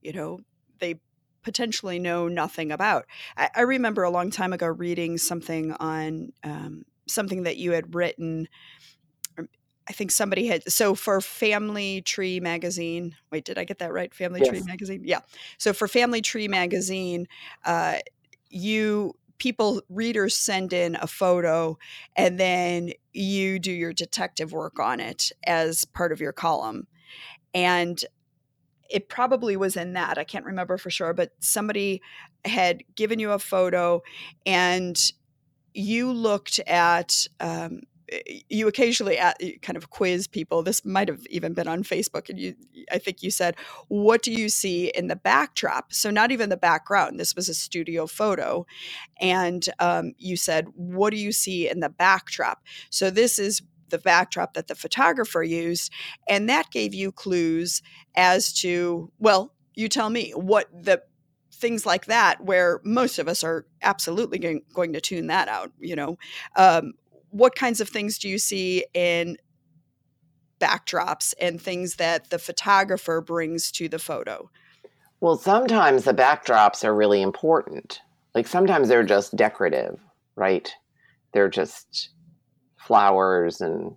you 0.00 0.12
know, 0.12 0.40
they 0.78 1.00
potentially 1.44 1.98
know 1.98 2.28
nothing 2.28 2.72
about. 2.72 3.06
I, 3.36 3.50
I 3.54 3.60
remember 3.62 4.02
a 4.02 4.10
long 4.10 4.30
time 4.30 4.52
ago 4.52 4.66
reading 4.66 5.18
something 5.18 5.72
on 5.72 6.32
um, 6.42 6.84
something 7.06 7.44
that 7.44 7.56
you 7.56 7.72
had 7.72 7.94
written 7.94 8.48
I 9.86 9.92
think 9.92 10.10
somebody 10.10 10.46
had 10.46 10.70
so 10.70 10.94
for 10.94 11.20
Family 11.20 12.00
Tree 12.00 12.40
magazine. 12.40 13.16
Wait, 13.30 13.44
did 13.44 13.58
I 13.58 13.64
get 13.64 13.80
that 13.80 13.92
right? 13.92 14.14
Family 14.14 14.40
yes. 14.40 14.48
Tree 14.48 14.62
magazine. 14.62 15.02
Yeah. 15.04 15.20
So 15.58 15.72
for 15.72 15.86
Family 15.88 16.22
Tree 16.22 16.48
magazine, 16.48 17.26
uh, 17.64 17.98
you 18.48 19.14
people 19.38 19.82
readers 19.90 20.36
send 20.36 20.72
in 20.72 20.96
a 20.96 21.06
photo 21.06 21.76
and 22.16 22.38
then 22.38 22.92
you 23.12 23.58
do 23.58 23.72
your 23.72 23.92
detective 23.92 24.52
work 24.52 24.78
on 24.78 25.00
it 25.00 25.32
as 25.46 25.84
part 25.84 26.12
of 26.12 26.20
your 26.20 26.32
column 26.32 26.86
and 27.52 28.04
it 28.90 29.08
probably 29.08 29.56
was 29.56 29.76
in 29.76 29.92
that 29.94 30.18
i 30.18 30.24
can't 30.24 30.44
remember 30.44 30.76
for 30.76 30.90
sure 30.90 31.12
but 31.12 31.32
somebody 31.40 32.00
had 32.44 32.82
given 32.94 33.18
you 33.18 33.32
a 33.32 33.38
photo 33.38 34.02
and 34.46 35.12
you 35.72 36.12
looked 36.12 36.60
at 36.66 37.26
um, 37.40 37.80
you 38.48 38.68
occasionally 38.68 39.18
at, 39.18 39.38
kind 39.62 39.76
of 39.76 39.90
quiz 39.90 40.26
people 40.28 40.62
this 40.62 40.84
might 40.84 41.08
have 41.08 41.26
even 41.30 41.54
been 41.54 41.68
on 41.68 41.82
facebook 41.82 42.28
and 42.28 42.38
you 42.38 42.54
i 42.92 42.98
think 42.98 43.22
you 43.22 43.30
said 43.30 43.56
what 43.88 44.22
do 44.22 44.32
you 44.32 44.48
see 44.48 44.88
in 44.94 45.08
the 45.08 45.16
backdrop? 45.16 45.92
So 45.92 46.10
not 46.10 46.30
even 46.32 46.48
the 46.48 46.56
background 46.56 47.18
this 47.18 47.34
was 47.34 47.48
a 47.48 47.54
studio 47.54 48.06
photo 48.06 48.66
and 49.20 49.68
um, 49.78 50.12
you 50.18 50.36
said 50.36 50.66
what 50.74 51.10
do 51.10 51.16
you 51.16 51.32
see 51.32 51.68
in 51.68 51.80
the 51.80 51.88
backdrop? 51.88 52.62
So 52.90 53.10
this 53.10 53.38
is 53.38 53.62
the 53.90 53.98
backdrop 53.98 54.54
that 54.54 54.68
the 54.68 54.74
photographer 54.74 55.42
used 55.42 55.92
and 56.28 56.48
that 56.48 56.70
gave 56.70 56.94
you 56.94 57.12
clues 57.12 57.82
as 58.16 58.52
to 58.52 59.10
well 59.18 59.52
you 59.74 59.88
tell 59.88 60.10
me 60.10 60.30
what 60.32 60.68
the 60.72 61.02
things 61.52 61.86
like 61.86 62.06
that 62.06 62.42
where 62.42 62.80
most 62.84 63.18
of 63.18 63.28
us 63.28 63.44
are 63.44 63.64
absolutely 63.82 64.38
going, 64.38 64.62
going 64.74 64.92
to 64.92 65.00
tune 65.00 65.28
that 65.28 65.48
out 65.48 65.72
you 65.78 65.96
know 65.96 66.16
um, 66.56 66.92
what 67.30 67.56
kinds 67.56 67.80
of 67.80 67.88
things 67.88 68.18
do 68.18 68.28
you 68.28 68.38
see 68.38 68.84
in 68.94 69.36
backdrops 70.60 71.34
and 71.40 71.60
things 71.60 71.96
that 71.96 72.30
the 72.30 72.38
photographer 72.38 73.20
brings 73.20 73.70
to 73.72 73.88
the 73.88 73.98
photo? 73.98 74.50
Well, 75.20 75.36
sometimes 75.36 76.04
the 76.04 76.14
backdrops 76.14 76.84
are 76.84 76.94
really 76.94 77.22
important. 77.22 78.00
Like 78.34 78.46
sometimes 78.46 78.88
they're 78.88 79.02
just 79.02 79.36
decorative, 79.36 80.00
right? 80.36 80.72
They're 81.32 81.48
just 81.48 82.10
flowers 82.86 83.60
and 83.60 83.94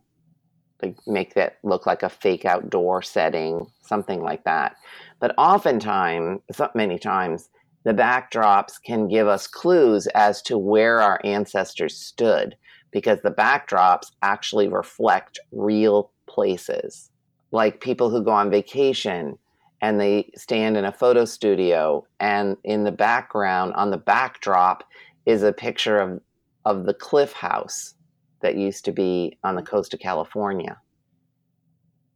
like 0.81 0.95
make 1.07 1.33
that 1.33 1.57
look 1.63 1.85
like 1.85 2.03
a 2.03 2.09
fake 2.09 2.45
outdoor 2.45 3.01
setting, 3.01 3.67
something 3.81 4.21
like 4.21 4.43
that. 4.43 4.75
But 5.19 5.33
oftentimes, 5.37 6.41
many 6.75 6.99
times, 6.99 7.49
the 7.83 7.93
backdrops 7.93 8.81
can 8.83 9.07
give 9.07 9.27
us 9.27 9.47
clues 9.47 10.07
as 10.07 10.41
to 10.43 10.57
where 10.57 10.99
our 10.99 11.19
ancestors 11.23 11.97
stood 11.97 12.55
because 12.91 13.21
the 13.21 13.31
backdrops 13.31 14.11
actually 14.21 14.67
reflect 14.67 15.39
real 15.51 16.11
places. 16.27 17.09
Like 17.51 17.81
people 17.81 18.09
who 18.09 18.23
go 18.23 18.31
on 18.31 18.51
vacation 18.51 19.37
and 19.81 19.99
they 19.99 20.29
stand 20.35 20.75
in 20.75 20.85
a 20.85 20.91
photo 20.91 21.23
studio, 21.23 22.03
and 22.19 22.57
in 22.63 22.83
the 22.83 22.91
background, 22.91 23.73
on 23.73 23.91
the 23.91 23.97
backdrop, 23.97 24.83
is 25.27 25.43
a 25.43 25.53
picture 25.53 25.99
of, 25.99 26.19
of 26.65 26.85
the 26.85 26.95
cliff 26.95 27.31
house 27.31 27.93
that 28.41 28.55
used 28.55 28.85
to 28.85 28.91
be 28.91 29.37
on 29.43 29.55
the 29.55 29.61
coast 29.61 29.93
of 29.93 29.99
California. 29.99 30.79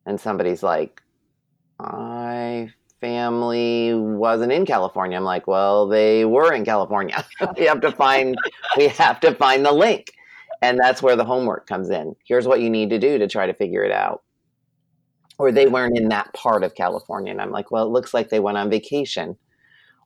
And 0.06 0.20
somebody's 0.20 0.64
like, 0.64 1.02
my 1.80 2.72
family 3.00 3.94
wasn't 3.94 4.52
in 4.52 4.66
California. 4.66 5.18
I'm 5.18 5.24
like, 5.24 5.48
well, 5.48 5.88
they 5.88 6.24
were 6.24 6.54
in 6.54 6.64
California. 6.64 7.26
we 7.58 7.66
have 7.66 7.82
to 7.82 7.92
find 7.92 8.38
we 8.78 8.88
have 8.88 9.20
to 9.22 9.36
find 9.36 9.66
the 9.66 9.72
link. 9.72 10.12
And 10.62 10.80
that's 10.80 11.02
where 11.02 11.16
the 11.16 11.26
homework 11.26 11.68
comes 11.68 11.90
in. 11.90 12.16
Here's 12.26 12.48
what 12.48 12.62
you 12.62 12.70
need 12.70 12.92
to 12.92 13.00
do 13.00 13.18
to 13.18 13.28
try 13.28 13.48
to 13.48 13.54
figure 13.54 13.84
it 13.84 13.92
out. 13.92 14.22
Or 15.40 15.52
they 15.52 15.66
weren't 15.66 15.98
in 15.98 16.10
that 16.10 16.32
part 16.34 16.64
of 16.64 16.76
California. 16.76 17.32
And 17.32 17.42
I'm 17.42 17.50
like, 17.50 17.72
well, 17.72 17.88
it 17.88 17.92
looks 17.92 18.14
like 18.14 18.30
they 18.30 18.40
went 18.40 18.60
on 18.60 18.70
vacation. 18.70 19.38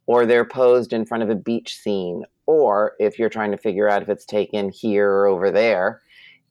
Or 0.07 0.25
they're 0.25 0.45
posed 0.45 0.93
in 0.93 1.05
front 1.05 1.23
of 1.23 1.29
a 1.29 1.35
beach 1.35 1.75
scene. 1.75 2.23
Or 2.45 2.93
if 2.99 3.19
you're 3.19 3.27
trying 3.27 3.51
to 3.51 3.57
figure 3.57 3.89
out 3.89 4.01
if 4.01 4.07
it's 4.07 4.25
taken 4.25 4.69
here 4.69 5.09
or 5.09 5.25
over 5.25 5.51
there, 5.51 6.01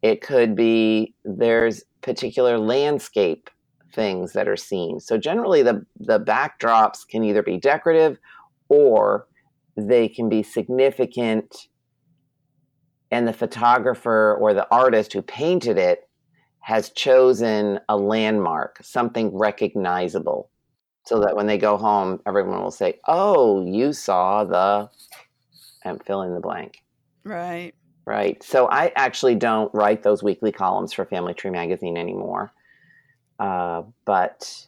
it 0.05 0.21
could 0.21 0.55
be 0.55 1.15
there's 1.25 1.83
particular 2.03 2.59
landscape 2.59 3.49
things 3.95 4.35
that 4.35 4.47
are 4.47 4.57
seen. 4.57 5.01
So 5.01 5.17
generally 5.17 5.63
the 5.63 5.87
the 5.99 6.21
backdrops 6.21 7.09
can 7.09 7.25
either 7.25 7.43
be 7.43 7.57
decorative 7.57 8.19
or 8.69 9.27
they 9.79 10.09
can 10.09 10.29
be 10.29 10.43
significant 10.43 11.69
and 13.11 13.27
the 13.27 13.33
photographer 13.33 14.37
or 14.39 14.53
the 14.53 14.69
artist 14.71 15.15
who 15.15 15.23
painted 15.23 15.79
it 15.79 16.07
has 16.61 16.91
chosen 16.91 17.81
a 17.89 17.97
landmark, 17.97 18.79
something 18.83 19.35
recognizable, 19.35 20.51
so 21.07 21.21
that 21.21 21.35
when 21.35 21.47
they 21.47 21.59
go 21.59 21.79
home, 21.79 22.21
everyone 22.27 22.63
will 22.63 22.71
say, 22.71 23.01
Oh, 23.09 23.65
you 23.65 23.95
saw 23.95 24.45
the, 24.45 24.91
and 25.83 26.03
fill 26.05 26.23
in 26.23 26.35
the 26.35 26.41
blank. 26.41 26.83
Right. 27.25 27.75
Right. 28.07 28.43
So 28.43 28.69
I 28.69 28.93
actually 28.97 29.35
don't 29.35 29.73
write 29.75 30.03
those 30.03 30.23
weekly 30.23 30.53
columns 30.53 30.93
for 30.93 31.05
Family 31.07 31.33
Tree 31.33 31.51
Magazine 31.51 31.97
anymore. 31.97 32.53
Uh, 33.39 33.83
but 34.05 34.67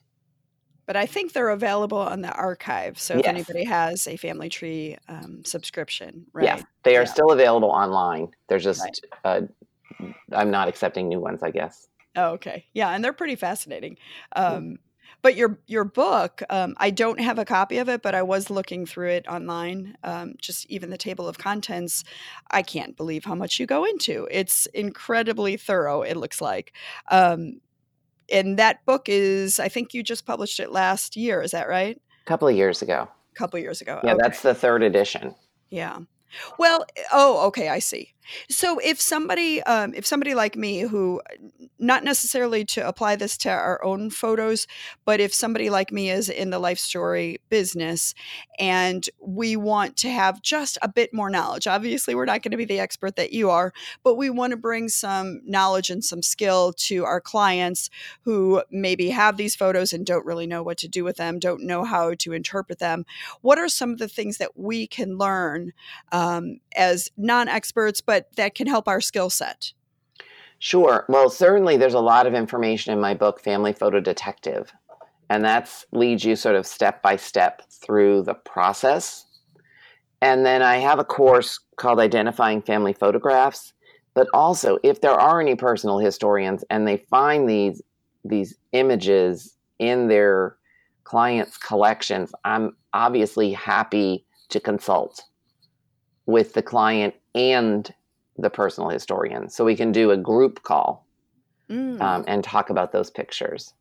but 0.87 0.97
I 0.97 1.07
think 1.07 1.33
they're 1.33 1.51
available 1.51 1.99
on 1.99 2.23
the 2.23 2.33
archive. 2.33 2.99
So 2.99 3.15
if 3.15 3.25
yes. 3.25 3.29
anybody 3.29 3.65
has 3.65 4.07
a 4.07 4.17
Family 4.17 4.49
Tree 4.49 4.97
um, 5.09 5.43
subscription, 5.45 6.27
right? 6.33 6.45
Yes, 6.45 6.65
they 6.85 6.97
are 6.97 7.03
yeah. 7.03 7.13
still 7.13 7.33
available 7.33 7.71
online. 7.71 8.29
They're 8.49 8.61
just, 8.61 9.05
right. 9.25 9.49
uh, 10.01 10.07
I'm 10.33 10.51
not 10.53 10.69
accepting 10.69 11.09
new 11.09 11.19
ones, 11.19 11.43
I 11.43 11.51
guess. 11.51 11.89
Oh, 12.15 12.31
okay. 12.35 12.67
Yeah, 12.73 12.91
and 12.91 13.05
they're 13.05 13.13
pretty 13.13 13.35
fascinating. 13.35 13.99
Um, 14.37 14.79
But 15.27 15.35
your 15.35 15.59
your 15.67 15.83
book, 15.83 16.41
um, 16.51 16.77
I 16.77 16.91
don't 16.91 17.19
have 17.19 17.37
a 17.37 17.45
copy 17.45 17.79
of 17.79 17.89
it, 17.89 18.01
but 18.01 18.15
I 18.15 18.23
was 18.23 18.49
looking 18.49 18.87
through 18.87 19.09
it 19.09 19.27
online. 19.27 19.97
Um, 20.05 20.35
just 20.39 20.67
even 20.67 20.91
the 20.91 20.97
table 20.97 21.27
of 21.27 21.37
contents, 21.37 22.05
I 22.53 22.63
can't 22.63 22.97
believe 22.97 23.25
how 23.25 23.35
much 23.35 23.59
you 23.59 23.67
go 23.67 23.85
into. 23.85 24.29
It's 24.31 24.67
incredibly 24.67 25.57
thorough. 25.57 26.03
It 26.03 26.17
looks 26.17 26.41
like. 26.41 26.75
Um, 27.11 27.61
and 28.31 28.57
that 28.57 28.85
book 28.87 29.09
is 29.09 29.61
i 29.61 29.69
think 29.69 29.95
you 29.95 30.03
just 30.03 30.27
published 30.27 30.59
it 30.59 30.73
last 30.73 31.17
year 31.17 31.41
is 31.43 31.53
that 31.53 31.69
right 31.69 32.01
a 32.23 32.25
couple 32.29 32.49
of 32.49 32.57
years 32.57 32.83
ago 32.83 33.09
a 33.33 33.35
couple 33.37 33.57
of 33.57 33.63
years 33.63 33.81
ago 33.81 34.01
yeah 34.03 34.15
okay. 34.15 34.21
that's 34.21 34.43
the 34.43 34.53
third 34.53 34.83
edition 34.83 35.33
yeah 35.71 35.99
well 36.59 36.85
oh 37.13 37.47
okay 37.47 37.69
i 37.69 37.79
see 37.79 38.13
so 38.49 38.79
if 38.79 39.01
somebody 39.01 39.63
um, 39.65 39.95
if 39.95 40.07
somebody 40.07 40.35
like 40.35 40.57
me 40.57 40.81
who 40.81 41.21
not 41.79 42.05
necessarily 42.05 42.65
to 42.65 42.87
apply 42.87 43.17
this 43.17 43.37
to 43.37 43.51
our 43.51 43.83
own 43.85 44.11
photos 44.11 44.67
but 45.05 45.21
if 45.21 45.33
somebody 45.33 45.71
like 45.71 45.93
me 45.93 46.11
is 46.11 46.29
in 46.29 46.51
the 46.51 46.59
life 46.59 46.79
story 46.79 47.41
business 47.49 48.15
and 48.59 49.09
we 49.21 49.57
want 49.57 49.97
to 49.97 50.11
have 50.11 50.43
just 50.43 50.79
a 50.83 50.89
bit 50.89 51.13
more 51.13 51.31
knowledge 51.31 51.67
obviously 51.67 52.15
we're 52.15 52.25
not 52.25 52.43
going 52.43 52.53
to 52.53 52.57
be 52.57 52.65
the 52.65 52.81
expert 52.81 53.17
that 53.17 53.33
you 53.33 53.51
are 53.51 53.73
but 54.03 54.15
we 54.17 54.31
want 54.31 54.51
to 54.51 54.57
bring 54.57 54.89
some 54.89 55.41
knowledge 55.45 55.91
and 55.91 56.05
some 56.05 56.23
skill 56.23 56.73
to 56.73 57.05
our 57.05 57.21
clients 57.21 57.91
who 58.23 58.63
maybe 58.71 59.11
have 59.11 59.37
these 59.37 59.57
photos 59.57 59.93
and 59.93 60.07
don't 60.07 60.27
really 60.27 60.47
know 60.47 60.63
what 60.63 60.79
to 60.79 60.89
do 60.89 61.05
with 61.05 61.17
them 61.17 61.39
don't 61.39 61.63
know 61.63 61.85
how 61.85 62.15
to 62.15 62.33
interpret 62.33 62.79
them. 62.79 63.05
What 63.41 63.59
are 63.59 63.69
some 63.69 63.91
of 63.91 63.99
the 63.99 64.09
things 64.09 64.39
that 64.39 64.59
we 64.59 64.87
can 64.87 65.19
learn 65.19 65.73
um, 66.13 66.61
as 66.75 67.11
non-experts 67.17 68.01
but 68.01 68.16
but 68.17 68.35
that 68.37 68.55
can 68.55 68.67
help 68.67 68.89
our 68.89 69.03
skill 69.03 69.29
set? 69.29 69.73
Sure. 70.59 71.05
Well, 71.07 71.29
certainly 71.29 71.77
there's 71.77 71.93
a 71.93 72.01
lot 72.01 72.27
of 72.27 72.33
information 72.33 72.95
in 72.95 73.01
my 73.01 73.13
book, 73.13 73.43
Family 73.43 73.75
Photo 73.75 74.01
Detective. 74.01 74.73
And 75.29 75.45
that 75.45 75.71
leads 75.93 76.25
you 76.25 76.35
sort 76.35 76.57
of 76.57 76.67
step 76.67 77.03
by 77.03 77.17
step 77.17 77.61
through 77.71 78.23
the 78.23 78.33
process. 78.33 79.27
And 80.23 80.47
then 80.47 80.63
I 80.63 80.77
have 80.77 80.99
a 80.99 81.05
course 81.05 81.61
called 81.77 82.01
Identifying 82.01 82.63
Family 82.63 82.95
Photographs. 82.95 83.75
But 84.15 84.29
also, 84.33 84.79
if 84.83 85.03
there 85.03 85.11
are 85.11 85.39
any 85.39 85.55
personal 85.55 85.99
historians 85.99 86.65
and 86.71 86.89
they 86.89 86.97
find 87.11 87.47
these 87.47 87.83
these 88.25 88.57
images 88.73 89.57
in 89.79 90.09
their 90.09 90.57
clients' 91.05 91.59
collections, 91.59 92.33
I'm 92.45 92.77
obviously 92.95 93.53
happy 93.53 94.25
to 94.49 94.59
consult 94.59 95.23
with 96.25 96.55
the 96.55 96.63
client 96.63 97.15
and 97.35 97.93
the 98.39 98.51
personal 98.51 98.91
historian. 98.91 99.49
So 99.49 99.65
we 99.65 99.77
can 99.77 99.93
do 99.93 100.11
a 100.11 100.17
group 100.17 100.63
call 100.63 101.07
mm. 101.71 102.01
um, 102.01 102.25
and 102.27 102.45
talk 102.45 102.71
about 102.71 102.93
those 102.93 103.11
pictures. 103.11 103.73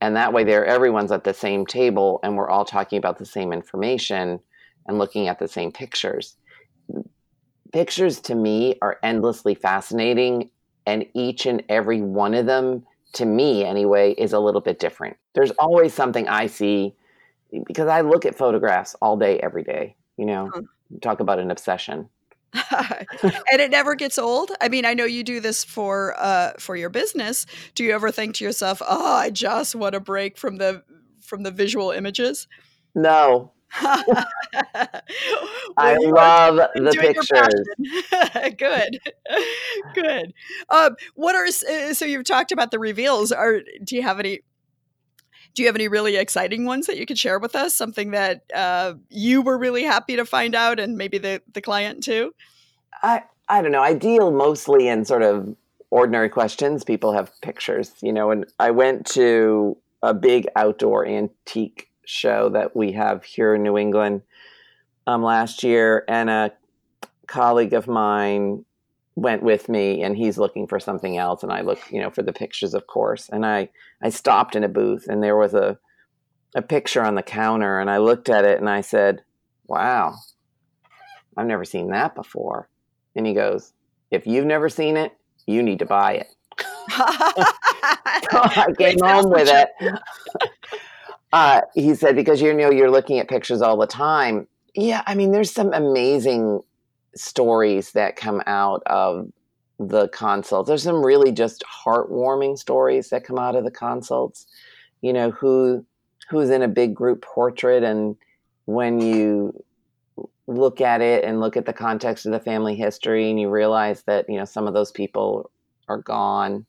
And 0.00 0.14
that 0.16 0.32
way, 0.32 0.44
there 0.44 0.64
everyone's 0.64 1.12
at 1.12 1.24
the 1.24 1.34
same 1.34 1.66
table 1.66 2.20
and 2.22 2.36
we're 2.36 2.48
all 2.48 2.64
talking 2.64 2.98
about 2.98 3.18
the 3.18 3.26
same 3.26 3.52
information 3.52 4.40
and 4.86 4.98
looking 4.98 5.28
at 5.28 5.38
the 5.38 5.48
same 5.48 5.72
pictures. 5.72 6.36
Pictures 7.72 8.20
to 8.20 8.34
me 8.34 8.76
are 8.80 8.98
endlessly 9.02 9.54
fascinating, 9.54 10.50
and 10.86 11.04
each 11.12 11.44
and 11.44 11.62
every 11.68 12.00
one 12.00 12.32
of 12.32 12.46
them, 12.46 12.86
to 13.12 13.26
me 13.26 13.62
anyway, 13.64 14.12
is 14.12 14.32
a 14.32 14.38
little 14.38 14.62
bit 14.62 14.78
different. 14.78 15.18
There's 15.34 15.50
always 15.58 15.92
something 15.92 16.26
I 16.28 16.46
see 16.46 16.94
because 17.66 17.88
I 17.88 18.00
look 18.00 18.24
at 18.24 18.34
photographs 18.34 18.96
all 19.02 19.18
day, 19.18 19.38
every 19.40 19.64
day. 19.64 19.96
You 20.16 20.24
know, 20.24 20.50
talk 21.02 21.20
about 21.20 21.38
an 21.38 21.50
obsession. 21.50 22.08
and 22.70 23.60
it 23.60 23.70
never 23.70 23.94
gets 23.94 24.18
old. 24.18 24.50
I 24.60 24.68
mean, 24.68 24.84
I 24.84 24.94
know 24.94 25.04
you 25.04 25.22
do 25.22 25.40
this 25.40 25.64
for 25.64 26.14
uh, 26.18 26.52
for 26.58 26.76
your 26.76 26.90
business. 26.90 27.46
Do 27.74 27.84
you 27.84 27.92
ever 27.92 28.10
think 28.10 28.36
to 28.36 28.44
yourself, 28.44 28.80
"Oh, 28.86 29.16
I 29.16 29.30
just 29.30 29.74
want 29.74 29.94
a 29.94 30.00
break 30.00 30.38
from 30.38 30.56
the 30.56 30.82
from 31.20 31.42
the 31.42 31.50
visual 31.50 31.90
images"? 31.90 32.48
No. 32.94 33.52
well, 33.82 34.06
I 35.76 35.96
love 35.96 36.56
the 36.74 36.96
pictures. 36.98 38.54
good, 38.56 38.98
good. 39.94 40.32
Um, 40.70 40.96
what 41.14 41.34
are 41.34 41.46
so 41.92 42.06
you've 42.06 42.24
talked 42.24 42.50
about 42.50 42.70
the 42.70 42.78
reveals? 42.78 43.30
Are 43.30 43.60
do 43.84 43.94
you 43.94 44.02
have 44.02 44.20
any 44.20 44.40
do 45.54 45.62
you 45.62 45.68
have 45.68 45.76
any 45.76 45.88
really 45.88 46.16
exciting 46.16 46.64
ones 46.64 46.86
that 46.86 46.96
you 46.96 47.06
could 47.06 47.18
share 47.18 47.38
with 47.38 47.54
us? 47.54 47.74
Something 47.74 48.12
that 48.12 48.42
uh, 48.54 48.94
you 49.08 49.42
were 49.42 49.58
really 49.58 49.82
happy 49.82 50.16
to 50.16 50.24
find 50.24 50.54
out, 50.54 50.78
and 50.78 50.96
maybe 50.96 51.18
the 51.18 51.42
the 51.52 51.60
client 51.60 52.02
too. 52.02 52.34
I 53.02 53.24
I 53.48 53.62
don't 53.62 53.72
know. 53.72 53.82
I 53.82 53.94
deal 53.94 54.30
mostly 54.30 54.88
in 54.88 55.04
sort 55.04 55.22
of 55.22 55.56
ordinary 55.90 56.28
questions. 56.28 56.84
People 56.84 57.12
have 57.12 57.32
pictures, 57.40 57.92
you 58.02 58.12
know. 58.12 58.30
And 58.30 58.46
I 58.58 58.70
went 58.70 59.06
to 59.08 59.76
a 60.02 60.14
big 60.14 60.46
outdoor 60.54 61.06
antique 61.06 61.88
show 62.04 62.48
that 62.50 62.76
we 62.76 62.92
have 62.92 63.24
here 63.24 63.54
in 63.54 63.62
New 63.62 63.76
England 63.76 64.22
um, 65.06 65.22
last 65.22 65.62
year, 65.62 66.04
and 66.08 66.30
a 66.30 66.52
colleague 67.26 67.74
of 67.74 67.86
mine 67.86 68.64
went 69.20 69.42
with 69.42 69.68
me 69.68 70.02
and 70.02 70.16
he's 70.16 70.38
looking 70.38 70.66
for 70.66 70.78
something 70.78 71.16
else 71.16 71.42
and 71.42 71.52
I 71.52 71.62
look, 71.62 71.78
you 71.90 72.00
know, 72.00 72.10
for 72.10 72.22
the 72.22 72.32
pictures 72.32 72.74
of 72.74 72.86
course. 72.86 73.28
And 73.28 73.44
I 73.44 73.68
I 74.02 74.10
stopped 74.10 74.54
in 74.54 74.64
a 74.64 74.68
booth 74.68 75.06
and 75.08 75.22
there 75.22 75.36
was 75.36 75.54
a 75.54 75.78
a 76.54 76.62
picture 76.62 77.02
on 77.02 77.14
the 77.14 77.22
counter 77.22 77.78
and 77.78 77.90
I 77.90 77.98
looked 77.98 78.28
at 78.28 78.44
it 78.44 78.58
and 78.58 78.68
I 78.68 78.80
said, 78.80 79.22
"Wow. 79.66 80.14
I've 81.36 81.46
never 81.46 81.64
seen 81.64 81.90
that 81.90 82.14
before." 82.14 82.68
And 83.14 83.26
he 83.26 83.34
goes, 83.34 83.72
"If 84.10 84.26
you've 84.26 84.46
never 84.46 84.68
seen 84.68 84.96
it, 84.96 85.12
you 85.46 85.62
need 85.62 85.80
to 85.80 85.86
buy 85.86 86.14
it." 86.14 86.28
I 86.90 88.72
came 88.78 88.98
home 89.00 89.30
with 89.30 89.48
it. 89.48 89.70
Uh, 91.32 91.60
he 91.74 91.94
said, 91.94 92.16
because 92.16 92.40
you 92.40 92.54
know 92.54 92.70
you're 92.70 92.90
looking 92.90 93.18
at 93.18 93.28
pictures 93.28 93.60
all 93.60 93.76
the 93.76 93.86
time. 93.86 94.48
Yeah, 94.74 95.02
I 95.06 95.14
mean, 95.14 95.32
there's 95.32 95.52
some 95.52 95.72
amazing 95.72 96.62
stories 97.18 97.92
that 97.92 98.16
come 98.16 98.42
out 98.46 98.82
of 98.86 99.30
the 99.78 100.08
consults. 100.08 100.68
There's 100.68 100.82
some 100.82 101.04
really 101.04 101.32
just 101.32 101.62
heartwarming 101.84 102.58
stories 102.58 103.10
that 103.10 103.24
come 103.24 103.38
out 103.38 103.56
of 103.56 103.64
the 103.64 103.70
consults. 103.70 104.46
You 105.00 105.12
know, 105.12 105.30
who 105.30 105.84
who's 106.28 106.50
in 106.50 106.62
a 106.62 106.68
big 106.68 106.94
group 106.94 107.22
portrait 107.22 107.82
and 107.82 108.16
when 108.66 109.00
you 109.00 109.64
look 110.46 110.80
at 110.80 111.00
it 111.00 111.24
and 111.24 111.40
look 111.40 111.56
at 111.56 111.66
the 111.66 111.72
context 111.72 112.26
of 112.26 112.32
the 112.32 112.40
family 112.40 112.74
history 112.74 113.30
and 113.30 113.40
you 113.40 113.48
realize 113.48 114.02
that, 114.02 114.28
you 114.28 114.36
know, 114.36 114.44
some 114.44 114.66
of 114.66 114.74
those 114.74 114.90
people 114.90 115.50
are 115.88 116.02
gone 116.02 116.66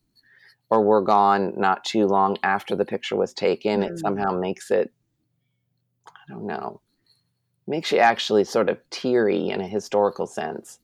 or 0.70 0.82
were 0.82 1.02
gone 1.02 1.52
not 1.56 1.84
too 1.84 2.06
long 2.06 2.38
after 2.42 2.76
the 2.76 2.84
picture 2.84 3.16
was 3.16 3.34
taken, 3.34 3.80
mm-hmm. 3.80 3.94
it 3.94 3.98
somehow 3.98 4.30
makes 4.30 4.70
it 4.70 4.92
I 6.08 6.32
don't 6.32 6.46
know 6.46 6.80
makes 7.70 7.92
you 7.92 7.98
actually 7.98 8.44
sort 8.44 8.68
of 8.68 8.78
teary 8.90 9.48
in 9.48 9.60
a 9.60 9.66
historical 9.66 10.26
sense. 10.26 10.80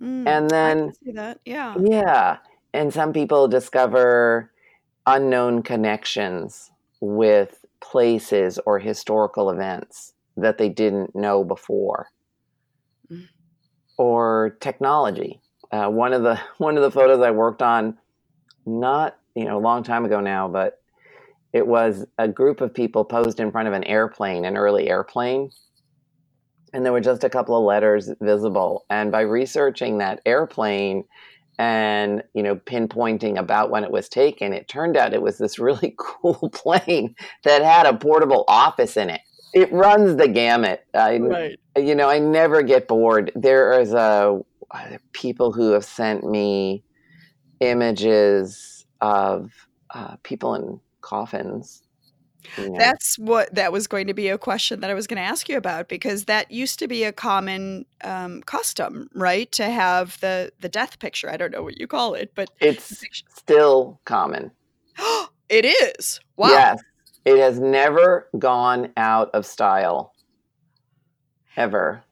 Mm, 0.00 0.26
and 0.26 0.50
then 0.50 0.92
that, 1.12 1.40
yeah. 1.44 1.74
Yeah. 1.78 2.38
And 2.72 2.94
some 2.94 3.12
people 3.12 3.48
discover 3.48 4.50
unknown 5.06 5.62
connections 5.62 6.70
with 7.00 7.64
places 7.80 8.58
or 8.64 8.78
historical 8.78 9.50
events 9.50 10.14
that 10.36 10.58
they 10.58 10.68
didn't 10.68 11.14
know 11.14 11.42
before. 11.44 12.08
Mm. 13.10 13.26
Or 13.96 14.56
technology. 14.60 15.40
Uh, 15.70 15.88
one 15.88 16.12
of 16.12 16.22
the 16.22 16.40
one 16.58 16.76
of 16.76 16.82
the 16.82 16.90
photos 16.90 17.20
I 17.20 17.32
worked 17.32 17.62
on, 17.62 17.98
not 18.64 19.18
you 19.34 19.44
know 19.44 19.58
a 19.58 19.60
long 19.60 19.82
time 19.82 20.04
ago 20.04 20.20
now, 20.20 20.48
but 20.48 20.80
it 21.52 21.66
was 21.66 22.06
a 22.18 22.28
group 22.28 22.60
of 22.60 22.72
people 22.72 23.04
posed 23.04 23.40
in 23.40 23.50
front 23.50 23.68
of 23.68 23.74
an 23.74 23.84
airplane, 23.84 24.44
an 24.44 24.56
early 24.56 24.88
airplane, 24.88 25.50
and 26.72 26.84
there 26.84 26.92
were 26.92 27.00
just 27.00 27.24
a 27.24 27.30
couple 27.30 27.56
of 27.56 27.64
letters 27.64 28.10
visible. 28.20 28.84
And 28.90 29.10
by 29.10 29.20
researching 29.20 29.98
that 29.98 30.20
airplane 30.26 31.04
and 31.60 32.22
you 32.34 32.42
know 32.42 32.54
pinpointing 32.54 33.36
about 33.36 33.70
when 33.70 33.84
it 33.84 33.90
was 33.90 34.08
taken, 34.08 34.52
it 34.52 34.68
turned 34.68 34.96
out 34.96 35.14
it 35.14 35.22
was 35.22 35.38
this 35.38 35.58
really 35.58 35.94
cool 35.98 36.50
plane 36.52 37.14
that 37.44 37.62
had 37.62 37.86
a 37.86 37.96
portable 37.96 38.44
office 38.48 38.96
in 38.96 39.10
it. 39.10 39.20
It 39.54 39.72
runs 39.72 40.16
the 40.16 40.28
gamut. 40.28 40.84
I, 40.94 41.18
right. 41.18 41.60
You 41.76 41.94
know, 41.94 42.08
I 42.08 42.18
never 42.18 42.62
get 42.62 42.86
bored. 42.86 43.32
There 43.34 43.80
is 43.80 43.94
a 43.94 44.40
people 45.12 45.52
who 45.52 45.72
have 45.72 45.84
sent 45.84 46.22
me 46.22 46.84
images 47.60 48.86
of 49.00 49.50
uh, 49.94 50.16
people 50.22 50.54
in 50.54 50.80
coffins 51.00 51.82
That's 52.56 53.18
what 53.18 53.54
that 53.54 53.72
was 53.72 53.86
going 53.86 54.06
to 54.06 54.14
be 54.14 54.28
a 54.28 54.38
question 54.38 54.80
that 54.80 54.90
I 54.90 54.94
was 54.94 55.06
going 55.06 55.18
to 55.18 55.22
ask 55.22 55.48
you 55.48 55.56
about 55.56 55.88
because 55.88 56.24
that 56.24 56.50
used 56.50 56.78
to 56.78 56.88
be 56.88 57.04
a 57.04 57.12
common 57.12 57.84
um, 58.02 58.42
custom, 58.42 59.08
right? 59.14 59.50
To 59.52 59.68
have 59.68 60.18
the 60.20 60.52
the 60.60 60.68
death 60.68 60.98
picture. 60.98 61.30
I 61.30 61.36
don't 61.36 61.52
know 61.52 61.62
what 61.62 61.78
you 61.78 61.86
call 61.86 62.14
it, 62.14 62.32
but 62.34 62.50
it's 62.60 63.04
still 63.34 64.00
common. 64.04 64.50
it 65.48 65.64
is. 65.64 66.20
Wow. 66.36 66.48
Yes, 66.48 66.80
it 67.24 67.38
has 67.38 67.58
never 67.58 68.28
gone 68.38 68.92
out 68.96 69.30
of 69.34 69.44
style, 69.46 70.14
ever. 71.56 72.02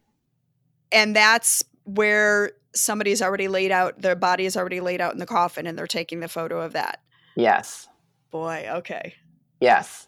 And 0.92 1.16
that's 1.16 1.64
where 1.84 2.52
somebody's 2.74 3.22
already 3.22 3.48
laid 3.48 3.72
out. 3.72 4.00
Their 4.00 4.16
body 4.16 4.46
is 4.46 4.56
already 4.56 4.80
laid 4.80 5.00
out 5.00 5.12
in 5.12 5.18
the 5.18 5.26
coffin, 5.26 5.66
and 5.66 5.78
they're 5.78 5.86
taking 5.86 6.20
the 6.20 6.28
photo 6.28 6.60
of 6.60 6.72
that. 6.74 7.00
Yes. 7.34 7.88
Boy. 8.30 8.66
Okay. 8.68 9.14
Yes. 9.60 10.05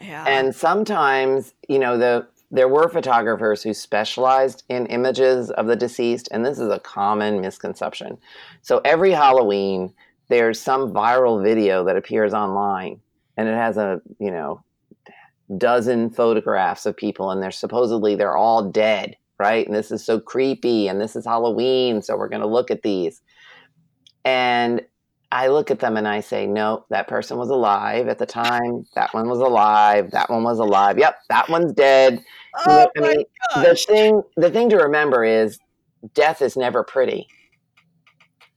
Yeah. 0.00 0.24
And 0.26 0.54
sometimes, 0.54 1.54
you 1.68 1.78
know, 1.78 1.96
the 1.98 2.26
there 2.50 2.68
were 2.68 2.88
photographers 2.88 3.62
who 3.62 3.74
specialized 3.74 4.62
in 4.68 4.86
images 4.86 5.50
of 5.50 5.66
the 5.66 5.74
deceased, 5.74 6.28
and 6.30 6.44
this 6.44 6.58
is 6.58 6.70
a 6.70 6.78
common 6.78 7.40
misconception. 7.40 8.16
So 8.62 8.80
every 8.84 9.10
Halloween, 9.10 9.92
there's 10.28 10.60
some 10.60 10.92
viral 10.92 11.42
video 11.42 11.84
that 11.84 11.96
appears 11.96 12.32
online, 12.32 13.00
and 13.36 13.48
it 13.48 13.54
has 13.54 13.76
a 13.76 14.00
you 14.18 14.30
know 14.30 14.62
dozen 15.58 16.10
photographs 16.10 16.86
of 16.86 16.96
people, 16.96 17.30
and 17.30 17.42
they're 17.42 17.50
supposedly 17.50 18.14
they're 18.14 18.36
all 18.36 18.70
dead, 18.70 19.16
right? 19.38 19.66
And 19.66 19.74
this 19.74 19.90
is 19.90 20.04
so 20.04 20.20
creepy, 20.20 20.88
and 20.88 21.00
this 21.00 21.16
is 21.16 21.24
Halloween, 21.24 22.02
so 22.02 22.16
we're 22.16 22.28
going 22.28 22.42
to 22.42 22.48
look 22.48 22.70
at 22.70 22.82
these. 22.82 23.20
And 24.24 24.80
I 25.34 25.48
look 25.48 25.72
at 25.72 25.80
them 25.80 25.96
and 25.96 26.06
I 26.06 26.20
say, 26.20 26.46
no, 26.46 26.86
that 26.90 27.08
person 27.08 27.36
was 27.38 27.50
alive 27.50 28.06
at 28.06 28.18
the 28.18 28.24
time. 28.26 28.84
That 28.94 29.12
one 29.12 29.28
was 29.28 29.40
alive. 29.40 30.12
That 30.12 30.30
one 30.30 30.44
was 30.44 30.60
alive. 30.60 30.96
Yep, 30.96 31.16
that 31.28 31.48
one's 31.48 31.72
dead. 31.72 32.22
Oh 32.64 32.86
I 32.96 33.00
mean, 33.00 33.24
my 33.56 33.64
the 33.64 33.74
thing 33.74 34.22
the 34.36 34.48
thing 34.52 34.70
to 34.70 34.76
remember 34.76 35.24
is 35.24 35.58
death 36.14 36.40
is 36.40 36.56
never 36.56 36.84
pretty. 36.84 37.26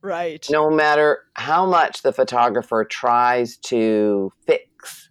Right. 0.04 0.46
No 0.52 0.70
matter 0.70 1.24
how 1.34 1.66
much 1.66 2.04
the 2.04 2.14
photographer 2.14 2.86
tries 2.86 3.58
to 3.66 4.32
fix 4.46 5.10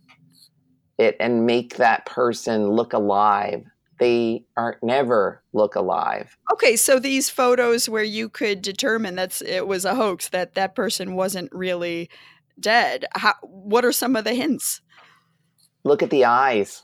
it 0.99 1.17
and 1.19 1.47
make 1.47 1.79
that 1.79 2.07
person 2.07 2.71
look 2.71 2.93
alive, 2.93 3.65
they 3.99 4.45
are 4.57 4.79
never 4.83 5.43
look 5.53 5.75
alive. 5.75 6.37
Okay, 6.53 6.77
so 6.77 6.99
these 6.99 7.31
photos 7.31 7.89
where 7.89 8.03
you 8.05 8.29
could 8.29 8.63
determine 8.63 9.17
that 9.17 9.41
it 9.43 9.67
was 9.67 9.85
a 9.85 9.95
hoax, 9.95 10.29
that 10.31 10.55
that 10.55 10.75
person 10.75 11.15
wasn't 11.15 11.51
really 11.53 12.11
dead. 12.61 13.05
How, 13.15 13.35
what 13.43 13.85
are 13.85 13.93
some 13.93 14.17
of 14.17 14.25
the 14.25 14.35
hints? 14.35 14.81
look 15.87 16.03
at 16.03 16.11
the 16.11 16.25
eyes, 16.25 16.83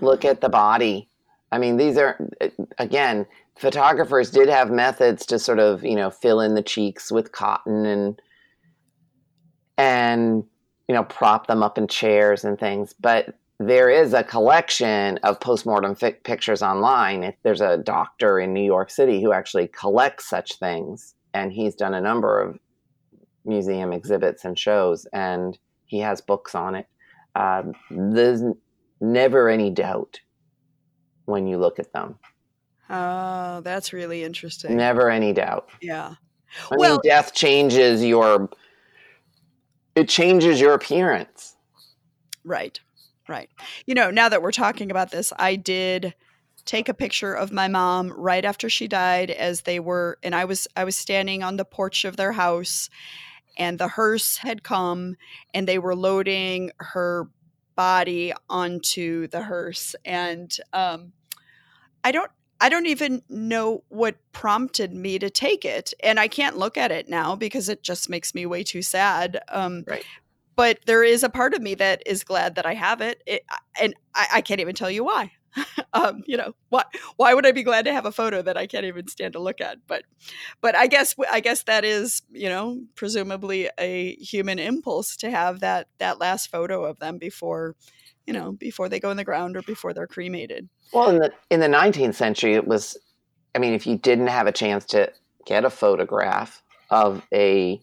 look 0.00 0.24
at 0.24 0.40
the 0.40 0.48
body. 0.48 1.10
I 1.50 1.58
mean, 1.58 1.76
these 1.76 1.98
are 1.98 2.16
uh, 2.40 2.48
again, 2.78 3.26
photographers 3.56 4.30
did 4.30 4.48
have 4.48 4.70
methods 4.70 5.26
to 5.26 5.38
sort 5.38 5.58
of 5.58 5.84
you 5.84 5.96
know 5.96 6.10
fill 6.10 6.40
in 6.40 6.54
the 6.54 6.62
cheeks 6.62 7.10
with 7.10 7.32
cotton 7.32 7.84
and 7.84 8.22
and 9.76 10.44
you 10.86 10.94
know 10.94 11.04
prop 11.04 11.48
them 11.48 11.62
up 11.62 11.76
in 11.76 11.88
chairs 11.88 12.44
and 12.44 12.58
things, 12.58 12.94
but 12.98 13.34
there 13.58 13.90
is 13.90 14.14
a 14.14 14.22
collection 14.22 15.18
of 15.24 15.40
postmortem 15.40 15.94
fi- 15.96 16.12
pictures 16.12 16.62
online. 16.62 17.34
There's 17.42 17.60
a 17.60 17.78
doctor 17.78 18.38
in 18.38 18.52
New 18.52 18.64
York 18.64 18.90
City 18.90 19.20
who 19.22 19.32
actually 19.32 19.68
collects 19.68 20.28
such 20.28 20.58
things, 20.58 21.14
and 21.34 21.52
he's 21.52 21.74
done 21.74 21.94
a 21.94 22.00
number 22.00 22.40
of 22.40 22.58
museum 23.44 23.92
exhibits 23.92 24.44
and 24.44 24.58
shows, 24.58 25.06
and 25.12 25.58
he 25.86 25.98
has 25.98 26.20
books 26.20 26.54
on 26.54 26.74
it. 26.76 26.86
Um, 27.34 27.72
there's 27.90 28.42
never 29.00 29.48
any 29.48 29.70
doubt 29.70 30.20
when 31.24 31.46
you 31.46 31.58
look 31.58 31.78
at 31.78 31.92
them. 31.92 32.18
Oh, 32.90 33.60
that's 33.62 33.92
really 33.92 34.22
interesting. 34.24 34.76
Never 34.76 35.10
any 35.10 35.32
doubt. 35.32 35.68
Yeah. 35.82 36.14
I 36.70 36.76
Well- 36.76 36.92
mean, 36.92 37.00
death 37.02 37.34
changes 37.34 38.04
your. 38.04 38.48
It 39.94 40.08
changes 40.08 40.60
your 40.60 40.74
appearance. 40.74 41.56
Right. 42.44 42.78
Right. 43.28 43.50
You 43.86 43.94
know, 43.94 44.10
now 44.10 44.28
that 44.28 44.42
we're 44.42 44.52
talking 44.52 44.90
about 44.90 45.10
this, 45.10 45.32
I 45.38 45.56
did 45.56 46.14
take 46.64 46.88
a 46.88 46.94
picture 46.94 47.34
of 47.34 47.50
my 47.52 47.66
mom 47.68 48.12
right 48.12 48.44
after 48.44 48.68
she 48.68 48.86
died 48.88 49.30
as 49.30 49.62
they 49.62 49.80
were 49.80 50.18
and 50.22 50.34
I 50.34 50.44
was 50.44 50.68
I 50.76 50.84
was 50.84 50.96
standing 50.96 51.42
on 51.42 51.56
the 51.56 51.64
porch 51.64 52.04
of 52.04 52.16
their 52.16 52.32
house 52.32 52.90
and 53.56 53.78
the 53.78 53.88
hearse 53.88 54.36
had 54.36 54.62
come 54.62 55.16
and 55.54 55.66
they 55.66 55.78
were 55.78 55.96
loading 55.96 56.70
her 56.78 57.30
body 57.74 58.34
onto 58.50 59.28
the 59.28 59.40
hearse 59.42 59.96
and 60.04 60.54
um 60.74 61.12
I 62.04 62.12
don't 62.12 62.30
I 62.60 62.68
don't 62.68 62.86
even 62.86 63.22
know 63.30 63.84
what 63.88 64.16
prompted 64.32 64.92
me 64.92 65.18
to 65.20 65.30
take 65.30 65.64
it 65.64 65.94
and 66.02 66.20
I 66.20 66.28
can't 66.28 66.58
look 66.58 66.76
at 66.76 66.90
it 66.90 67.08
now 67.08 67.34
because 67.34 67.70
it 67.70 67.82
just 67.82 68.10
makes 68.10 68.34
me 68.34 68.44
way 68.44 68.62
too 68.62 68.82
sad. 68.82 69.40
Um 69.48 69.84
Right. 69.86 70.04
But 70.58 70.80
there 70.86 71.04
is 71.04 71.22
a 71.22 71.28
part 71.28 71.54
of 71.54 71.62
me 71.62 71.76
that 71.76 72.02
is 72.04 72.24
glad 72.24 72.56
that 72.56 72.66
I 72.66 72.74
have 72.74 73.00
it, 73.00 73.22
it 73.26 73.44
and 73.80 73.94
I, 74.12 74.26
I 74.34 74.40
can't 74.40 74.60
even 74.60 74.74
tell 74.74 74.90
you 74.90 75.04
why. 75.04 75.30
um, 75.92 76.24
you 76.26 76.36
know, 76.36 76.52
why 76.70 76.82
why 77.16 77.32
would 77.32 77.46
I 77.46 77.52
be 77.52 77.62
glad 77.62 77.84
to 77.84 77.92
have 77.92 78.06
a 78.06 78.10
photo 78.10 78.42
that 78.42 78.56
I 78.56 78.66
can't 78.66 78.84
even 78.84 79.06
stand 79.06 79.34
to 79.34 79.38
look 79.38 79.60
at? 79.60 79.78
But 79.86 80.02
but 80.60 80.74
I 80.74 80.88
guess 80.88 81.14
I 81.30 81.38
guess 81.38 81.62
that 81.62 81.84
is 81.84 82.22
you 82.32 82.48
know 82.48 82.82
presumably 82.96 83.70
a 83.78 84.16
human 84.16 84.58
impulse 84.58 85.16
to 85.18 85.30
have 85.30 85.60
that 85.60 85.86
that 85.98 86.18
last 86.18 86.50
photo 86.50 86.84
of 86.84 86.98
them 86.98 87.18
before 87.18 87.76
you 88.26 88.32
know 88.32 88.50
before 88.50 88.88
they 88.88 88.98
go 88.98 89.12
in 89.12 89.16
the 89.16 89.22
ground 89.22 89.56
or 89.56 89.62
before 89.62 89.94
they're 89.94 90.08
cremated. 90.08 90.68
Well, 90.92 91.08
in 91.08 91.18
the 91.18 91.32
in 91.50 91.60
the 91.60 91.68
19th 91.68 92.16
century, 92.16 92.54
it 92.54 92.66
was. 92.66 92.98
I 93.54 93.60
mean, 93.60 93.74
if 93.74 93.86
you 93.86 93.96
didn't 93.96 94.26
have 94.26 94.48
a 94.48 94.52
chance 94.52 94.84
to 94.86 95.12
get 95.46 95.64
a 95.64 95.70
photograph 95.70 96.64
of 96.90 97.24
a 97.32 97.80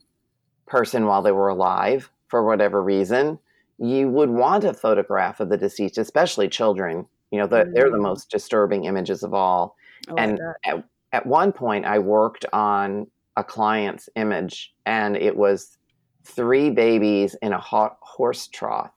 person 0.68 1.06
while 1.06 1.22
they 1.22 1.32
were 1.32 1.48
alive 1.48 2.10
for 2.36 2.44
whatever 2.44 2.84
reason, 2.84 3.40
you 3.78 4.10
would 4.10 4.30
want 4.30 4.66
a 4.66 4.74
photograph 4.74 5.40
of 5.40 5.48
the 5.48 5.56
deceased, 5.56 5.98
especially 5.98 6.50
children. 6.50 7.06
You 7.32 7.40
know, 7.40 7.48
they're, 7.48 7.66
they're 7.74 7.90
the 7.90 7.98
Mm. 7.98 8.04
most 8.04 8.30
disturbing 8.30 8.84
images 8.84 9.24
of 9.24 9.34
all. 9.34 9.78
Oh, 10.10 10.16
and 10.18 10.38
at, 10.66 10.84
at 11.14 11.26
one 11.26 11.54
point, 11.54 11.86
I 11.86 12.00
worked 12.00 12.46
on 12.52 13.08
a 13.38 13.44
client's 13.46 14.10
image, 14.18 14.74
and 14.86 15.16
it 15.16 15.38
was 15.38 15.78
three 16.26 16.70
babies 16.72 17.36
in 17.42 17.54
a 17.54 17.58
hot 17.58 17.96
horse 18.02 18.48
trough, 18.48 18.92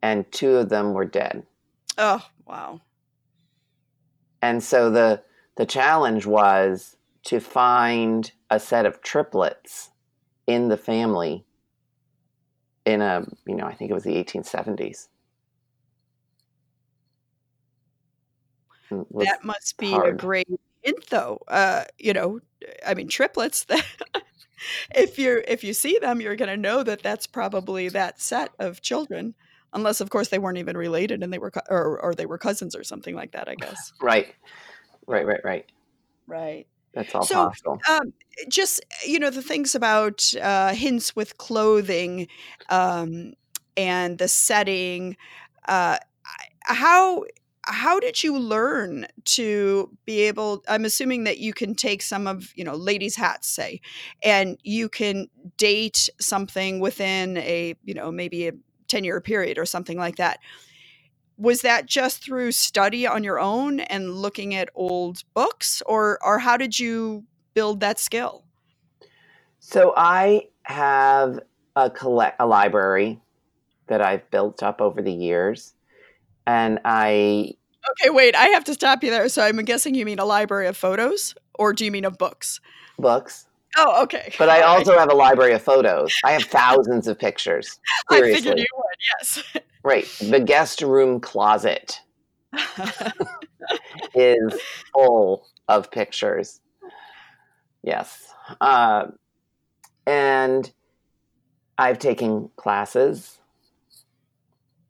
and 0.00 0.30
two 0.30 0.56
of 0.56 0.68
them 0.68 0.92
were 0.94 1.04
dead. 1.04 1.44
oh 1.98 2.24
wow, 2.46 2.80
And 4.42 4.62
so 4.62 4.90
the 4.90 5.22
the 5.56 5.66
challenge 5.66 6.26
was 6.26 6.96
to 7.24 7.40
find 7.40 8.30
a 8.50 8.58
set 8.60 8.86
of 8.86 9.02
triplets 9.02 9.90
in 10.46 10.68
the 10.68 10.76
family 10.76 11.44
in 12.84 13.00
a 13.00 13.26
you 13.46 13.54
know 13.54 13.66
I 13.66 13.74
think 13.74 13.90
it 13.90 13.94
was 13.94 14.04
the 14.04 14.16
1870s. 14.16 15.08
That 18.90 19.44
must 19.44 19.76
be 19.78 19.94
a 19.94 20.12
great 20.12 20.48
hint 20.82 21.08
though. 21.10 21.40
Uh, 21.46 21.84
you 21.98 22.12
know, 22.12 22.40
I 22.86 22.94
mean 22.94 23.08
triplets. 23.08 23.66
That 23.74 23.84
if 24.94 25.18
you're 25.18 25.38
if 25.38 25.64
you 25.64 25.72
see 25.72 25.98
them, 25.98 26.20
you're 26.20 26.36
going 26.36 26.50
to 26.50 26.56
know 26.56 26.82
that 26.82 27.02
that's 27.02 27.26
probably 27.26 27.88
that 27.88 28.20
set 28.20 28.50
of 28.58 28.82
children. 28.82 29.34
Unless, 29.72 30.00
of 30.00 30.10
course, 30.10 30.28
they 30.28 30.38
weren't 30.38 30.58
even 30.58 30.76
related 30.76 31.22
and 31.22 31.32
they 31.32 31.38
were, 31.38 31.52
co- 31.52 31.60
or, 31.70 32.00
or 32.00 32.14
they 32.14 32.26
were 32.26 32.38
cousins 32.38 32.74
or 32.74 32.82
something 32.82 33.14
like 33.14 33.32
that. 33.32 33.48
I 33.48 33.54
guess. 33.54 33.92
right, 34.02 34.34
right, 35.06 35.24
right, 35.24 35.40
right. 35.44 35.66
Right. 36.26 36.66
That's 36.94 37.14
all 37.14 37.26
So, 37.26 37.44
possible. 37.44 37.80
Um, 37.88 38.12
just 38.48 38.80
you 39.06 39.18
know 39.18 39.30
the 39.30 39.42
things 39.42 39.74
about 39.74 40.32
uh, 40.40 40.72
hints 40.74 41.14
with 41.14 41.38
clothing 41.38 42.28
um, 42.68 43.34
and 43.76 44.18
the 44.18 44.28
setting. 44.28 45.16
Uh, 45.68 45.98
how 46.62 47.24
how 47.64 48.00
did 48.00 48.22
you 48.22 48.38
learn 48.38 49.06
to 49.24 49.96
be 50.04 50.20
able? 50.22 50.64
I'm 50.68 50.84
assuming 50.84 51.24
that 51.24 51.38
you 51.38 51.52
can 51.52 51.74
take 51.74 52.02
some 52.02 52.26
of 52.26 52.52
you 52.56 52.64
know 52.64 52.74
ladies' 52.74 53.16
hats, 53.16 53.48
say, 53.48 53.80
and 54.22 54.58
you 54.62 54.88
can 54.88 55.28
date 55.56 56.08
something 56.20 56.80
within 56.80 57.36
a 57.38 57.74
you 57.84 57.94
know 57.94 58.10
maybe 58.10 58.48
a 58.48 58.52
ten 58.88 59.04
year 59.04 59.20
period 59.20 59.58
or 59.58 59.66
something 59.66 59.98
like 59.98 60.16
that. 60.16 60.38
Was 61.40 61.62
that 61.62 61.86
just 61.86 62.22
through 62.22 62.52
study 62.52 63.06
on 63.06 63.24
your 63.24 63.40
own 63.40 63.80
and 63.80 64.14
looking 64.14 64.54
at 64.54 64.68
old 64.74 65.22
books, 65.34 65.82
or 65.86 66.18
or 66.22 66.38
how 66.38 66.56
did 66.56 66.78
you 66.78 67.24
build 67.54 67.80
that 67.80 67.98
skill? 67.98 68.44
So 69.58 69.94
I 69.96 70.48
have 70.64 71.40
a 71.76 71.90
collect 71.90 72.36
a 72.40 72.46
library 72.46 73.20
that 73.86 74.02
I've 74.02 74.30
built 74.30 74.62
up 74.62 74.80
over 74.82 75.00
the 75.00 75.12
years, 75.12 75.74
and 76.46 76.78
I 76.84 77.54
Okay, 77.92 78.10
wait, 78.10 78.36
I 78.36 78.48
have 78.48 78.64
to 78.64 78.74
stop 78.74 79.02
you 79.02 79.10
there. 79.10 79.28
So 79.30 79.42
I'm 79.42 79.56
guessing 79.64 79.94
you 79.94 80.04
mean 80.04 80.18
a 80.18 80.26
library 80.26 80.66
of 80.66 80.76
photos, 80.76 81.34
or 81.54 81.72
do 81.72 81.86
you 81.86 81.90
mean 81.90 82.04
of 82.04 82.18
books? 82.18 82.60
books, 82.98 83.46
Oh, 83.76 84.02
okay. 84.02 84.32
but 84.38 84.48
I 84.48 84.62
also 84.62 84.98
have 84.98 85.10
a 85.10 85.14
library 85.14 85.52
of 85.52 85.62
photos. 85.62 86.12
I 86.24 86.32
have 86.32 86.42
thousands 86.44 87.06
of 87.06 87.18
pictures. 87.18 87.78
I 88.10 88.20
figured 88.20 88.58
you 88.58 88.66
would. 88.76 88.96
Yes. 89.18 89.42
right? 89.84 90.06
The 90.20 90.40
guest 90.40 90.82
room 90.82 91.20
closet 91.20 92.00
is 94.14 94.60
full 94.92 95.46
of 95.68 95.90
pictures. 95.90 96.60
Yes, 97.82 98.32
uh, 98.60 99.06
and 100.06 100.72
I've 101.78 101.98
taken 101.98 102.50
classes. 102.56 103.40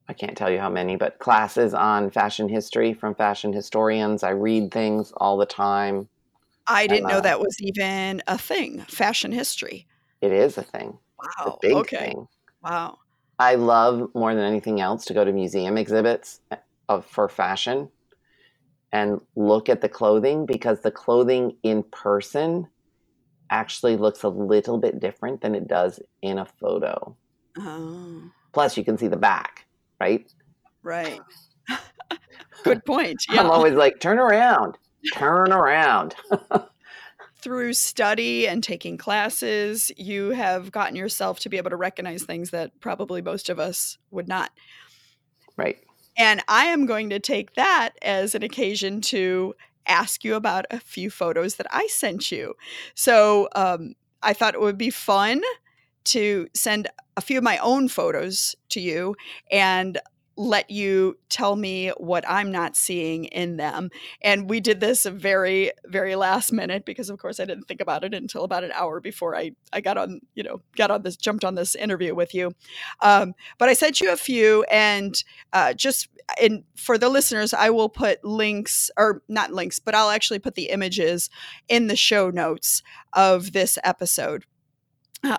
I 0.08 0.12
can't 0.12 0.36
tell 0.36 0.50
you 0.50 0.58
how 0.58 0.68
many, 0.68 0.96
but 0.96 1.18
classes 1.20 1.72
on 1.72 2.10
fashion 2.10 2.48
history 2.48 2.92
from 2.94 3.14
fashion 3.14 3.52
historians. 3.52 4.22
I 4.24 4.30
read 4.30 4.72
things 4.72 5.12
all 5.16 5.36
the 5.38 5.46
time. 5.46 6.08
I 6.66 6.86
didn't 6.86 7.06
know 7.08 7.20
Uh, 7.20 7.20
that 7.20 7.40
was 7.40 7.56
even 7.60 8.22
a 8.26 8.38
thing. 8.38 8.80
Fashion 8.82 9.32
history. 9.32 9.86
It 10.22 10.32
is 10.32 10.56
a 10.56 10.62
thing. 10.62 10.98
It's 11.22 11.46
a 11.46 11.50
Wow. 11.50 11.58
big 11.60 11.76
okay. 11.80 11.98
thing. 11.98 12.28
Wow. 12.62 12.98
I 13.40 13.54
love 13.54 14.10
more 14.14 14.34
than 14.34 14.44
anything 14.44 14.82
else 14.82 15.06
to 15.06 15.14
go 15.14 15.24
to 15.24 15.32
museum 15.32 15.78
exhibits 15.78 16.40
uh, 16.50 16.56
of 16.90 17.06
for 17.06 17.26
fashion 17.26 17.88
and 18.92 19.20
look 19.34 19.70
at 19.70 19.80
the 19.80 19.88
clothing 19.88 20.44
because 20.44 20.82
the 20.82 20.90
clothing 20.90 21.56
in 21.62 21.82
person 21.84 22.68
actually 23.50 23.96
looks 23.96 24.24
a 24.24 24.28
little 24.28 24.76
bit 24.76 25.00
different 25.00 25.40
than 25.40 25.54
it 25.54 25.66
does 25.66 26.00
in 26.20 26.38
a 26.38 26.44
photo. 26.44 27.16
Oh, 27.58 28.30
Plus, 28.52 28.76
you 28.76 28.84
can 28.84 28.98
see 28.98 29.08
the 29.08 29.16
back, 29.16 29.66
right? 29.98 30.30
right. 30.82 31.20
Good 32.62 32.84
point. 32.84 33.24
Yeah. 33.30 33.40
I'm 33.40 33.50
always 33.50 33.74
like, 33.74 34.00
turn 34.00 34.18
around, 34.18 34.76
turn 35.14 35.50
around. 35.50 36.14
Through 37.42 37.74
study 37.74 38.46
and 38.46 38.62
taking 38.62 38.98
classes, 38.98 39.90
you 39.96 40.30
have 40.30 40.70
gotten 40.72 40.96
yourself 40.96 41.40
to 41.40 41.48
be 41.48 41.56
able 41.56 41.70
to 41.70 41.76
recognize 41.76 42.22
things 42.22 42.50
that 42.50 42.78
probably 42.80 43.22
most 43.22 43.48
of 43.48 43.58
us 43.58 43.98
would 44.10 44.28
not. 44.28 44.50
Right. 45.56 45.78
And 46.16 46.42
I 46.48 46.66
am 46.66 46.86
going 46.86 47.10
to 47.10 47.18
take 47.18 47.54
that 47.54 47.90
as 48.02 48.34
an 48.34 48.42
occasion 48.42 49.00
to 49.02 49.54
ask 49.86 50.24
you 50.24 50.34
about 50.34 50.66
a 50.70 50.80
few 50.80 51.10
photos 51.10 51.56
that 51.56 51.66
I 51.70 51.86
sent 51.86 52.30
you. 52.30 52.54
So 52.94 53.48
um, 53.54 53.94
I 54.22 54.34
thought 54.34 54.54
it 54.54 54.60
would 54.60 54.78
be 54.78 54.90
fun 54.90 55.40
to 56.04 56.48
send 56.54 56.88
a 57.16 57.20
few 57.20 57.38
of 57.38 57.44
my 57.44 57.58
own 57.58 57.88
photos 57.88 58.54
to 58.70 58.80
you 58.80 59.16
and 59.50 59.98
let 60.40 60.70
you 60.70 61.18
tell 61.28 61.54
me 61.54 61.90
what 61.98 62.24
I'm 62.26 62.50
not 62.50 62.74
seeing 62.74 63.26
in 63.26 63.58
them. 63.58 63.90
And 64.22 64.48
we 64.48 64.58
did 64.60 64.80
this 64.80 65.04
very, 65.04 65.70
very 65.84 66.16
last 66.16 66.50
minute 66.50 66.86
because, 66.86 67.10
of 67.10 67.18
course, 67.18 67.40
I 67.40 67.44
didn't 67.44 67.64
think 67.64 67.82
about 67.82 68.04
it 68.04 68.14
until 68.14 68.44
about 68.44 68.64
an 68.64 68.72
hour 68.72 69.00
before 69.00 69.36
I, 69.36 69.50
I 69.70 69.82
got 69.82 69.98
on, 69.98 70.20
you 70.34 70.42
know, 70.42 70.62
got 70.76 70.90
on 70.90 71.02
this, 71.02 71.18
jumped 71.18 71.44
on 71.44 71.56
this 71.56 71.74
interview 71.74 72.14
with 72.14 72.32
you. 72.32 72.52
Um, 73.02 73.34
but 73.58 73.68
I 73.68 73.74
sent 73.74 74.00
you 74.00 74.12
a 74.12 74.16
few, 74.16 74.62
and 74.70 75.22
uh, 75.52 75.74
just 75.74 76.08
and 76.40 76.64
for 76.74 76.96
the 76.96 77.10
listeners, 77.10 77.52
I 77.52 77.68
will 77.68 77.90
put 77.90 78.24
links 78.24 78.90
or 78.96 79.22
not 79.28 79.52
links, 79.52 79.78
but 79.78 79.94
I'll 79.94 80.08
actually 80.08 80.38
put 80.38 80.54
the 80.54 80.70
images 80.70 81.28
in 81.68 81.88
the 81.88 81.96
show 81.96 82.30
notes 82.30 82.82
of 83.12 83.52
this 83.52 83.76
episode. 83.84 84.46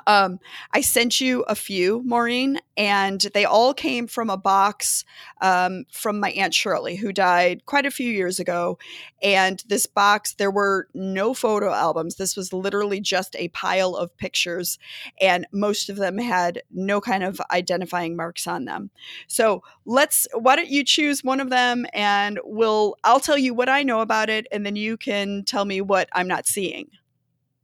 Um, 0.06 0.40
I 0.74 0.82
sent 0.82 1.20
you 1.20 1.42
a 1.44 1.56
few, 1.56 2.04
Maureen, 2.06 2.60
and 2.78 3.20
they 3.34 3.46
all 3.46 3.74
came 3.74 4.06
from 4.06 4.30
a 4.30 4.38
box 4.38 5.04
um, 5.42 5.86
from 5.92 6.20
my 6.20 6.30
Aunt 6.32 6.54
Shirley, 6.54 6.96
who 6.96 7.12
died 7.12 7.66
quite 7.66 7.88
a 7.88 7.92
few 7.92 8.10
years 8.10 8.40
ago. 8.40 8.78
And 9.24 9.64
this 9.68 9.88
box, 9.88 10.34
there 10.36 10.52
were 10.52 10.88
no 10.94 11.34
photo 11.34 11.72
albums. 11.72 12.16
This 12.16 12.38
was 12.38 12.54
literally 12.54 13.00
just 13.00 13.36
a 13.36 13.48
pile 13.50 13.96
of 13.96 14.16
pictures, 14.18 14.78
and 15.20 15.48
most 15.52 15.90
of 15.90 15.96
them 15.96 16.20
had 16.20 16.62
no 16.70 17.02
kind 17.02 17.24
of 17.24 17.42
identifying 17.50 18.16
marks 18.16 18.46
on 18.46 18.66
them. 18.66 18.92
So 19.26 19.64
let's, 19.86 20.28
why 20.34 20.56
don't 20.56 20.70
you 20.70 20.84
choose 20.84 21.24
one 21.24 21.40
of 21.40 21.50
them, 21.50 21.88
and 21.92 22.40
we'll, 22.44 22.98
I'll 23.04 23.20
tell 23.20 23.38
you 23.38 23.56
what 23.56 23.70
I 23.70 23.82
know 23.82 24.02
about 24.02 24.30
it, 24.30 24.46
and 24.52 24.64
then 24.64 24.76
you 24.76 24.96
can 24.96 25.44
tell 25.44 25.66
me 25.66 25.82
what 25.82 26.08
I'm 26.14 26.28
not 26.28 26.46
seeing. 26.46 26.88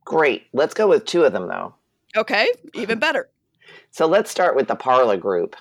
Great. 0.03 0.47
Let's 0.53 0.73
go 0.73 0.87
with 0.87 1.05
two 1.05 1.23
of 1.23 1.33
them, 1.33 1.47
though. 1.47 1.75
Okay, 2.15 2.47
even 2.73 2.99
better. 2.99 3.29
So 3.91 4.05
let's 4.05 4.31
start 4.31 4.55
with 4.55 4.67
the 4.67 4.75
parlor 4.75 5.17
group. 5.17 5.55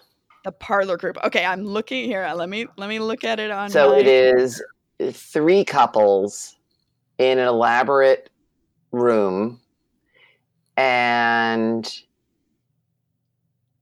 The 0.45 0.53
parlor 0.53 0.97
group. 0.97 1.19
Okay, 1.25 1.45
I'm 1.45 1.65
looking 1.65 2.05
here. 2.05 2.31
Let 2.35 2.49
me 2.49 2.67
let 2.77 2.89
me 2.89 2.99
look 2.99 3.25
at 3.25 3.41
it 3.41 3.51
on. 3.51 3.71
So 3.71 3.91
my... 3.91 3.99
it 3.99 4.07
is 4.07 4.63
three 5.13 5.65
couples 5.65 6.57
in 7.19 7.39
an 7.39 7.49
elaborate 7.49 8.31
room, 8.93 9.61
and 10.77 11.91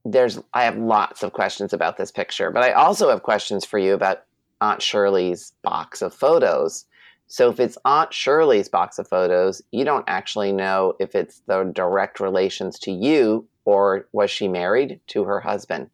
there's 0.04 0.40
I 0.54 0.64
have 0.64 0.76
lots 0.76 1.22
of 1.22 1.32
questions 1.32 1.72
about 1.72 1.96
this 1.96 2.10
picture, 2.10 2.50
but 2.50 2.62
I 2.62 2.72
also 2.72 3.10
have 3.10 3.22
questions 3.22 3.64
for 3.64 3.78
you 3.78 3.94
about 3.94 4.22
Aunt 4.60 4.80
Shirley's 4.80 5.52
box 5.62 6.00
of 6.00 6.14
photos 6.14 6.86
so 7.34 7.50
if 7.50 7.58
it's 7.58 7.76
Aunt 7.84 8.14
Shirley's 8.14 8.68
box 8.68 8.96
of 9.00 9.08
photos, 9.08 9.60
you 9.72 9.84
don't 9.84 10.04
actually 10.06 10.52
know 10.52 10.94
if 11.00 11.16
it's 11.16 11.40
the 11.48 11.64
direct 11.64 12.20
relations 12.20 12.78
to 12.78 12.92
you 12.92 13.44
or 13.64 14.06
was 14.12 14.30
she 14.30 14.46
married 14.46 15.00
to 15.08 15.24
her 15.24 15.40
husband? 15.40 15.90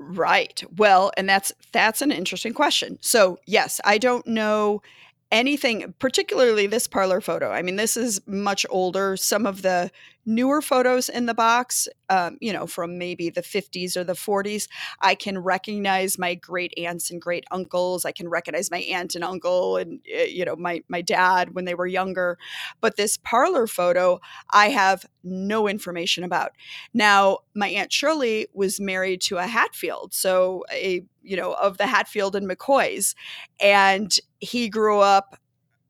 Right. 0.00 0.64
Well, 0.78 1.12
and 1.16 1.28
that's 1.28 1.52
that's 1.70 2.02
an 2.02 2.10
interesting 2.10 2.54
question. 2.54 2.98
So, 3.00 3.38
yes, 3.46 3.80
I 3.84 3.98
don't 3.98 4.26
know 4.26 4.82
anything 5.30 5.94
particularly 6.00 6.66
this 6.66 6.88
parlor 6.88 7.20
photo. 7.20 7.52
I 7.52 7.62
mean, 7.62 7.76
this 7.76 7.96
is 7.96 8.20
much 8.26 8.66
older. 8.68 9.16
Some 9.16 9.46
of 9.46 9.62
the 9.62 9.92
newer 10.26 10.60
photos 10.60 11.08
in 11.08 11.26
the 11.26 11.34
box, 11.34 11.88
um, 12.10 12.36
you 12.40 12.52
know, 12.52 12.66
from 12.66 12.98
maybe 12.98 13.30
the 13.30 13.42
50s 13.42 13.96
or 13.96 14.04
the 14.04 14.12
40s, 14.12 14.68
I 15.00 15.14
can 15.14 15.38
recognize 15.38 16.18
my 16.18 16.34
great 16.34 16.74
aunts 16.76 17.10
and 17.10 17.20
great 17.20 17.44
uncles. 17.50 18.04
I 18.04 18.12
can 18.12 18.28
recognize 18.28 18.70
my 18.70 18.78
aunt 18.78 19.14
and 19.14 19.24
uncle 19.24 19.76
and, 19.76 20.00
uh, 20.14 20.24
you 20.24 20.44
know, 20.44 20.56
my, 20.56 20.82
my 20.88 21.00
dad 21.00 21.54
when 21.54 21.64
they 21.64 21.74
were 21.74 21.86
younger. 21.86 22.38
But 22.80 22.96
this 22.96 23.16
parlor 23.16 23.66
photo, 23.66 24.20
I 24.50 24.70
have 24.70 25.06
no 25.22 25.68
information 25.68 26.24
about. 26.24 26.52
Now, 26.92 27.38
my 27.54 27.68
Aunt 27.68 27.92
Shirley 27.92 28.48
was 28.52 28.80
married 28.80 29.20
to 29.22 29.38
a 29.38 29.46
Hatfield. 29.46 30.12
So, 30.12 30.64
a, 30.72 31.04
you 31.22 31.36
know, 31.36 31.52
of 31.54 31.78
the 31.78 31.86
Hatfield 31.86 32.36
and 32.36 32.48
McCoys. 32.48 33.14
And 33.60 34.14
he 34.40 34.68
grew 34.68 35.00
up 35.00 35.38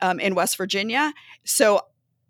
um, 0.01 0.20
in 0.20 0.34
West 0.34 0.57
Virginia. 0.57 1.12
So 1.45 1.80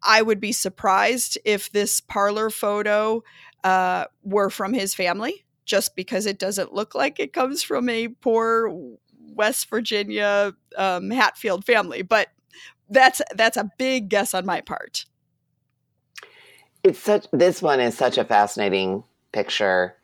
I 0.07 0.23
would 0.23 0.41
be 0.41 0.53
surprised 0.53 1.37
if 1.45 1.71
this 1.73 2.01
parlor 2.01 2.49
photo 2.51 3.23
uh, 3.65 4.05
were 4.23 4.51
from 4.51 4.73
his 4.73 4.95
family, 4.95 5.45
just 5.65 5.97
because 5.97 6.27
it 6.27 6.39
doesn't 6.39 6.73
look 6.73 6.95
like 6.95 7.19
it 7.19 7.33
comes 7.33 7.63
from 7.63 7.89
a 7.89 8.09
poor 8.09 8.73
West 9.35 9.69
Virginia 9.69 10.55
um, 10.77 11.11
Hatfield 11.11 11.65
family. 11.65 12.03
But 12.03 12.29
that's 12.89 13.21
that's 13.35 13.57
a 13.57 13.71
big 13.79 14.09
guess 14.09 14.33
on 14.33 14.47
my 14.47 14.61
part. 14.61 15.07
It's 16.85 17.01
such. 17.01 17.27
This 17.33 17.61
one 17.61 17.81
is 17.81 17.97
such 17.97 18.17
a 18.17 18.25
fascinating 18.25 19.03
picture 19.33 19.97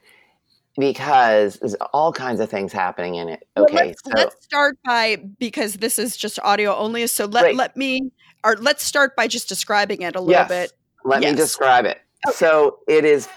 because 0.77 1.57
there's 1.57 1.75
all 1.93 2.13
kinds 2.13 2.41
of 2.41 2.51
things 2.51 2.73
happening 2.73 3.17
in 3.17 3.29
it. 3.29 3.47
Okay, 3.57 3.75
well, 3.75 3.87
let's, 3.87 4.03
so 4.05 4.11
let's 4.15 4.45
start 4.45 4.79
by 4.85 5.17
because 5.39 5.75
this 5.75 5.99
is 5.99 6.17
just 6.17 6.39
audio 6.41 6.75
only. 6.75 7.07
So 7.07 7.27
let 7.27 7.45
right. 7.45 7.57
let 7.57 7.77
me 7.77 8.11
or 8.45 8.57
let's 8.57 8.85
start 8.85 9.17
by 9.17 9.27
just 9.27 9.49
describing 9.49 10.03
it 10.03 10.17
a 10.17 10.21
little 10.21 10.33
yes. 10.33 10.49
bit. 10.49 10.73
Let 11.05 11.23
yes. 11.23 11.33
me 11.33 11.37
describe 11.37 11.85
it. 11.85 12.01
Okay. 12.27 12.37
So 12.37 12.79
it 12.89 13.05
is 13.05 13.29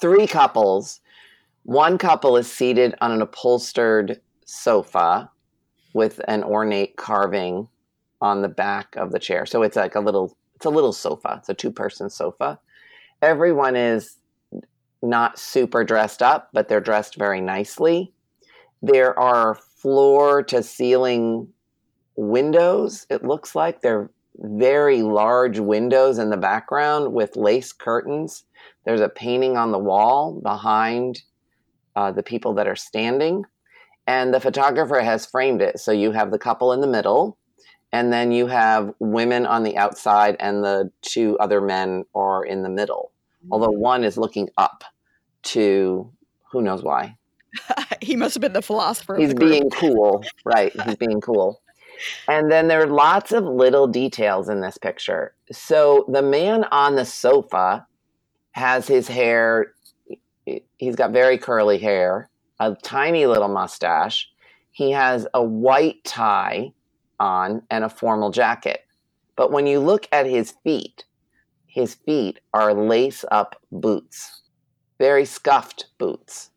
three 0.00 0.26
couples. 0.26 1.00
One 1.64 1.98
couple 1.98 2.36
is 2.36 2.50
seated 2.50 2.94
on 3.00 3.12
an 3.12 3.22
upholstered 3.22 4.20
sofa 4.44 5.30
with 5.94 6.20
an 6.28 6.42
ornate 6.42 6.96
carving 6.96 7.68
on 8.20 8.42
the 8.42 8.48
back 8.48 8.96
of 8.96 9.12
the 9.12 9.18
chair. 9.18 9.46
So 9.46 9.62
it's 9.62 9.76
like 9.76 9.94
a 9.94 10.00
little 10.00 10.36
it's 10.56 10.66
a 10.66 10.70
little 10.70 10.92
sofa. 10.92 11.36
It's 11.38 11.48
a 11.48 11.54
two-person 11.54 12.10
sofa. 12.10 12.60
Everyone 13.22 13.76
is 13.76 14.16
not 15.02 15.38
super 15.38 15.84
dressed 15.84 16.22
up, 16.22 16.50
but 16.52 16.68
they're 16.68 16.80
dressed 16.80 17.16
very 17.16 17.40
nicely. 17.40 18.12
There 18.82 19.18
are 19.18 19.54
floor 19.54 20.42
to 20.44 20.62
ceiling 20.62 21.48
windows. 22.16 23.06
It 23.08 23.24
looks 23.24 23.54
like 23.54 23.80
they're 23.80 24.10
very 24.40 25.02
large 25.02 25.58
windows 25.58 26.18
in 26.18 26.30
the 26.30 26.36
background 26.36 27.12
with 27.12 27.36
lace 27.36 27.72
curtains. 27.72 28.44
There's 28.84 29.00
a 29.00 29.08
painting 29.08 29.56
on 29.56 29.72
the 29.72 29.78
wall 29.78 30.40
behind 30.42 31.22
uh, 31.94 32.12
the 32.12 32.22
people 32.22 32.54
that 32.54 32.66
are 32.66 32.76
standing. 32.76 33.44
And 34.06 34.32
the 34.32 34.40
photographer 34.40 35.00
has 35.00 35.26
framed 35.26 35.62
it. 35.62 35.78
So 35.78 35.92
you 35.92 36.12
have 36.12 36.30
the 36.30 36.38
couple 36.38 36.72
in 36.72 36.80
the 36.80 36.86
middle, 36.86 37.38
and 37.92 38.12
then 38.12 38.32
you 38.32 38.46
have 38.46 38.92
women 38.98 39.46
on 39.46 39.62
the 39.62 39.76
outside, 39.76 40.36
and 40.40 40.64
the 40.64 40.90
two 41.02 41.38
other 41.38 41.60
men 41.60 42.04
are 42.14 42.44
in 42.44 42.62
the 42.62 42.68
middle. 42.68 43.12
Although 43.50 43.68
mm-hmm. 43.68 43.80
one 43.80 44.04
is 44.04 44.16
looking 44.16 44.48
up 44.56 44.84
to 45.42 46.10
who 46.50 46.62
knows 46.62 46.82
why. 46.82 47.16
he 48.00 48.16
must 48.16 48.34
have 48.34 48.40
been 48.40 48.52
the 48.52 48.62
philosopher. 48.62 49.16
He's 49.16 49.30
the 49.30 49.34
being 49.34 49.70
cool, 49.70 50.24
right? 50.44 50.72
He's 50.84 50.96
being 50.96 51.20
cool. 51.20 51.60
And 52.28 52.50
then 52.50 52.68
there 52.68 52.82
are 52.82 52.86
lots 52.86 53.32
of 53.32 53.44
little 53.44 53.86
details 53.86 54.48
in 54.48 54.60
this 54.60 54.78
picture. 54.78 55.34
So 55.52 56.04
the 56.08 56.22
man 56.22 56.64
on 56.64 56.96
the 56.96 57.04
sofa 57.04 57.86
has 58.52 58.86
his 58.88 59.08
hair, 59.08 59.74
he's 60.78 60.96
got 60.96 61.12
very 61.12 61.38
curly 61.38 61.78
hair, 61.78 62.30
a 62.58 62.74
tiny 62.82 63.26
little 63.26 63.48
mustache. 63.48 64.28
He 64.72 64.90
has 64.92 65.26
a 65.34 65.42
white 65.42 66.04
tie 66.04 66.72
on 67.18 67.62
and 67.70 67.84
a 67.84 67.88
formal 67.88 68.30
jacket. 68.30 68.84
But 69.36 69.52
when 69.52 69.66
you 69.66 69.80
look 69.80 70.08
at 70.12 70.26
his 70.26 70.54
feet, 70.64 71.04
his 71.66 71.94
feet 71.94 72.40
are 72.52 72.74
lace 72.74 73.24
up 73.30 73.56
boots, 73.70 74.42
very 74.98 75.24
scuffed 75.24 75.86
boots. 75.98 76.50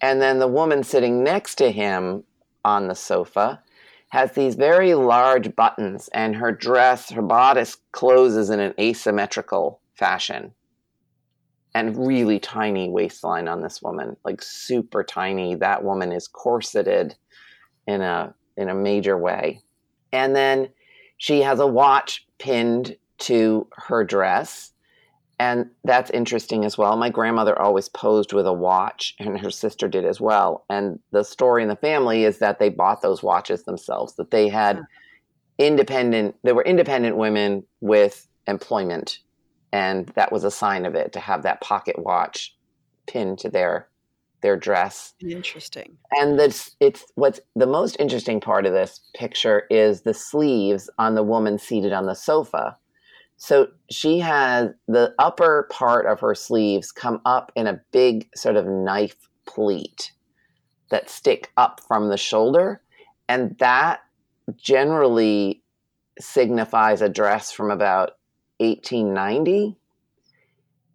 And 0.00 0.20
then 0.20 0.38
the 0.38 0.48
woman 0.48 0.82
sitting 0.82 1.22
next 1.22 1.56
to 1.56 1.70
him 1.70 2.24
on 2.64 2.88
the 2.88 2.94
sofa 2.94 3.62
has 4.08 4.32
these 4.32 4.54
very 4.54 4.94
large 4.94 5.56
buttons, 5.56 6.08
and 6.12 6.36
her 6.36 6.52
dress, 6.52 7.10
her 7.10 7.22
bodice 7.22 7.76
closes 7.90 8.48
in 8.48 8.60
an 8.60 8.72
asymmetrical 8.78 9.80
fashion. 9.94 10.52
And 11.74 12.06
really 12.06 12.38
tiny 12.38 12.88
waistline 12.88 13.48
on 13.48 13.60
this 13.60 13.82
woman, 13.82 14.16
like 14.24 14.40
super 14.40 15.02
tiny. 15.02 15.56
That 15.56 15.82
woman 15.82 16.12
is 16.12 16.28
corseted 16.28 17.16
in 17.88 18.00
a 18.00 18.32
in 18.56 18.68
a 18.68 18.74
major 18.74 19.18
way. 19.18 19.60
And 20.12 20.36
then 20.36 20.68
she 21.16 21.40
has 21.42 21.58
a 21.58 21.66
watch 21.66 22.24
pinned 22.38 22.96
to 23.18 23.66
her 23.72 24.04
dress 24.04 24.73
and 25.38 25.70
that's 25.82 26.10
interesting 26.10 26.64
as 26.64 26.78
well. 26.78 26.96
My 26.96 27.10
grandmother 27.10 27.58
always 27.60 27.88
posed 27.88 28.32
with 28.32 28.46
a 28.46 28.52
watch, 28.52 29.14
and 29.18 29.38
her 29.40 29.50
sister 29.50 29.88
did 29.88 30.04
as 30.04 30.20
well. 30.20 30.64
And 30.70 31.00
the 31.10 31.24
story 31.24 31.62
in 31.62 31.68
the 31.68 31.76
family 31.76 32.24
is 32.24 32.38
that 32.38 32.58
they 32.58 32.68
bought 32.68 33.02
those 33.02 33.22
watches 33.22 33.64
themselves, 33.64 34.14
that 34.14 34.30
they 34.30 34.48
had 34.48 34.80
independent, 35.58 36.36
they 36.42 36.52
were 36.52 36.62
independent 36.62 37.16
women 37.16 37.64
with 37.80 38.28
employment. 38.46 39.18
And 39.72 40.06
that 40.14 40.30
was 40.30 40.44
a 40.44 40.50
sign 40.50 40.86
of 40.86 40.94
it 40.94 41.12
to 41.14 41.20
have 41.20 41.42
that 41.42 41.60
pocket 41.60 41.98
watch 41.98 42.56
pinned 43.06 43.38
to 43.40 43.48
their 43.48 43.88
their 44.40 44.56
dress. 44.58 45.14
Interesting. 45.20 45.96
And 46.12 46.38
this 46.38 46.76
it's 46.78 47.06
what's 47.14 47.40
the 47.56 47.66
most 47.66 47.96
interesting 47.98 48.40
part 48.40 48.66
of 48.66 48.74
this 48.74 49.00
picture 49.14 49.66
is 49.70 50.02
the 50.02 50.12
sleeves 50.12 50.90
on 50.98 51.14
the 51.14 51.22
woman 51.22 51.58
seated 51.58 51.94
on 51.94 52.04
the 52.04 52.14
sofa 52.14 52.76
so 53.44 53.68
she 53.90 54.20
has 54.20 54.70
the 54.88 55.14
upper 55.18 55.68
part 55.70 56.06
of 56.06 56.20
her 56.20 56.34
sleeves 56.34 56.90
come 56.90 57.20
up 57.26 57.52
in 57.54 57.66
a 57.66 57.78
big 57.92 58.30
sort 58.34 58.56
of 58.56 58.64
knife 58.64 59.28
pleat 59.44 60.12
that 60.88 61.10
stick 61.10 61.52
up 61.58 61.82
from 61.86 62.08
the 62.08 62.16
shoulder. 62.16 62.80
And 63.28 63.54
that 63.58 64.00
generally 64.56 65.62
signifies 66.18 67.02
a 67.02 67.10
dress 67.10 67.52
from 67.52 67.70
about 67.70 68.12
1890. 68.60 69.76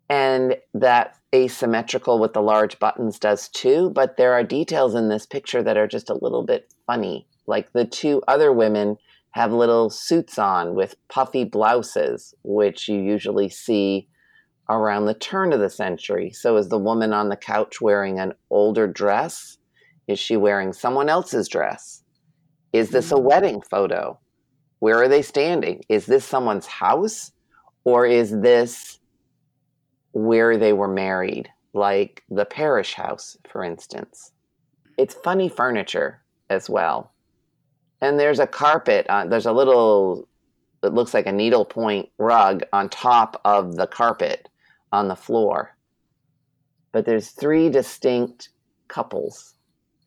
And 0.10 0.58
that 0.74 1.18
asymmetrical 1.36 2.18
with 2.18 2.34
the 2.34 2.42
large 2.42 2.80
buttons 2.80 3.20
does 3.20 3.48
too. 3.50 3.92
But 3.92 4.18
there 4.18 4.34
are 4.34 4.44
details 4.44 4.96
in 4.96 5.08
this 5.08 5.28
picture 5.28 5.62
that 5.62 5.78
are 5.78 5.88
just 5.88 6.10
a 6.10 6.18
little 6.20 6.42
bit 6.42 6.74
funny. 6.88 7.28
Like 7.46 7.74
the 7.74 7.86
two 7.86 8.24
other 8.28 8.52
women 8.52 8.98
have 9.32 9.52
little 9.54 9.90
suits 9.90 10.40
on 10.40 10.76
with 10.76 10.96
puffy 11.08 11.44
blouses, 11.44 12.34
which 12.44 12.88
you 12.88 13.00
usually 13.00 13.50
see 13.50 14.08
around 14.70 15.06
the 15.06 15.14
turn 15.14 15.52
of 15.54 15.60
the 15.60 15.70
century. 15.70 16.32
So 16.32 16.58
is 16.58 16.70
the 16.70 16.78
woman 16.78 17.14
on 17.14 17.30
the 17.30 17.36
couch 17.36 17.82
wearing 17.82 18.20
an 18.20 18.34
older 18.50 18.88
dress? 18.88 19.58
Is 20.08 20.20
she 20.20 20.38
wearing 20.38 20.74
someone 20.74 21.10
else's 21.10 21.48
dress? 21.48 22.04
Is 22.74 22.90
this 22.90 23.12
a 23.12 23.16
mm. 23.16 23.24
wedding 23.24 23.62
photo? 23.62 24.20
Where 24.80 25.02
are 25.02 25.08
they 25.08 25.22
standing? 25.22 25.82
Is 25.90 26.06
this 26.06 26.26
someone's 26.26 26.68
house? 26.68 27.32
Or 27.84 28.06
is 28.06 28.32
this 28.32 29.00
where 30.12 30.58
they 30.58 30.74
were 30.74 30.88
married, 30.88 31.50
like 31.74 32.24
the 32.30 32.46
parish 32.46 32.94
house, 32.94 33.38
for 33.50 33.64
instance? 33.64 34.32
It's 34.98 35.14
funny 35.14 35.50
furniture 35.50 36.22
as 36.50 36.70
well. 36.70 37.12
And 38.02 38.20
there's 38.20 38.40
a 38.40 38.48
carpet, 38.48 39.06
uh, 39.10 39.26
there's 39.26 39.46
a 39.46 39.52
little, 39.52 40.28
it 40.84 40.94
looks 40.94 41.14
like 41.14 41.26
a 41.26 41.32
needlepoint 41.32 42.10
rug 42.18 42.64
on 42.72 42.90
top 42.90 43.42
of 43.44 43.76
the 43.76 43.88
carpet 43.88 44.48
on 44.92 45.08
the 45.08 45.16
floor. 45.16 45.76
But 46.92 47.06
there's 47.06 47.30
three 47.30 47.70
distinct 47.70 48.50
couples. 48.88 49.56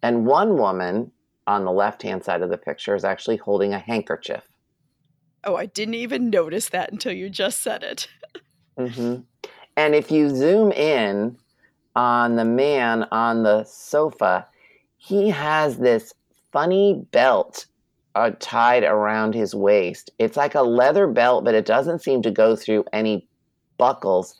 And 0.03 0.27
one 0.27 0.57
woman 0.57 1.13
on 1.47 1.65
the 1.65 1.73
left 1.73 2.03
hand 2.03 2.25
side 2.25 2.43
of 2.43 2.51
the 2.51 2.59
picture 2.59 2.95
is 2.95 3.05
actually 3.05 3.37
holding 3.37 3.73
a 3.73 3.79
handkerchief. 3.79 4.43
Oh, 5.45 5.57
I 5.57 5.67
didn't 5.67 5.95
even 5.95 6.31
notice 6.31 6.69
that 6.71 6.93
until 6.93 7.13
you 7.13 7.29
just 7.29 7.61
said 7.61 7.83
it. 7.83 8.09
mm-hmm. 8.79 9.23
And 9.77 9.95
if 9.95 10.11
you 10.11 10.29
zoom 10.31 10.73
in 10.73 11.37
on 11.97 12.37
the 12.37 12.45
man 12.45 13.07
on 13.11 13.43
the 13.43 13.65
sofa, 13.65 14.47
he 14.97 15.31
has 15.31 15.79
this 15.79 16.15
funny 16.53 17.05
belt 17.11 17.67
uh, 18.15 18.33
tied 18.41 18.85
around 18.85 19.35
his 19.35 19.55
waist. 19.55 20.11
It's 20.19 20.37
like 20.37 20.55
a 20.55 20.63
leather 20.63 21.07
belt, 21.07 21.45
but 21.45 21.55
it 21.55 21.67
doesn't 21.67 22.03
seem 22.03 22.23
to 22.23 22.31
go 22.31 22.57
through 22.57 22.85
any 22.93 23.29
buckles. 23.79 24.35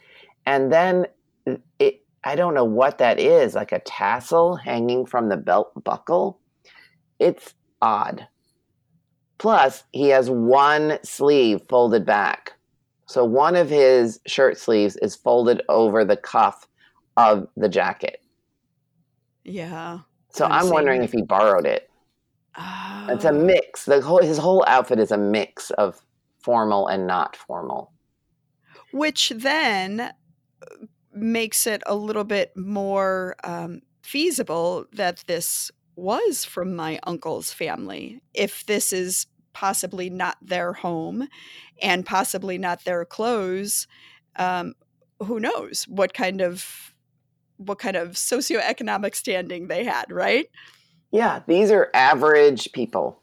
And 0.47 0.73
then 0.73 1.07
it, 1.79 2.05
I 2.25 2.37
don't 2.37 2.55
know 2.55 2.65
what 2.65 2.99
that 2.99 3.19
is, 3.19 3.55
like 3.55 3.73
a 3.73 3.81
tassel 3.81 4.57
hanging 4.57 5.07
from 5.07 5.29
the 5.29 5.37
belt 5.37 5.73
buckle. 5.85 6.41
It's 7.19 7.55
odd. 7.81 8.27
Plus, 9.39 9.85
he 9.93 10.09
has 10.09 10.31
one 10.31 10.99
sleeve 11.03 11.63
folded 11.69 12.07
back. 12.07 12.53
So 13.07 13.25
one 13.25 13.57
of 13.57 13.69
his 13.69 14.21
shirt 14.27 14.57
sleeves 14.57 14.97
is 14.97 15.17
folded 15.17 15.63
over 15.69 16.05
the 16.05 16.17
cuff 16.17 16.69
of 17.17 17.49
the 17.57 17.69
jacket. 17.69 18.23
Yeah. 19.45 20.01
So 20.31 20.45
I'm, 20.45 20.53
I'm 20.53 20.71
wondering 20.71 21.03
if 21.03 21.13
he 21.13 21.23
borrowed 21.23 21.67
it. 21.67 21.91
Oh. 22.57 23.07
It's 23.11 23.25
a 23.25 23.31
oh. 23.31 23.33
mix. 23.33 23.85
The 23.85 24.01
whole 24.01 24.23
his 24.23 24.39
whole 24.39 24.65
outfit 24.67 24.99
is 24.99 25.11
a 25.11 25.19
mix 25.19 25.71
of 25.73 26.01
formal 26.39 26.89
and 26.89 27.07
not 27.07 27.37
formal. 27.37 27.93
Which 28.93 29.33
then 29.35 30.13
makes 31.15 31.67
it 31.67 31.83
a 31.87 31.95
little 31.95 32.25
bit 32.25 32.57
more 32.57 33.37
um, 33.45 33.81
feasible 34.03 34.87
that 34.93 35.25
this 35.27 35.71
was 35.97 36.45
from 36.45 36.75
my 36.75 36.99
uncle's 37.05 37.53
family. 37.53 38.21
If 38.35 38.67
this 38.67 38.93
is 38.93 39.27
possibly 39.53 40.09
not 40.09 40.37
their 40.41 40.73
home 40.73 41.29
and 41.81 42.07
possibly 42.07 42.59
not 42.59 42.85
their 42.85 43.05
clothes, 43.05 43.87
um, 44.37 44.75
who 45.21 45.39
knows 45.39 45.85
what 45.89 46.15
kind 46.15 46.41
of 46.41 46.95
what 47.59 47.79
kind 47.79 47.97
of 47.97 48.13
socioeconomic 48.13 49.15
standing 49.15 49.69
they 49.69 49.85
had, 49.85 50.11
right? 50.11 50.47
Yeah, 51.13 51.43
these 51.47 51.71
are 51.71 51.91
average 51.95 52.73
people. 52.73 53.21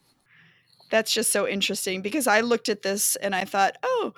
That's 0.91 1.11
just 1.11 1.31
so 1.31 1.47
interesting 1.47 2.01
because 2.01 2.27
I 2.27 2.41
looked 2.41 2.69
at 2.69 2.83
this 2.83 3.15
and 3.17 3.35
I 3.35 3.45
thought, 3.45 3.77
oh, 3.83 4.13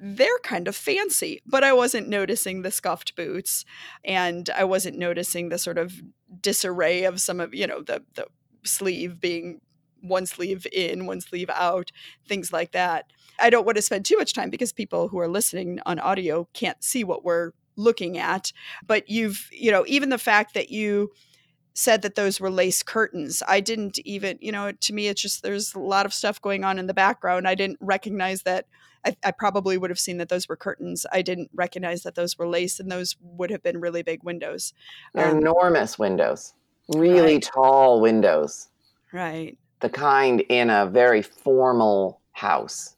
they're 0.00 0.38
kind 0.44 0.68
of 0.68 0.76
fancy, 0.76 1.42
but 1.44 1.64
I 1.64 1.72
wasn't 1.72 2.08
noticing 2.08 2.62
the 2.62 2.70
scuffed 2.70 3.16
boots 3.16 3.64
and 4.04 4.48
I 4.50 4.64
wasn't 4.64 4.96
noticing 4.96 5.48
the 5.48 5.58
sort 5.58 5.78
of 5.78 6.00
disarray 6.40 7.04
of 7.04 7.20
some 7.20 7.40
of, 7.40 7.54
you 7.54 7.66
know, 7.66 7.82
the 7.82 8.04
the 8.14 8.26
sleeve 8.64 9.20
being 9.20 9.60
one 10.00 10.26
sleeve 10.26 10.66
in, 10.72 11.06
one 11.06 11.20
sleeve 11.20 11.50
out, 11.50 11.90
things 12.26 12.52
like 12.52 12.72
that. 12.72 13.06
I 13.40 13.50
don't 13.50 13.64
want 13.64 13.76
to 13.76 13.82
spend 13.82 14.04
too 14.04 14.16
much 14.16 14.34
time 14.34 14.50
because 14.50 14.72
people 14.72 15.08
who 15.08 15.18
are 15.18 15.28
listening 15.28 15.80
on 15.86 15.98
audio 15.98 16.48
can't 16.52 16.82
see 16.82 17.02
what 17.04 17.24
we're 17.24 17.52
looking 17.76 18.18
at, 18.18 18.52
but 18.86 19.08
you've, 19.08 19.48
you 19.52 19.70
know, 19.70 19.84
even 19.86 20.10
the 20.10 20.18
fact 20.18 20.54
that 20.54 20.70
you 20.70 21.10
said 21.78 22.02
that 22.02 22.16
those 22.16 22.40
were 22.40 22.50
lace 22.50 22.82
curtains. 22.82 23.40
I 23.46 23.60
didn't 23.60 24.00
even, 24.00 24.36
you 24.40 24.50
know, 24.50 24.72
to 24.72 24.92
me, 24.92 25.06
it's 25.06 25.22
just 25.22 25.44
there's 25.44 25.74
a 25.74 25.78
lot 25.78 26.06
of 26.06 26.12
stuff 26.12 26.42
going 26.42 26.64
on 26.64 26.76
in 26.76 26.88
the 26.88 26.94
background. 26.94 27.46
I 27.46 27.54
didn't 27.54 27.78
recognize 27.80 28.42
that. 28.42 28.66
I, 29.06 29.16
I, 29.24 29.30
probably 29.30 29.78
would 29.78 29.90
have 29.90 29.98
seen 29.98 30.16
that 30.16 30.28
those 30.28 30.48
were 30.48 30.56
curtains. 30.56 31.06
I 31.12 31.22
didn't 31.22 31.50
recognize 31.54 32.02
that 32.02 32.16
those 32.16 32.36
were 32.36 32.48
lace, 32.48 32.80
and 32.80 32.90
those 32.90 33.14
would 33.20 33.50
have 33.50 33.62
been 33.62 33.80
really 33.80 34.02
big 34.02 34.24
windows. 34.24 34.74
They're 35.14 35.30
um, 35.30 35.38
enormous 35.38 36.00
windows, 36.00 36.52
really 36.96 37.34
right. 37.34 37.42
tall 37.54 38.00
windows. 38.00 38.70
Right. 39.12 39.56
The 39.78 39.88
kind 39.88 40.40
in 40.48 40.70
a 40.70 40.86
very 40.86 41.22
formal 41.22 42.20
house. 42.32 42.96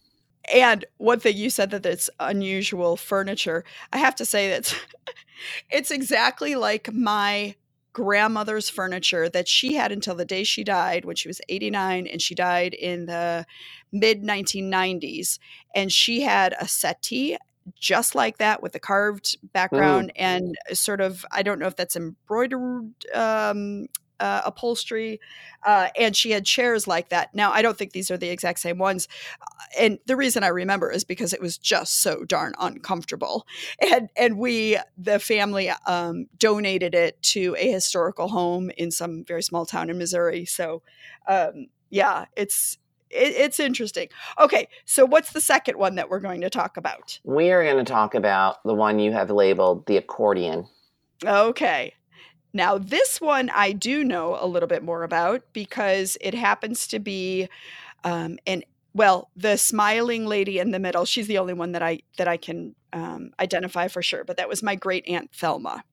And 0.51 0.87
one 0.97 1.21
thing 1.21 1.37
you 1.37 1.51
said 1.51 1.71
that 1.73 1.85
it's 1.85 2.09
unusual 2.19 2.97
furniture. 2.97 3.63
I 3.93 3.99
have 3.99 4.15
to 4.17 4.25
say 4.25 4.49
that 4.49 4.75
it's 5.71 5.91
exactly 5.91 6.55
like 6.55 6.91
my 6.95 7.57
grandmother's 7.93 8.69
furniture 8.69 9.29
that 9.29 9.49
she 9.49 9.75
had 9.75 9.91
until 9.91 10.15
the 10.15 10.25
day 10.25 10.45
she 10.45 10.63
died 10.63 11.05
when 11.05 11.17
she 11.17 11.29
was 11.29 11.41
89 11.49 12.07
and 12.07 12.23
she 12.23 12.35
died 12.35 12.75
in 12.75 13.07
the 13.07 13.45
mid 13.93 14.23
1990s 14.23 15.39
and 15.75 15.91
she 15.91 16.21
had 16.21 16.55
a 16.61 16.69
settee 16.69 17.37
just 17.79 18.15
like 18.15 18.39
that 18.39 18.63
with 18.63 18.75
a 18.75 18.81
carved 18.81 19.37
background 19.53 20.09
mm. 20.09 20.23
and 20.23 20.57
sort 20.73 21.01
of 21.01 21.25
i 21.31 21.43
don't 21.43 21.59
know 21.59 21.67
if 21.67 21.77
that's 21.77 21.97
embroidered 21.97 22.93
um, 23.15 23.87
uh, 24.21 24.43
upholstery, 24.45 25.21
uh, 25.65 25.89
and 25.97 26.15
she 26.17 26.31
had 26.31 26.45
chairs 26.45 26.87
like 26.87 27.09
that. 27.09 27.35
Now, 27.35 27.51
I 27.53 27.63
don't 27.63 27.77
think 27.77 27.93
these 27.93 28.11
are 28.11 28.17
the 28.17 28.29
exact 28.29 28.61
same 28.61 28.79
ones, 28.79 29.09
uh, 29.41 29.45
and 29.79 29.99
the 30.07 30.17
reason 30.17 30.45
I 30.45 30.49
remember 30.49 30.91
is 30.91 31.05
because 31.05 31.33
it 31.33 31.41
was 31.41 31.59
just 31.59 32.03
so 32.03 32.25
darn 32.25 32.55
uncomfortable, 32.61 33.47
and 33.81 34.09
and 34.17 34.39
we, 34.39 34.79
the 34.97 35.19
family, 35.19 35.71
um, 35.87 36.27
donated 36.39 36.95
it 36.95 37.21
to 37.23 37.57
a 37.59 37.71
historical 37.71 38.29
home 38.29 38.71
in 38.77 38.91
some 38.91 39.25
very 39.25 39.43
small 39.43 39.67
town 39.67 39.91
in 39.91 39.99
Missouri. 39.99 40.45
So, 40.45 40.83
um, 41.27 41.67
yeah, 41.89 42.27
it's 42.37 42.79
it's 43.11 43.59
interesting. 43.59 44.09
Okay, 44.39 44.69
so 44.85 45.05
what's 45.05 45.33
the 45.33 45.41
second 45.41 45.77
one 45.77 45.97
that 45.97 46.09
we're 46.09 46.21
going 46.21 46.43
to 46.43 46.51
talk 46.51 46.77
about? 46.77 47.19
We 47.25 47.51
are 47.51 47.65
going 47.65 47.85
to 47.85 47.91
talk 47.91 48.15
about 48.15 48.63
the 48.65 48.75
one 48.75 48.99
you 48.99 49.13
have 49.13 49.31
labeled 49.31 49.87
the 49.87 49.97
accordion. 49.97 50.69
Okay. 51.25 51.95
Now, 52.53 52.79
this 52.79 53.21
one 53.21 53.51
I 53.51 53.73
do 53.73 54.05
know 54.05 54.37
a 54.41 54.47
little 54.47 54.67
bit 54.67 54.83
more 54.83 55.03
about 55.05 55.43
because 55.53 56.17
it 56.21 56.35
happens 56.35 56.87
to 56.89 56.99
be 56.99 57.49
um, 58.05 58.39
an 58.47 58.63
well, 58.93 59.31
the 59.37 59.57
smiling 59.57 60.27
lady 60.27 60.59
in 60.59 60.73
the 60.73 60.81
middle. 60.81 61.05
She's 61.05 61.29
the 61.29 61.39
only 61.39 61.55
one 61.55 61.73
that 61.73 61.83
I 61.83 62.01
that 62.19 62.27
I 62.27 62.37
can 62.37 62.75
um, 62.93 63.33
identify 63.39 63.89
for 63.89 64.03
sure. 64.03 64.25
But 64.25 64.37
that 64.37 64.49
was 64.49 64.63
my 64.63 64.75
great 64.75 65.07
aunt 65.07 65.31
Thelma, 65.33 65.85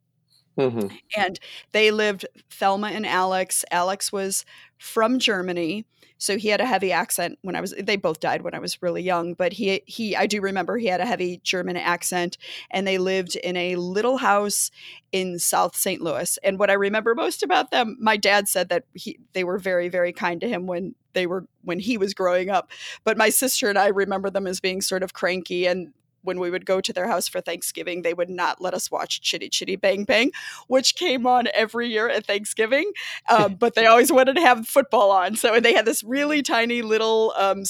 mm-hmm. 0.58 0.88
and 1.16 1.40
they 1.74 1.92
lived. 1.92 2.26
Thelma 2.50 2.88
and 2.88 3.06
Alex. 3.06 3.64
Alex 3.72 4.12
was 4.12 4.46
from 4.78 5.20
Germany, 5.20 5.86
so 6.18 6.38
he 6.38 6.50
had 6.50 6.62
a 6.62 6.66
heavy 6.66 6.92
accent 6.92 7.38
when 7.42 7.56
I 7.56 7.62
was 7.62 7.74
they 7.78 7.96
both 7.96 8.20
died 8.20 8.42
when 8.42 8.54
I 8.54 8.60
was 8.60 8.82
really 8.82 9.04
young, 9.04 9.34
but 9.34 9.54
he 9.54 9.82
he 9.86 10.16
I 10.16 10.26
do 10.26 10.42
remember 10.42 10.78
he 10.78 10.88
had 10.88 11.02
a 11.02 11.06
heavy 11.06 11.40
German 11.44 11.78
accent 11.78 12.38
and 12.72 12.86
they 12.86 12.98
lived 12.98 13.36
in 13.36 13.56
a 13.56 13.76
little 13.76 14.18
house 14.18 14.72
in 15.12 15.40
South 15.40 15.76
St. 15.76 16.02
Louis. 16.02 16.38
And 16.44 16.60
what 16.60 16.70
I 16.70 16.74
remember 16.74 17.16
most 17.16 17.44
about 17.44 17.72
them, 17.72 17.98
my 18.00 18.18
dad 18.18 18.48
said 18.48 18.70
that 18.70 18.86
he 18.94 19.20
they 19.34 19.44
were 19.44 19.58
very 19.58 19.90
very 19.90 20.14
kind 20.14 20.42
to 20.42 20.50
him 20.50 20.68
when 20.68 20.96
they 21.14 21.28
were 21.28 21.46
when 21.64 21.80
he 21.80 21.98
was 21.98 22.14
growing 22.14 22.50
up. 22.50 22.70
But 23.04 23.18
my 23.18 23.30
sister 23.30 23.70
and 23.70 23.78
I 23.78 23.88
remember 23.88 24.30
them 24.30 24.48
as 24.48 24.60
being 24.60 24.82
sort 24.82 25.04
of 25.04 25.14
cranky 25.14 25.66
and 25.66 25.94
when 26.22 26.40
we 26.40 26.50
would 26.50 26.66
go 26.66 26.82
to 26.82 26.94
their 26.94 27.08
house 27.08 27.28
for 27.28 27.42
Thanksgiving, 27.42 28.02
they 28.02 28.14
would 28.14 28.30
not 28.30 28.62
let 28.62 28.74
us 28.74 28.92
watch 28.92 29.22
Chitty 29.22 29.50
Chitty 29.50 29.76
Bang 29.76 30.04
Bang, 30.04 30.32
which 30.68 30.96
came 30.96 31.26
on 31.26 31.48
every 31.54 31.90
year 31.90 32.10
at 32.10 32.26
Thanksgiving. 32.26 32.92
Um, 33.30 33.56
but 33.56 33.76
they 33.76 33.86
always 33.86 34.12
wanted 34.12 34.36
to 34.36 34.42
have 34.42 34.68
football 34.68 35.12
on. 35.12 35.36
So, 35.36 35.60
they 35.60 35.74
had 35.74 35.86
this 35.86 36.04
really 36.04 36.42
tiny 36.42 36.82
little 36.82 37.34
um, 37.36 37.64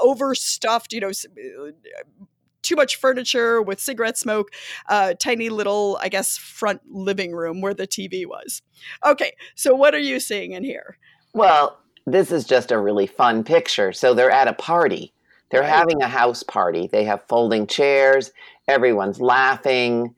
overstuffed, 0.00 0.92
you 0.92 1.00
know, 1.00 1.10
uh, 1.10 1.70
too 2.62 2.76
much 2.76 2.96
furniture 2.96 3.60
with 3.60 3.80
cigarette 3.80 4.16
smoke, 4.16 4.50
uh, 4.88 5.14
tiny 5.14 5.48
little, 5.48 5.98
I 6.00 6.08
guess, 6.08 6.36
front 6.36 6.80
living 6.88 7.32
room 7.32 7.60
where 7.60 7.74
the 7.74 7.86
TV 7.86 8.26
was. 8.26 8.62
Okay, 9.04 9.32
so 9.54 9.74
what 9.74 9.94
are 9.94 10.00
you 10.00 10.20
seeing 10.20 10.52
in 10.52 10.64
here? 10.64 10.96
Well, 11.34 11.78
this 12.06 12.32
is 12.32 12.44
just 12.44 12.70
a 12.70 12.78
really 12.78 13.06
fun 13.06 13.44
picture. 13.44 13.92
So 13.92 14.14
they're 14.14 14.30
at 14.30 14.48
a 14.48 14.52
party. 14.52 15.12
They're 15.52 15.60
Right. 15.60 15.68
having 15.70 16.02
a 16.02 16.08
house 16.08 16.42
party. 16.42 16.88
They 16.90 17.04
have 17.04 17.22
folding 17.28 17.66
chairs. 17.68 18.32
Everyone's 18.66 19.20
laughing. 19.20 20.14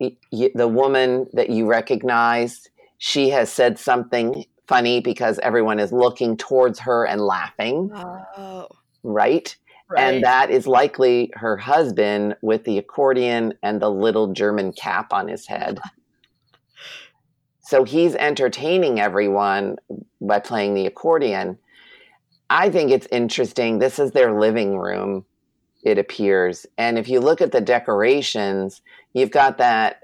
The 0.00 0.68
woman 0.68 1.28
that 1.34 1.50
you 1.50 1.66
recognize, 1.66 2.68
she 2.98 3.28
has 3.28 3.52
said 3.52 3.78
something 3.78 4.46
funny 4.66 5.00
because 5.00 5.38
everyone 5.40 5.78
is 5.78 5.92
looking 5.92 6.36
towards 6.36 6.80
her 6.80 7.04
and 7.06 7.20
laughing, 7.20 7.90
Oh, 7.94 8.66
right? 9.02 9.54
right. 9.88 10.00
And 10.00 10.24
that 10.24 10.50
is 10.50 10.66
likely 10.66 11.30
her 11.34 11.56
husband 11.58 12.34
with 12.40 12.64
the 12.64 12.78
accordion 12.78 13.54
and 13.62 13.80
the 13.82 13.90
little 13.90 14.32
German 14.32 14.72
cap 14.72 15.12
on 15.12 15.28
his 15.28 15.46
head. 15.46 15.80
So 17.64 17.84
he's 17.84 18.14
entertaining 18.16 19.00
everyone 19.00 19.76
by 20.20 20.40
playing 20.40 20.74
the 20.74 20.84
accordion. 20.84 21.58
I 22.52 22.68
think 22.68 22.90
it's 22.90 23.08
interesting. 23.10 23.78
This 23.78 23.98
is 23.98 24.10
their 24.10 24.38
living 24.38 24.76
room, 24.76 25.24
it 25.82 25.96
appears. 25.96 26.66
And 26.76 26.98
if 26.98 27.08
you 27.08 27.18
look 27.18 27.40
at 27.40 27.50
the 27.50 27.62
decorations, 27.62 28.82
you've 29.14 29.30
got 29.30 29.56
that 29.56 30.00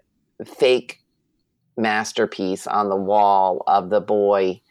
fake 0.46 0.99
masterpiece 1.76 2.66
on 2.66 2.88
the 2.88 2.96
wall 2.96 3.62
of 3.66 3.90
the 3.90 4.01
boy 4.01 4.62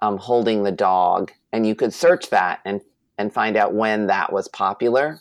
um, 0.00 0.16
holding 0.16 0.62
the 0.62 0.70
dog. 0.72 1.32
And 1.52 1.66
you 1.66 1.74
could 1.74 1.92
search 1.92 2.30
that 2.30 2.60
and, 2.64 2.80
and 3.18 3.34
find 3.34 3.56
out 3.56 3.74
when 3.74 4.06
that 4.06 4.32
was 4.32 4.46
popular. 4.48 5.20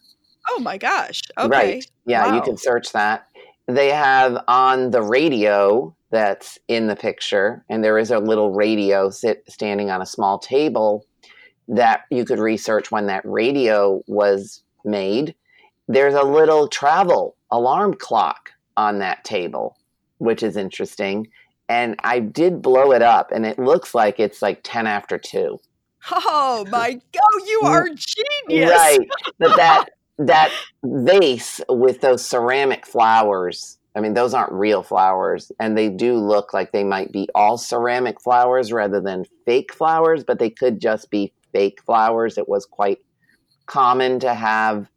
oh 0.51 0.59
my 0.59 0.77
gosh. 0.77 1.19
Okay. 1.39 1.47
Right. 1.49 1.85
Yeah, 2.05 2.27
you 2.27 2.33
Wow. 2.35 2.41
can 2.41 2.57
search 2.57 2.91
that. 2.91 3.27
They 3.67 3.89
have 3.89 4.43
on 4.47 4.91
the 4.91 5.01
radio 5.01 5.95
that's 6.11 6.59
in 6.67 6.85
the 6.87 6.95
picture, 6.95 7.65
and 7.69 7.83
there 7.83 7.97
is 7.97 8.11
a 8.11 8.19
little 8.19 8.51
radio 8.51 9.09
sit, 9.09 9.43
standing 9.49 9.89
on 9.89 10.01
a 10.01 10.05
small 10.05 10.37
table 10.37 11.05
that 11.67 12.01
you 12.09 12.25
could 12.25 12.39
research 12.39 12.91
when 12.91 13.07
that 13.07 13.23
radio 13.25 14.01
was 14.07 14.63
made. 14.83 15.35
There's 15.87 16.13
a 16.13 16.23
little 16.23 16.67
travel 16.67 17.35
alarm 17.51 17.95
clock 17.95 18.51
on 18.75 18.99
that 18.99 19.23
table, 19.23 19.77
which 20.17 20.43
is 20.43 20.57
interesting. 20.57 21.27
And 21.69 21.95
I 22.03 22.19
did 22.19 22.61
blow 22.61 22.91
it 22.91 23.01
up, 23.01 23.31
and 23.31 23.45
it 23.45 23.57
looks 23.57 23.95
like 23.95 24.19
it's 24.19 24.41
like 24.41 24.59
10 24.63 24.85
after 24.87 25.17
2. 25.17 25.59
Oh 26.11 26.65
my 26.69 26.93
god, 26.93 27.21
oh, 27.23 27.45
you 27.47 27.61
mm. 27.63 27.69
are 27.69 27.89
genius. 27.89 28.71
Right. 28.71 28.99
But 29.39 29.55
that 29.55 29.85
that 30.17 30.51
vase 30.83 31.61
with 31.69 32.01
those 32.01 32.25
ceramic 32.25 32.85
flowers, 32.85 33.77
I 33.95 34.01
mean, 34.01 34.13
those 34.13 34.33
aren't 34.33 34.51
real 34.51 34.83
flowers, 34.83 35.51
and 35.59 35.77
they 35.77 35.89
do 35.89 36.15
look 36.15 36.53
like 36.53 36.71
they 36.71 36.83
might 36.83 37.11
be 37.11 37.27
all 37.33 37.57
ceramic 37.57 38.21
flowers 38.21 38.71
rather 38.71 38.99
than 38.99 39.25
fake 39.45 39.73
flowers, 39.73 40.23
but 40.23 40.39
they 40.39 40.49
could 40.49 40.81
just 40.81 41.09
be 41.09 41.31
fake 41.53 41.81
flowers. 41.85 42.37
It 42.37 42.49
was 42.49 42.65
quite 42.65 42.99
common 43.65 44.19
to 44.19 44.33
have 44.33 44.89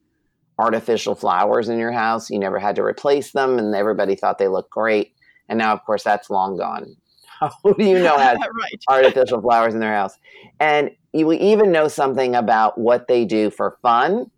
artificial 0.58 1.14
flowers 1.14 1.68
in 1.68 1.78
your 1.78 1.92
house. 1.92 2.30
You 2.30 2.38
never 2.38 2.58
had 2.58 2.76
to 2.76 2.82
replace 2.82 3.32
them, 3.32 3.58
and 3.58 3.74
everybody 3.74 4.16
thought 4.16 4.38
they 4.38 4.48
looked 4.48 4.70
great. 4.70 5.12
And 5.48 5.58
now, 5.58 5.72
of 5.72 5.84
course, 5.84 6.02
that's 6.02 6.30
long 6.30 6.56
gone. 6.56 6.96
Who 7.62 7.74
do 7.74 7.84
you 7.84 7.98
know 7.98 8.16
has 8.16 8.38
right. 8.60 8.84
artificial 8.88 9.40
flowers 9.40 9.74
in 9.74 9.80
their 9.80 9.94
house. 9.94 10.16
And 10.58 10.90
you 11.12 11.26
will 11.26 11.40
even 11.40 11.70
know 11.70 11.88
something 11.88 12.34
about 12.34 12.78
what 12.78 13.08
they 13.08 13.24
do 13.24 13.50
for 13.50 13.78
fun, 13.82 14.30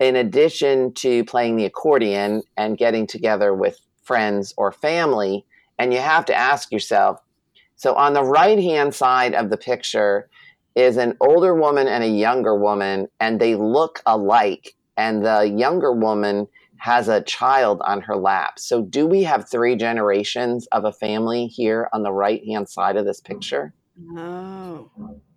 in 0.00 0.16
addition 0.16 0.92
to 0.94 1.24
playing 1.24 1.56
the 1.56 1.64
accordion 1.64 2.42
and 2.56 2.78
getting 2.78 3.06
together 3.06 3.54
with 3.54 3.78
friends 4.02 4.52
or 4.56 4.72
family. 4.72 5.46
And 5.78 5.92
you 5.92 6.00
have 6.00 6.24
to 6.26 6.34
ask 6.34 6.70
yourself 6.70 7.20
so, 7.82 7.94
on 7.94 8.12
the 8.12 8.22
right 8.22 8.60
hand 8.60 8.94
side 8.94 9.34
of 9.34 9.50
the 9.50 9.56
picture 9.56 10.28
is 10.74 10.96
an 10.96 11.16
older 11.20 11.54
woman 11.54 11.88
and 11.88 12.02
a 12.04 12.08
younger 12.08 12.56
woman, 12.56 13.08
and 13.20 13.40
they 13.40 13.54
look 13.54 14.02
alike. 14.06 14.74
And 14.96 15.24
the 15.24 15.42
younger 15.42 15.92
woman 15.92 16.48
has 16.76 17.08
a 17.08 17.22
child 17.22 17.80
on 17.84 18.02
her 18.02 18.16
lap. 18.16 18.58
So, 18.58 18.82
do 18.82 19.06
we 19.06 19.22
have 19.22 19.48
three 19.48 19.76
generations 19.76 20.66
of 20.72 20.84
a 20.84 20.92
family 20.92 21.46
here 21.46 21.88
on 21.92 22.02
the 22.02 22.12
right 22.12 22.44
hand 22.44 22.68
side 22.68 22.96
of 22.96 23.04
this 23.04 23.20
picture? 23.20 23.72
Oh. 24.16 24.90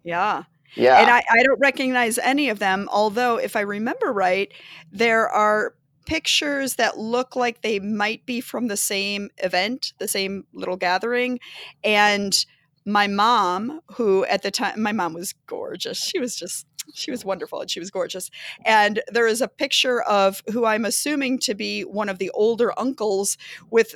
Yeah. 0.03 0.43
Yeah. 0.75 0.99
And 0.99 1.09
I, 1.09 1.23
I 1.29 1.43
don't 1.43 1.59
recognize 1.59 2.17
any 2.17 2.49
of 2.49 2.59
them, 2.59 2.89
although 2.91 3.37
if 3.37 3.55
I 3.55 3.61
remember 3.61 4.11
right, 4.11 4.51
there 4.91 5.29
are 5.29 5.75
pictures 6.05 6.75
that 6.75 6.97
look 6.97 7.35
like 7.35 7.61
they 7.61 7.79
might 7.79 8.25
be 8.25 8.41
from 8.41 8.67
the 8.67 8.77
same 8.77 9.29
event, 9.37 9.93
the 9.99 10.07
same 10.07 10.45
little 10.53 10.77
gathering. 10.77 11.39
And 11.83 12.45
my 12.85 13.07
mom, 13.07 13.81
who 13.93 14.25
at 14.25 14.43
the 14.43 14.51
time 14.51 14.81
my 14.81 14.91
mom 14.91 15.13
was 15.13 15.33
gorgeous. 15.47 15.97
She 15.97 16.19
was 16.19 16.35
just 16.35 16.67
she 16.93 17.09
was 17.09 17.25
wonderful 17.25 17.61
and 17.61 17.69
she 17.69 17.79
was 17.79 17.89
gorgeous. 17.89 18.29
And 18.63 19.01
there 19.07 19.25
is 19.27 19.41
a 19.41 19.47
picture 19.47 20.01
of 20.03 20.43
who 20.51 20.65
I'm 20.65 20.85
assuming 20.85 21.39
to 21.39 21.55
be 21.55 21.81
one 21.81 22.09
of 22.09 22.19
the 22.19 22.29
older 22.31 22.71
uncles 22.77 23.37
with 23.71 23.95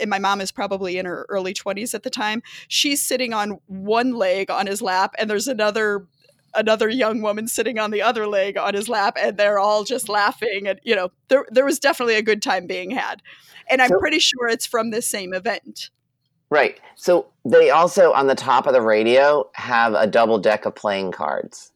and 0.00 0.10
my 0.10 0.18
mom 0.18 0.40
is 0.40 0.50
probably 0.50 0.98
in 0.98 1.06
her 1.06 1.24
early 1.28 1.54
20s 1.54 1.94
at 1.94 2.02
the 2.02 2.10
time. 2.10 2.42
She's 2.68 3.04
sitting 3.04 3.32
on 3.32 3.58
one 3.66 4.12
leg 4.12 4.50
on 4.50 4.66
his 4.66 4.82
lap 4.82 5.14
and 5.18 5.30
there's 5.30 5.48
another 5.48 6.06
another 6.54 6.88
young 6.88 7.20
woman 7.22 7.46
sitting 7.46 7.78
on 7.78 7.90
the 7.90 8.02
other 8.02 8.26
leg 8.26 8.56
on 8.58 8.74
his 8.74 8.88
lap 8.88 9.16
and 9.20 9.36
they're 9.36 9.58
all 9.58 9.84
just 9.84 10.08
laughing 10.08 10.66
and 10.66 10.80
you 10.82 10.96
know 10.96 11.10
there 11.28 11.46
there 11.50 11.64
was 11.64 11.78
definitely 11.78 12.16
a 12.16 12.22
good 12.22 12.42
time 12.42 12.66
being 12.66 12.90
had. 12.90 13.22
And 13.70 13.80
I'm 13.80 13.88
So- 13.88 13.98
pretty 13.98 14.18
sure 14.18 14.48
it's 14.48 14.66
from 14.66 14.90
this 14.90 15.06
same 15.08 15.32
event. 15.32 15.90
Right. 16.50 16.80
So, 16.96 17.26
they 17.44 17.70
also, 17.70 18.12
on 18.12 18.26
the 18.26 18.34
top 18.34 18.66
of 18.66 18.72
the 18.72 18.82
radio, 18.82 19.48
have 19.54 19.94
a 19.94 20.06
double 20.06 20.38
deck 20.38 20.66
of 20.66 20.74
playing 20.74 21.12
cards. 21.12 21.72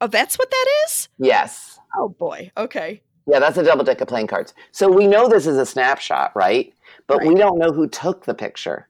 Oh, 0.00 0.06
that's 0.06 0.38
what 0.38 0.50
that 0.50 0.66
is? 0.84 1.08
Yes. 1.18 1.78
Oh 1.96 2.08
boy. 2.08 2.50
Okay. 2.56 3.02
Yeah, 3.26 3.38
that's 3.38 3.56
a 3.56 3.62
double 3.62 3.84
deck 3.84 4.00
of 4.00 4.08
playing 4.08 4.26
cards. 4.26 4.54
So, 4.70 4.90
we 4.90 5.06
know 5.06 5.28
this 5.28 5.46
is 5.46 5.56
a 5.56 5.66
snapshot, 5.66 6.32
right? 6.34 6.72
But 7.06 7.24
we 7.24 7.34
don't 7.34 7.58
know 7.58 7.72
who 7.72 7.88
took 7.88 8.24
the 8.24 8.34
picture. 8.34 8.88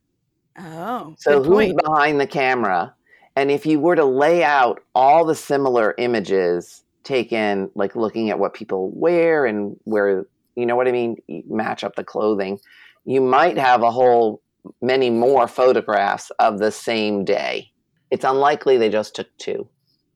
Oh, 0.59 1.15
So 1.19 1.43
who's 1.43 1.73
behind 1.73 2.21
the 2.21 2.27
camera? 2.27 2.95
And 3.37 3.51
if 3.51 3.65
you 3.65 3.81
were 3.81 3.97
to 3.97 4.05
lay 4.05 4.45
out 4.45 4.83
all 4.95 5.25
the 5.25 5.35
similar 5.35 5.95
images 5.97 6.83
taken, 7.05 7.71
like 7.75 7.97
looking 7.97 8.31
at 8.31 8.39
what 8.39 8.55
people 8.55 8.91
wear 8.91 9.47
and 9.47 9.77
where, 9.85 10.27
you 10.55 10.67
know 10.67 10.77
what 10.77 10.89
I 10.89 10.93
mean, 10.93 11.17
match 11.49 11.83
up 11.83 11.97
the 11.97 12.05
clothing, 12.05 12.61
you 13.05 13.21
might 13.21 13.57
have 13.57 13.83
a 13.83 13.91
whole 13.91 14.42
many 14.81 15.11
more 15.11 15.49
photographs 15.49 16.31
of 16.39 16.59
the 16.59 16.71
same 16.73 17.25
day. 17.25 17.69
It's 18.11 18.25
unlikely 18.25 18.79
they 18.79 18.91
just 18.91 19.15
took 19.17 19.29
two. 19.39 19.69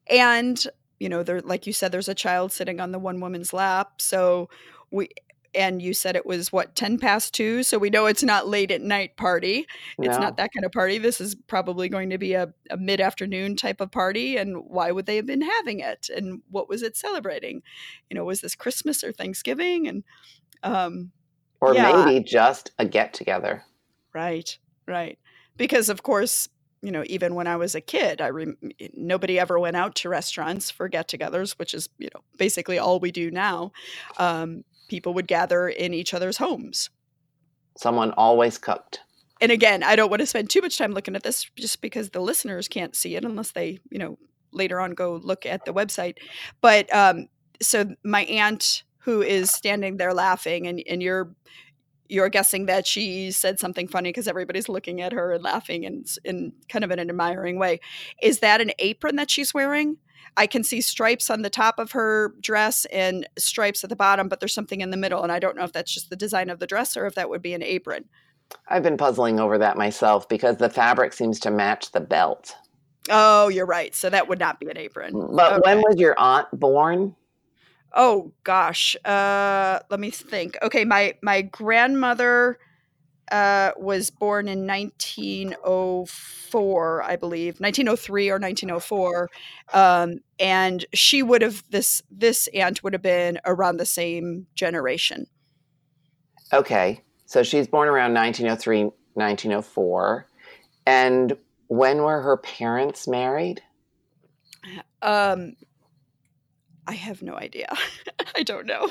and 0.09 0.65
you 0.99 1.09
know 1.09 1.21
there 1.23 1.41
like 1.41 1.67
you 1.67 1.73
said 1.73 1.91
there's 1.91 2.07
a 2.09 2.15
child 2.15 2.51
sitting 2.51 2.79
on 2.79 2.91
the 2.91 2.99
one 2.99 3.19
woman's 3.19 3.53
lap 3.53 4.01
so 4.01 4.49
we 4.91 5.09
and 5.53 5.81
you 5.81 5.93
said 5.93 6.15
it 6.15 6.25
was 6.25 6.51
what 6.51 6.75
10 6.75 6.97
past 6.97 7.33
2 7.35 7.61
so 7.63 7.77
we 7.77 7.89
know 7.89 8.05
it's 8.05 8.23
not 8.23 8.47
late 8.47 8.71
at 8.71 8.81
night 8.81 9.15
party 9.17 9.65
it's 10.01 10.17
No. 10.17 10.23
not 10.25 10.37
that 10.37 10.49
kind 10.53 10.65
of 10.65 10.71
party 10.71 10.97
this 10.97 11.19
is 11.21 11.35
probably 11.47 11.87
going 11.89 12.09
to 12.09 12.17
be 12.17 12.33
a, 12.33 12.51
a 12.71 12.77
mid-afternoon 12.77 13.55
type 13.55 13.79
of 13.81 13.91
party 13.91 14.37
and 14.37 14.57
why 14.65 14.91
would 14.91 15.05
they 15.05 15.17
have 15.17 15.25
been 15.27 15.41
having 15.41 15.79
it 15.81 16.09
and 16.15 16.41
what 16.49 16.67
was 16.69 16.81
it 16.83 16.95
celebrating 16.97 17.61
you 18.09 18.15
know 18.15 18.23
was 18.25 18.41
this 18.41 18.55
christmas 18.55 19.03
or 19.03 19.11
thanksgiving 19.11 19.87
and 19.87 20.03
um 20.63 21.11
Or 21.61 21.73
Yeah. 21.73 22.05
maybe 22.05 22.23
just 22.23 22.71
a 22.79 22.85
get 22.85 23.13
together. 23.13 23.63
Right, 24.17 24.57
right. 24.87 25.19
Because 25.57 25.89
of 25.89 26.01
course, 26.01 26.49
you 26.81 26.91
know, 26.91 27.03
even 27.05 27.35
when 27.35 27.45
I 27.45 27.55
was 27.55 27.75
a 27.75 27.81
kid, 27.81 28.19
I 28.19 28.31
rem- 28.31 28.57
nobody 28.95 29.37
ever 29.39 29.59
went 29.59 29.75
out 29.75 29.93
to 29.97 30.09
restaurants 30.09 30.71
for 30.71 30.87
get-togethers, 30.89 31.51
which 31.59 31.75
is 31.75 31.87
you 31.99 32.09
know 32.11 32.21
basically 32.35 32.79
all 32.79 32.99
we 32.99 33.11
do 33.11 33.29
now. 33.29 33.71
Um, 34.17 34.63
people 34.87 35.13
would 35.13 35.27
gather 35.27 35.69
in 35.69 35.93
each 35.93 36.15
other's 36.15 36.37
homes. 36.37 36.89
Someone 37.77 38.11
always 38.17 38.57
cooked. 38.57 39.01
And 39.39 39.51
again, 39.51 39.83
I 39.83 39.95
don't 39.95 40.09
want 40.09 40.21
to 40.21 40.25
spend 40.25 40.49
too 40.49 40.61
much 40.61 40.79
time 40.79 40.93
looking 40.93 41.15
at 41.15 41.21
this 41.21 41.47
just 41.55 41.79
because 41.79 42.09
the 42.09 42.19
listeners 42.19 42.67
can't 42.67 42.95
see 42.95 43.15
it 43.15 43.23
unless 43.23 43.51
they, 43.51 43.77
you 43.91 43.99
know, 43.99 44.17
later 44.51 44.79
on 44.79 44.95
go 44.95 45.17
look 45.23 45.45
at 45.45 45.65
the 45.65 45.73
website. 45.73 46.15
But 46.59 46.91
um, 46.91 47.27
so 47.61 47.93
my 48.03 48.23
aunt 48.23 48.81
who 48.97 49.21
is 49.21 49.51
standing 49.51 49.97
there 49.97 50.13
laughing 50.13 50.65
and, 50.65 50.81
and 50.89 51.03
you're 51.03 51.35
you're 52.09 52.29
guessing 52.29 52.65
that 52.67 52.87
she 52.87 53.31
said 53.31 53.59
something 53.59 53.87
funny 53.87 54.09
because 54.09 54.27
everybody's 54.27 54.69
looking 54.69 55.01
at 55.01 55.13
her 55.13 55.33
and 55.33 55.43
laughing 55.43 55.85
and 55.85 56.07
in 56.23 56.53
kind 56.69 56.83
of 56.83 56.91
an 56.91 56.99
admiring 56.99 57.59
way. 57.59 57.79
Is 58.21 58.39
that 58.39 58.61
an 58.61 58.71
apron 58.79 59.15
that 59.17 59.29
she's 59.29 59.53
wearing? 59.53 59.97
I 60.35 60.47
can 60.47 60.63
see 60.63 60.81
stripes 60.81 61.29
on 61.29 61.41
the 61.41 61.49
top 61.49 61.79
of 61.79 61.91
her 61.91 62.35
dress 62.41 62.85
and 62.85 63.27
stripes 63.37 63.83
at 63.83 63.89
the 63.89 63.95
bottom, 63.95 64.27
but 64.27 64.39
there's 64.39 64.53
something 64.53 64.81
in 64.81 64.91
the 64.91 64.97
middle. 64.97 65.23
And 65.23 65.31
I 65.31 65.39
don't 65.39 65.55
know 65.55 65.63
if 65.63 65.73
that's 65.73 65.93
just 65.93 66.09
the 66.09 66.15
design 66.15 66.49
of 66.49 66.59
the 66.59 66.67
dress 66.67 66.95
or 66.95 67.05
if 67.05 67.15
that 67.15 67.29
would 67.29 67.41
be 67.41 67.53
an 67.53 67.63
apron. 67.63 68.05
I've 68.67 68.83
been 68.83 68.97
puzzling 68.97 69.39
over 69.39 69.57
that 69.57 69.77
myself 69.77 70.29
because 70.29 70.57
the 70.57 70.69
fabric 70.69 71.13
seems 71.13 71.39
to 71.41 71.51
match 71.51 71.91
the 71.91 71.99
belt. 71.99 72.55
Oh, 73.09 73.47
you're 73.47 73.65
right. 73.65 73.95
So 73.95 74.09
that 74.09 74.27
would 74.27 74.39
not 74.39 74.59
be 74.59 74.69
an 74.69 74.77
apron. 74.77 75.13
But 75.33 75.65
when 75.65 75.79
was 75.79 75.95
your 75.97 76.17
aunt 76.19 76.47
born? 76.53 77.15
Oh 77.93 78.33
gosh. 78.43 78.95
Uh 79.05 79.79
let 79.89 79.99
me 79.99 80.11
think. 80.11 80.57
Okay, 80.61 80.85
my 80.85 81.15
my 81.21 81.41
grandmother 81.41 82.59
uh 83.31 83.71
was 83.77 84.09
born 84.09 84.47
in 84.47 84.65
1904, 84.67 87.03
I 87.03 87.15
believe. 87.15 87.59
1903 87.59 88.29
or 88.29 88.39
1904. 88.39 89.29
Um 89.73 90.19
and 90.39 90.85
she 90.93 91.23
would 91.23 91.41
have 91.41 91.63
this 91.69 92.01
this 92.11 92.47
aunt 92.53 92.83
would 92.83 92.93
have 92.93 93.01
been 93.01 93.39
around 93.45 93.77
the 93.77 93.85
same 93.85 94.47
generation. 94.53 95.27
Okay. 96.53 97.01
So 97.25 97.43
she's 97.43 97.67
born 97.67 97.89
around 97.89 98.13
1903, 98.13 98.83
1904. 99.15 100.27
And 100.85 101.35
when 101.67 101.97
were 101.97 102.21
her 102.21 102.37
parents 102.37 103.05
married? 103.07 103.61
Um 105.01 105.55
I 106.87 106.93
have 106.93 107.21
no 107.21 107.35
idea. 107.35 107.67
I 108.35 108.43
don't 108.43 108.65
know. 108.65 108.89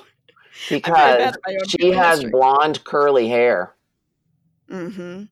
Because 0.69 1.37
she 1.69 1.91
has 1.93 2.19
history. 2.19 2.31
blonde 2.31 2.85
curly 2.85 3.29
hair. 3.29 3.75
Mhm. 4.71 5.29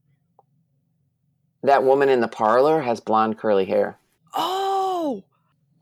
That 1.63 1.83
woman 1.85 2.09
in 2.09 2.21
the 2.21 2.29
parlor 2.29 2.83
has 2.83 3.01
blonde 3.01 3.39
curly 3.39 3.65
hair. 3.65 3.99
Oh. 4.35 5.25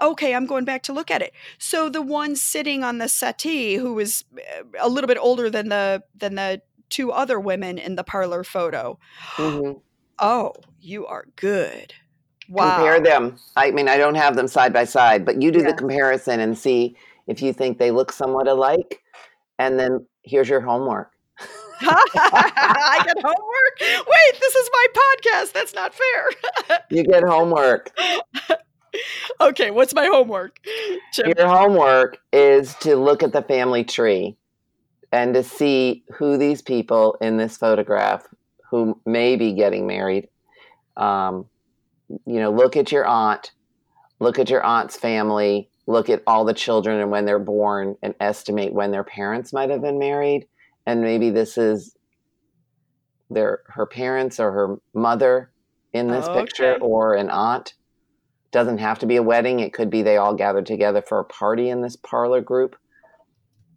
Okay, 0.01 0.35
I'm 0.35 0.47
going 0.47 0.65
back 0.65 0.83
to 0.85 0.93
look 0.93 1.11
at 1.11 1.23
it. 1.23 1.33
So 1.59 1.89
the 1.89 2.03
one 2.03 2.35
sitting 2.35 2.83
on 2.83 2.99
the 2.99 3.09
settee 3.09 3.75
who 3.75 3.95
was 3.95 4.25
eh, 4.37 4.63
a 4.81 4.89
little 4.89 5.09
bit 5.09 5.19
older 5.19 5.49
than 5.49 5.69
the 5.69 6.03
than 6.15 6.35
the 6.35 6.63
two 6.91 7.11
other 7.13 7.39
women 7.39 7.79
in 7.79 7.95
the 7.97 8.05
parlor 8.05 8.45
photo. 8.45 8.99
Mm-hmm. 9.37 9.79
Oh, 10.19 10.53
you 10.81 11.07
are 11.07 11.27
good. 11.37 11.95
Wow. 12.53 12.77
Compare 12.77 13.01
them. 13.01 13.39
I 13.57 13.71
mean, 13.71 13.89
I 13.89 13.97
don't 13.97 14.15
have 14.15 14.37
them 14.37 14.47
side 14.47 14.75
by 14.75 14.85
side, 14.85 15.25
but 15.25 15.41
you 15.41 15.51
do 15.51 15.61
yeah. 15.61 15.69
the 15.69 15.75
comparison 15.75 16.39
and 16.39 16.57
see 16.57 16.95
if 17.27 17.41
you 17.41 17.51
think 17.55 17.79
they 17.79 17.91
look 17.91 18.13
somewhat 18.13 18.47
alike. 18.47 19.03
And 19.59 19.79
then 19.79 20.07
here's 20.23 20.51
your 20.51 20.61
homework. 20.61 21.11
I 21.81 23.03
get 23.07 23.17
homework? 23.23 24.07
Wait, 24.07 24.41
this 24.41 24.55
is 24.55 24.71
my 24.71 24.87
podcast. 24.95 25.53
That's 25.53 25.73
not 25.73 25.95
fair. 25.95 26.79
you 26.91 27.05
get 27.05 27.25
homework. 27.25 27.91
okay, 29.41 29.71
what's 29.71 29.95
my 29.95 30.05
homework? 30.05 30.59
Chip? 31.13 31.35
Your 31.39 31.49
homework 31.49 32.19
is 32.35 32.75
to 32.81 32.97
look 32.97 33.23
at 33.23 33.33
the 33.33 33.43
family 33.43 33.83
tree 33.83 34.37
and 35.11 35.33
to 35.33 35.43
see 35.43 36.05
who 36.13 36.37
these 36.37 36.61
people 36.61 37.17
in 37.23 37.39
this 37.39 37.57
photograph 37.57 38.29
who 38.71 39.01
may 39.07 39.37
be 39.37 39.55
getting 39.55 39.87
married 39.87 40.29
um, 40.99 41.47
you 42.27 42.41
know, 42.41 42.51
look 42.51 42.77
at 42.77 42.93
your 42.93 43.07
aunt, 43.07 43.53
look 44.21 44.39
at 44.39 44.51
your 44.51 44.63
aunt's 44.65 44.97
family, 44.97 45.69
look 45.87 46.09
at 46.09 46.23
all 46.27 46.45
the 46.45 46.55
children 46.55 47.01
and 47.01 47.11
when 47.11 47.25
they're 47.25 47.39
born 47.39 47.97
and 48.03 48.15
estimate 48.21 48.73
when 48.73 48.91
their 48.91 49.05
parents 49.05 49.53
might 49.53 49.71
have 49.71 49.83
been 49.83 49.99
married. 49.99 50.47
And 50.87 51.01
maybe 51.01 51.31
this 51.31 51.59
is 51.59 51.97
their 53.31 53.61
her 53.69 53.87
parents 53.87 54.39
or 54.39 54.53
her 54.53 54.77
mother 54.95 55.51
in 55.93 56.09
this 56.09 56.27
oh, 56.27 56.35
picture 56.35 56.77
or 56.81 57.15
an 57.15 57.31
aunt. 57.31 57.75
Doesn't 58.51 58.79
have 58.79 58.99
to 58.99 59.07
be 59.07 59.17
a 59.17 59.23
wedding. 59.23 59.61
It 59.61 59.73
could 59.73 59.91
be 59.91 60.03
they 60.03 60.19
all 60.19 60.35
gathered 60.35 60.67
together 60.67 61.03
for 61.03 61.19
a 61.19 61.25
party 61.25 61.71
in 61.71 61.81
this 61.81 61.97
parlor 61.97 62.41
group. 62.41 62.77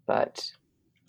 But 0.05 0.51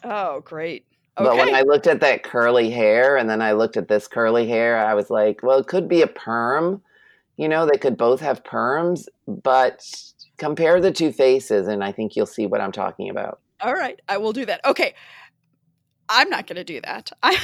Oh, 0.04 0.40
great. 0.40 0.86
Okay. 1.18 1.28
But 1.28 1.36
when 1.36 1.54
I 1.54 1.62
looked 1.62 1.86
at 1.86 2.00
that 2.00 2.22
curly 2.22 2.70
hair 2.70 3.16
and 3.16 3.28
then 3.28 3.40
I 3.40 3.52
looked 3.52 3.76
at 3.76 3.88
this 3.88 4.06
curly 4.06 4.46
hair, 4.46 4.78
I 4.78 4.94
was 4.94 5.10
like, 5.10 5.42
well, 5.42 5.58
it 5.58 5.66
could 5.66 5.88
be 5.88 6.02
a 6.02 6.06
perm 6.06 6.82
you 7.36 7.48
know, 7.48 7.66
they 7.66 7.78
could 7.78 7.96
both 7.96 8.20
have 8.20 8.42
perms, 8.44 9.06
but 9.26 9.84
compare 10.38 10.80
the 10.80 10.92
two 10.92 11.12
faces 11.12 11.68
and 11.68 11.82
I 11.82 11.92
think 11.92 12.16
you'll 12.16 12.26
see 12.26 12.46
what 12.46 12.60
I'm 12.60 12.72
talking 12.72 13.10
about. 13.10 13.40
All 13.60 13.74
right, 13.74 14.00
I 14.08 14.18
will 14.18 14.32
do 14.32 14.46
that. 14.46 14.64
Okay. 14.64 14.94
I'm 16.08 16.30
not 16.30 16.46
going 16.46 16.56
to 16.56 16.64
do 16.64 16.80
that. 16.82 17.10
I 17.22 17.38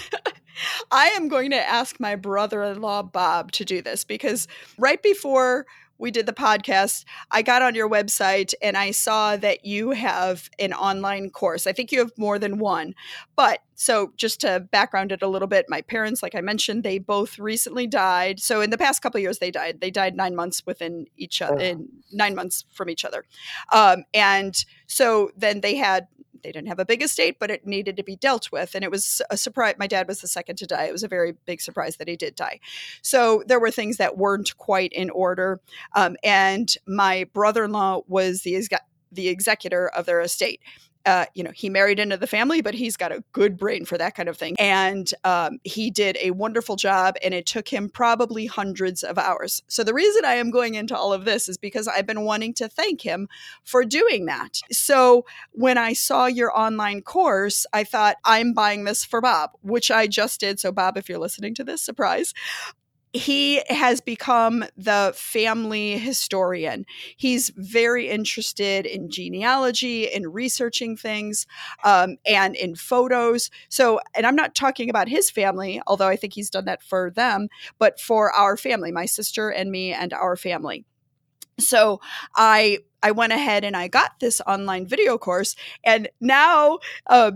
I 0.91 1.07
am 1.09 1.29
going 1.29 1.51
to 1.51 1.57
ask 1.57 1.99
my 1.99 2.15
brother-in-law 2.15 3.05
Bob 3.05 3.53
to 3.53 3.65
do 3.65 3.81
this 3.81 4.05
because 4.05 4.47
right 4.79 5.03
before 5.03 5.67
we 6.03 6.11
did 6.11 6.27
the 6.27 6.33
podcast, 6.33 7.05
I 7.31 7.43
got 7.43 7.63
on 7.63 7.77
your 7.77 7.89
website 7.89 8.55
and 8.61 8.77
I 8.77 8.91
saw 8.91 9.37
that 9.37 9.65
you 9.65 9.93
have 9.93 10.51
an 10.59 10.73
online 10.73 11.31
course. 11.31 11.69
I 11.69 11.73
think 11.73 11.93
you 11.93 12.01
have 12.01 12.11
more 12.19 12.41
than 12.41 12.59
one. 12.59 12.95
But 13.37 13.61
so 13.77 14.13
just 14.17 14.41
to 14.41 14.67
background 14.73 15.13
it 15.13 15.23
a 15.23 15.29
little 15.29 15.47
bit, 15.47 15.67
my 15.69 15.81
parents, 15.81 16.23
like 16.23 16.35
I 16.35 16.41
mentioned, 16.41 16.83
they 16.83 16.99
both 16.99 17.39
recently 17.39 17.87
died. 17.87 18.41
So 18.41 18.61
in 18.61 18.71
the 18.71 18.79
past 18.79 19.01
couple 19.01 19.21
years, 19.21 19.39
they 19.39 19.53
died. 19.53 19.81
They 19.81 19.91
died 19.93 20.17
nine 20.17 20.35
months 20.35 20.67
within 20.67 21.07
each 21.17 21.41
other, 21.41 21.77
oh. 21.77 21.87
nine 22.13 22.35
months 22.35 22.65
from 22.73 22.91
each 22.91 23.05
other. 23.05 23.25
Um, 23.73 24.05
and 24.13 24.65
so 24.89 25.31
then 25.37 25.61
they 25.61 25.77
had 25.77 26.09
they 26.43 26.53
didn't 26.53 26.69
have 26.69 26.79
a 26.79 26.85
big 26.85 27.03
estate, 27.03 27.37
but 27.39 27.51
it 27.51 27.67
needed 27.67 27.97
to 27.97 28.03
be 28.03 28.17
dealt 28.17 28.51
with. 28.53 28.75
And 28.75 28.85
it 28.85 28.91
was 28.91 29.23
a 29.31 29.37
surprise. 29.37 29.75
My 29.79 29.87
dad 29.87 30.09
was 30.09 30.21
the 30.21 30.29
second 30.29 30.57
to 30.57 30.67
die. 30.67 30.85
It 30.85 30.93
was 30.93 31.03
a 31.03 31.09
very 31.09 31.33
big 31.47 31.61
surprise 31.61 31.97
that 31.97 32.09
he 32.09 32.17
did 32.17 32.35
die. 32.35 32.61
So 33.03 33.43
there 33.47 33.61
were 33.61 33.71
things 33.71 33.97
that 33.97 34.17
weren't 34.17 34.57
quite 34.57 34.93
in 34.93 35.11
order. 35.11 35.61
Um, 35.95 36.17
and 36.23 36.75
my 36.87 37.25
brother 37.33 37.65
in 37.65 37.73
law 37.73 38.03
was 38.07 38.43
the, 38.43 38.67
the 39.11 39.29
executor 39.29 39.89
of 39.89 40.07
their 40.07 40.21
estate 40.21 40.61
uh, 41.07 41.27
you 41.35 41.43
know, 41.43 41.51
he 41.55 41.69
married 41.69 41.99
into 41.99 42.17
the 42.17 42.27
family, 42.27 42.61
but 42.61 42.75
he's 42.75 42.97
got 42.97 43.13
a 43.13 43.23
good 43.33 43.57
brain 43.57 43.85
for 43.85 43.99
that 43.99 44.15
kind 44.15 44.29
of 44.29 44.37
thing. 44.37 44.55
And 44.59 45.13
um, 45.25 45.59
he 45.65 45.91
did 45.91 46.17
a 46.21 46.31
wonderful 46.33 46.77
job, 46.77 47.17
and 47.23 47.35
it 47.35 47.47
took 47.47 47.69
him 47.69 47.89
probably 47.89 48.47
hundreds 48.47 49.03
of 49.03 49.19
hours. 49.19 49.63
So, 49.69 49.85
the 49.85 49.95
reason 49.95 50.25
I 50.25 50.35
am 50.35 50.51
going 50.51 50.75
into 50.75 50.97
all 50.97 51.13
of 51.13 51.25
this 51.25 51.49
is 51.49 51.59
because 51.59 51.89
I've 51.89 52.07
been 52.07 52.23
wanting 52.23 52.55
to 52.55 52.69
thank 52.69 53.01
him 53.01 53.29
for 53.65 53.85
doing 53.85 54.27
that. 54.27 54.61
So, 54.71 55.25
when 55.53 55.79
I 55.79 55.93
saw 55.93 56.27
your 56.27 56.57
online 56.57 57.03
course, 57.03 57.67
I 57.73 57.85
thought, 57.85 58.17
I'm 58.25 58.53
buying 58.53 58.85
this 58.85 59.05
for 59.05 59.21
Bob, 59.21 59.51
which 59.63 59.91
I 59.91 60.07
just 60.07 60.41
did. 60.41 60.61
So, 60.61 60.73
Bob, 60.73 60.97
if 60.97 61.09
you're 61.09 61.19
listening 61.19 61.55
to 61.55 61.65
this, 61.65 61.83
surprise 61.83 62.35
he 63.13 63.63
has 63.69 64.01
become 64.01 64.65
the 64.77 65.13
family 65.15 65.99
historian. 65.99 66.87
He's 67.17 67.51
very 67.57 68.09
interested 68.09 68.87
in 68.87 69.11
genealogy, 69.11 70.05
in 70.05 70.33
researching 70.33 70.97
things, 70.97 71.47
um, 71.85 72.17
and 72.27 72.57
in 72.57 72.75
photos. 72.75 73.51
So, 73.69 74.01
and 74.15 74.27
I'm 74.27 74.37
not 74.37 74.55
talking 74.55 74.89
about 74.89 75.09
his 75.09 75.31
family, 75.31 75.81
although 75.87 76.09
I 76.09 76.17
think 76.17 76.33
he's 76.33 76.51
done 76.51 76.65
that 76.65 76.83
for 76.83 77.11
them, 77.11 77.49
but 77.79 78.01
for 78.01 78.33
our 78.33 78.57
family, 78.57 78.93
my 78.93 79.07
sister 79.07 79.51
and 79.51 79.71
me 79.71 79.93
and 79.93 80.13
our 80.15 80.37
family. 80.37 80.87
So 81.61 82.01
I 82.35 82.79
I 83.03 83.11
went 83.11 83.33
ahead 83.33 83.65
and 83.65 83.77
I 83.77 83.89
got 83.89 84.21
this 84.21 84.41
online 84.47 84.87
video 84.87 85.19
course, 85.19 85.55
and 85.85 86.09
now 86.21 86.79
uh, 87.09 87.33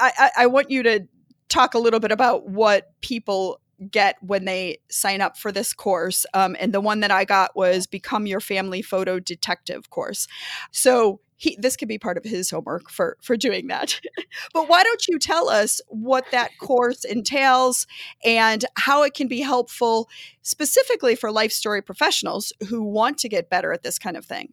I, 0.00 0.30
I 0.38 0.46
want 0.46 0.70
you 0.70 0.82
to 0.82 1.06
talk 1.48 1.74
a 1.74 1.78
little 1.78 2.00
bit 2.00 2.10
about 2.10 2.48
what 2.48 2.90
people 3.00 3.60
get 3.90 4.16
when 4.20 4.44
they 4.44 4.78
sign 4.90 5.20
up 5.20 5.36
for 5.36 5.52
this 5.52 5.72
course. 5.72 6.26
Um, 6.34 6.56
and 6.58 6.72
the 6.72 6.80
one 6.80 7.00
that 7.00 7.10
I 7.10 7.24
got 7.24 7.56
was 7.56 7.86
Become 7.86 8.26
Your 8.26 8.40
Family 8.40 8.82
Photo 8.82 9.18
Detective 9.18 9.90
course. 9.90 10.26
So 10.70 11.20
he, 11.36 11.56
this 11.60 11.76
could 11.76 11.88
be 11.88 11.98
part 11.98 12.16
of 12.16 12.24
his 12.24 12.50
homework 12.50 12.90
for 12.90 13.16
for 13.22 13.36
doing 13.36 13.66
that. 13.68 14.00
but 14.54 14.68
why 14.68 14.82
don't 14.82 15.06
you 15.08 15.18
tell 15.18 15.48
us 15.48 15.80
what 15.88 16.24
that 16.30 16.50
course 16.58 17.04
entails 17.04 17.86
and 18.24 18.64
how 18.76 19.02
it 19.02 19.14
can 19.14 19.28
be 19.28 19.40
helpful 19.40 20.08
specifically 20.42 21.14
for 21.14 21.30
life 21.30 21.52
story 21.52 21.82
professionals 21.82 22.52
who 22.68 22.82
want 22.82 23.18
to 23.18 23.28
get 23.28 23.50
better 23.50 23.72
at 23.72 23.82
this 23.82 23.98
kind 23.98 24.16
of 24.16 24.24
thing? 24.24 24.52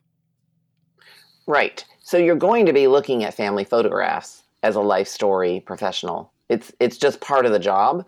Right. 1.48 1.86
So 2.04 2.18
you're 2.18 2.36
going 2.36 2.66
to 2.66 2.74
be 2.74 2.88
looking 2.88 3.24
at 3.24 3.34
family 3.34 3.64
photographs 3.64 4.44
as 4.64 4.76
a 4.76 4.82
life 4.82 5.08
story 5.08 5.64
professional. 5.66 6.32
It's 6.50 6.74
it's 6.80 6.98
just 6.98 7.22
part 7.22 7.46
of 7.46 7.52
the 7.52 7.60
job 7.60 8.06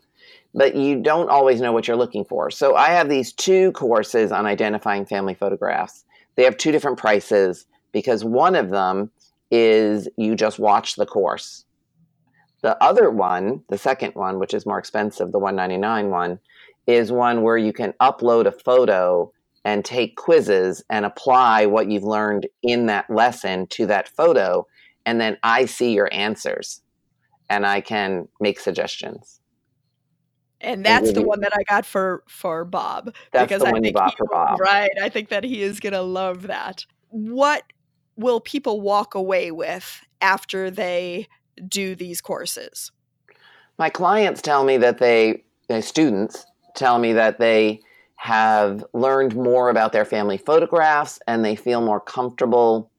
but 0.53 0.75
you 0.75 1.01
don't 1.01 1.29
always 1.29 1.61
know 1.61 1.71
what 1.71 1.87
you're 1.87 1.97
looking 1.97 2.25
for. 2.25 2.51
So 2.51 2.75
I 2.75 2.89
have 2.89 3.09
these 3.09 3.33
two 3.33 3.71
courses 3.71 4.31
on 4.31 4.45
identifying 4.45 5.05
family 5.05 5.33
photographs. 5.33 6.05
They 6.35 6.43
have 6.43 6.57
two 6.57 6.71
different 6.71 6.97
prices 6.97 7.65
because 7.91 8.23
one 8.23 8.55
of 8.55 8.69
them 8.69 9.11
is 9.51 10.07
you 10.17 10.35
just 10.35 10.59
watch 10.59 10.95
the 10.95 11.05
course. 11.05 11.65
The 12.61 12.81
other 12.81 13.09
one, 13.09 13.63
the 13.69 13.77
second 13.77 14.15
one, 14.15 14.39
which 14.39 14.53
is 14.53 14.65
more 14.65 14.79
expensive, 14.79 15.31
the 15.31 15.39
199 15.39 16.09
one, 16.09 16.39
is 16.87 17.11
one 17.11 17.41
where 17.41 17.57
you 17.57 17.73
can 17.73 17.93
upload 18.01 18.45
a 18.45 18.51
photo 18.51 19.31
and 19.65 19.83
take 19.83 20.17
quizzes 20.17 20.83
and 20.89 21.05
apply 21.05 21.65
what 21.65 21.89
you've 21.89 22.03
learned 22.03 22.47
in 22.61 22.87
that 22.87 23.09
lesson 23.09 23.67
to 23.67 23.85
that 23.87 24.09
photo 24.09 24.65
and 25.05 25.19
then 25.19 25.37
I 25.43 25.65
see 25.65 25.93
your 25.93 26.09
answers 26.13 26.81
and 27.49 27.65
I 27.65 27.81
can 27.81 28.27
make 28.39 28.59
suggestions 28.59 29.39
and 30.63 30.85
that's 30.85 31.13
the 31.13 31.21
one 31.21 31.41
that 31.41 31.51
I 31.55 31.63
got 31.63 31.85
for 31.85 32.23
for 32.27 32.65
Bob 32.65 33.13
that's 33.31 33.47
because 33.47 33.63
I 33.63 33.71
think 33.71 33.85
he, 33.85 34.15
for 34.17 34.25
Bob. 34.31 34.59
right. 34.59 34.91
I 35.01 35.09
think 35.09 35.29
that 35.29 35.43
he 35.43 35.61
is 35.61 35.79
going 35.79 35.93
to 35.93 36.01
love 36.01 36.43
that. 36.43 36.85
What 37.09 37.63
will 38.15 38.39
people 38.39 38.81
walk 38.81 39.15
away 39.15 39.51
with 39.51 40.01
after 40.21 40.71
they 40.71 41.27
do 41.67 41.95
these 41.95 42.21
courses? 42.21 42.91
My 43.77 43.89
clients 43.89 44.41
tell 44.41 44.63
me 44.63 44.77
that 44.77 44.99
they, 44.99 45.43
my 45.69 45.79
students 45.79 46.45
tell 46.75 46.99
me 46.99 47.13
that 47.13 47.39
they 47.39 47.81
have 48.15 48.85
learned 48.93 49.35
more 49.35 49.69
about 49.69 49.91
their 49.91 50.05
family 50.05 50.37
photographs 50.37 51.19
and 51.27 51.43
they 51.43 51.55
feel 51.55 51.81
more 51.81 51.99
comfortable 51.99 52.89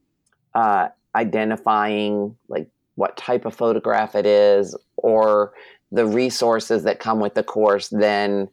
uh, 0.55 0.89
identifying 1.15 2.37
like 2.49 2.69
what 2.97 3.17
type 3.17 3.45
of 3.45 3.55
photograph 3.55 4.15
it 4.15 4.27
is 4.27 4.77
or 4.97 5.53
the 5.95 6.05
resources 6.05 6.83
that 6.83 6.99
come 6.99 7.21
with 7.21 7.35
the 7.35 7.45
course, 7.45 7.89
then 7.89 8.49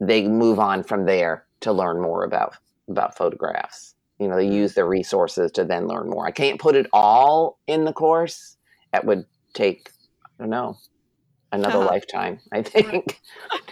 they 0.00 0.26
move 0.26 0.58
on 0.58 0.82
from 0.82 1.04
there 1.04 1.44
to 1.60 1.72
learn 1.72 2.00
more 2.00 2.24
about 2.24 2.56
about 2.88 3.16
photographs. 3.16 3.94
You 4.18 4.28
know, 4.28 4.36
they 4.36 4.48
use 4.48 4.72
the 4.72 4.84
resources 4.84 5.52
to 5.52 5.64
then 5.64 5.86
learn 5.86 6.08
more. 6.08 6.26
I 6.26 6.30
can't 6.30 6.58
put 6.58 6.74
it 6.74 6.86
all 6.92 7.58
in 7.66 7.84
the 7.84 7.92
course. 7.92 8.56
That 8.92 9.04
would 9.04 9.26
take, 9.52 9.90
I 10.40 10.44
don't 10.44 10.50
know, 10.50 10.78
another 11.52 11.78
uh-huh. 11.78 11.86
lifetime. 11.92 12.40
I 12.50 12.62
think. 12.62 13.20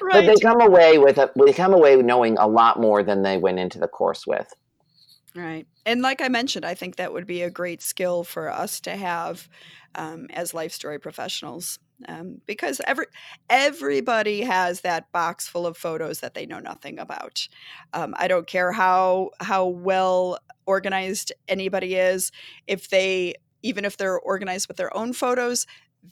Right. 0.01 0.13
But 0.13 0.27
they 0.27 0.37
come 0.37 0.61
away 0.61 0.99
with 0.99 1.17
a, 1.17 1.31
they 1.47 1.55
come 1.55 1.73
away 1.73 1.97
knowing 1.97 2.37
a 2.39 2.47
lot 2.47 2.79
more 2.79 3.03
than 3.03 3.23
they 3.23 3.39
went 3.39 3.59
into 3.59 3.79
the 3.79 3.89
course 3.89 4.27
with. 4.27 4.53
Right. 5.35 5.67
And 5.87 6.03
like 6.03 6.21
I 6.21 6.29
mentioned, 6.29 6.65
I 6.65 6.75
think 6.75 6.97
that 6.97 7.13
would 7.13 7.27
be 7.27 7.43
a 7.43 7.51
great 7.51 7.83
skill 7.83 8.23
for 8.23 8.51
us 8.51 8.81
to 8.81 8.97
have 8.97 9.49
um, 9.95 10.27
as 10.31 10.55
life 10.55 10.73
story 10.73 10.99
professionals. 10.99 11.79
Um, 12.09 12.43
because 12.45 12.81
every 12.87 13.07
everybody 13.49 14.43
has 14.43 14.83
that 14.83 15.11
box 15.13 15.49
full 15.49 15.67
of 15.67 15.79
photos 15.79 16.21
that 16.21 16.35
they 16.35 16.45
know 16.45 16.59
nothing 16.59 16.99
about. 16.99 17.49
Um, 17.95 18.15
I 18.19 18.29
don't 18.29 18.47
care 18.47 18.73
how 18.73 19.31
how 19.41 19.67
well 19.67 20.39
organized 20.67 21.33
anybody 21.49 21.95
is. 21.95 22.33
If 22.67 22.91
they 22.91 23.35
even 23.63 23.85
if 23.85 23.97
they're 23.97 24.19
organized 24.19 24.69
with 24.69 24.77
their 24.77 24.95
own 24.95 25.15
photos, 25.15 25.67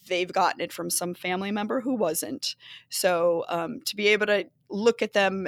they've 0.09 0.33
gotten 0.33 0.61
it 0.61 0.73
from 0.73 0.91
some 0.91 1.15
family 1.15 1.51
member 1.51 1.81
who 1.81 1.95
wasn't. 1.95 2.57
So 2.89 3.45
um, 3.49 3.81
to 3.85 3.97
be 3.97 4.09
able 4.09 4.27
to 4.27 4.47
look 4.71 5.03
at 5.03 5.13
them 5.13 5.47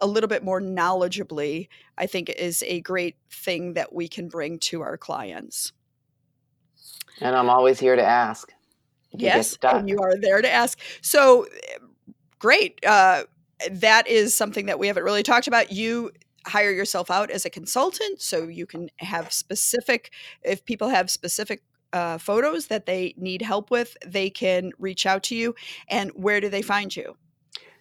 a 0.00 0.06
little 0.06 0.28
bit 0.28 0.44
more 0.44 0.60
knowledgeably, 0.60 1.68
I 1.96 2.06
think 2.06 2.30
is 2.30 2.62
a 2.66 2.80
great 2.82 3.16
thing 3.30 3.74
that 3.74 3.92
we 3.92 4.08
can 4.08 4.28
bring 4.28 4.58
to 4.60 4.82
our 4.82 4.96
clients. 4.96 5.72
And 7.20 7.34
I'm 7.34 7.50
always 7.50 7.80
here 7.80 7.96
to 7.96 8.04
ask. 8.04 8.52
Yes, 9.12 9.56
and 9.62 9.88
you 9.88 9.98
are 10.00 10.16
there 10.20 10.42
to 10.42 10.50
ask. 10.50 10.78
So 11.00 11.46
great. 12.38 12.84
Uh, 12.84 13.24
that 13.70 14.06
is 14.06 14.34
something 14.34 14.66
that 14.66 14.78
we 14.78 14.86
haven't 14.86 15.04
really 15.04 15.22
talked 15.22 15.46
about. 15.46 15.72
You 15.72 16.12
hire 16.46 16.70
yourself 16.70 17.10
out 17.10 17.30
as 17.30 17.44
a 17.44 17.50
consultant 17.50 18.20
so 18.20 18.48
you 18.48 18.66
can 18.66 18.90
have 18.98 19.32
specific 19.32 20.12
if 20.42 20.64
people 20.64 20.88
have 20.88 21.10
specific 21.10 21.62
uh, 21.92 22.18
photos 22.18 22.66
that 22.66 22.86
they 22.86 23.14
need 23.16 23.40
help 23.40 23.70
with 23.70 23.96
they 24.06 24.28
can 24.28 24.70
reach 24.78 25.06
out 25.06 25.22
to 25.22 25.34
you 25.34 25.54
and 25.88 26.10
where 26.10 26.38
do 26.38 26.48
they 26.48 26.60
find 26.60 26.94
you 26.94 27.16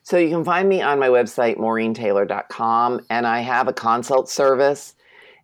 so 0.08 0.16
you 0.16 0.30
can 0.30 0.46
find 0.46 0.70
me 0.70 0.82
on 0.82 1.00
my 1.00 1.10
website, 1.10 1.58
maureentaylor.com, 1.58 3.02
and 3.10 3.28
I 3.28 3.42
have 3.42 3.68
a 3.68 3.74
consult 3.74 4.30
service, 4.30 4.96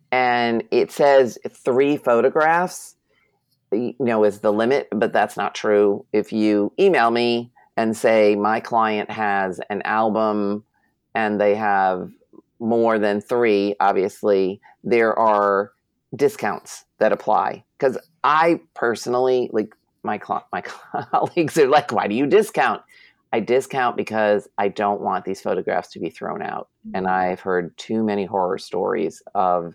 and 0.10 0.64
it 0.72 0.90
says 0.90 1.38
three 1.50 1.98
photographs, 1.98 2.93
you 3.74 3.96
know, 4.00 4.24
is 4.24 4.40
the 4.40 4.54
limit, 4.54 4.88
but 4.92 5.14
that's 5.14 5.38
not 5.38 5.56
true. 5.56 6.06
If 6.14 6.32
you 6.32 6.72
email 6.80 7.12
me 7.12 7.52
and 7.78 7.96
say 7.96 8.36
my 8.36 8.60
client 8.60 9.10
has 9.12 9.60
an 9.70 9.82
album 9.84 10.64
and 11.16 11.40
they 11.40 11.56
have 11.56 12.12
more 12.60 13.00
than 13.00 13.22
three, 13.22 13.76
obviously, 13.80 14.62
there 14.84 15.18
are 15.18 15.72
discounts 16.16 16.86
that 17.00 17.12
apply. 17.12 17.64
Because 17.78 17.98
I 18.24 18.62
personally, 18.74 19.50
like 19.52 19.76
my, 20.04 20.20
my 20.52 20.62
colleagues 21.12 21.58
are 21.58 21.68
like, 21.68 21.92
why 21.92 22.08
do 22.08 22.16
you 22.16 22.28
discount? 22.28 22.82
I 23.34 23.40
discount 23.40 23.98
because 23.98 24.48
I 24.60 24.68
don't 24.68 25.02
want 25.02 25.26
these 25.26 25.42
photographs 25.42 25.90
to 25.94 26.00
be 26.00 26.12
thrown 26.12 26.44
out. 26.44 26.70
And 26.94 27.08
mm-hmm. 27.08 27.32
I've 27.32 27.40
heard 27.40 27.76
too 27.78 28.04
many 28.04 28.26
horror 28.26 28.60
stories 28.60 29.24
of 29.34 29.74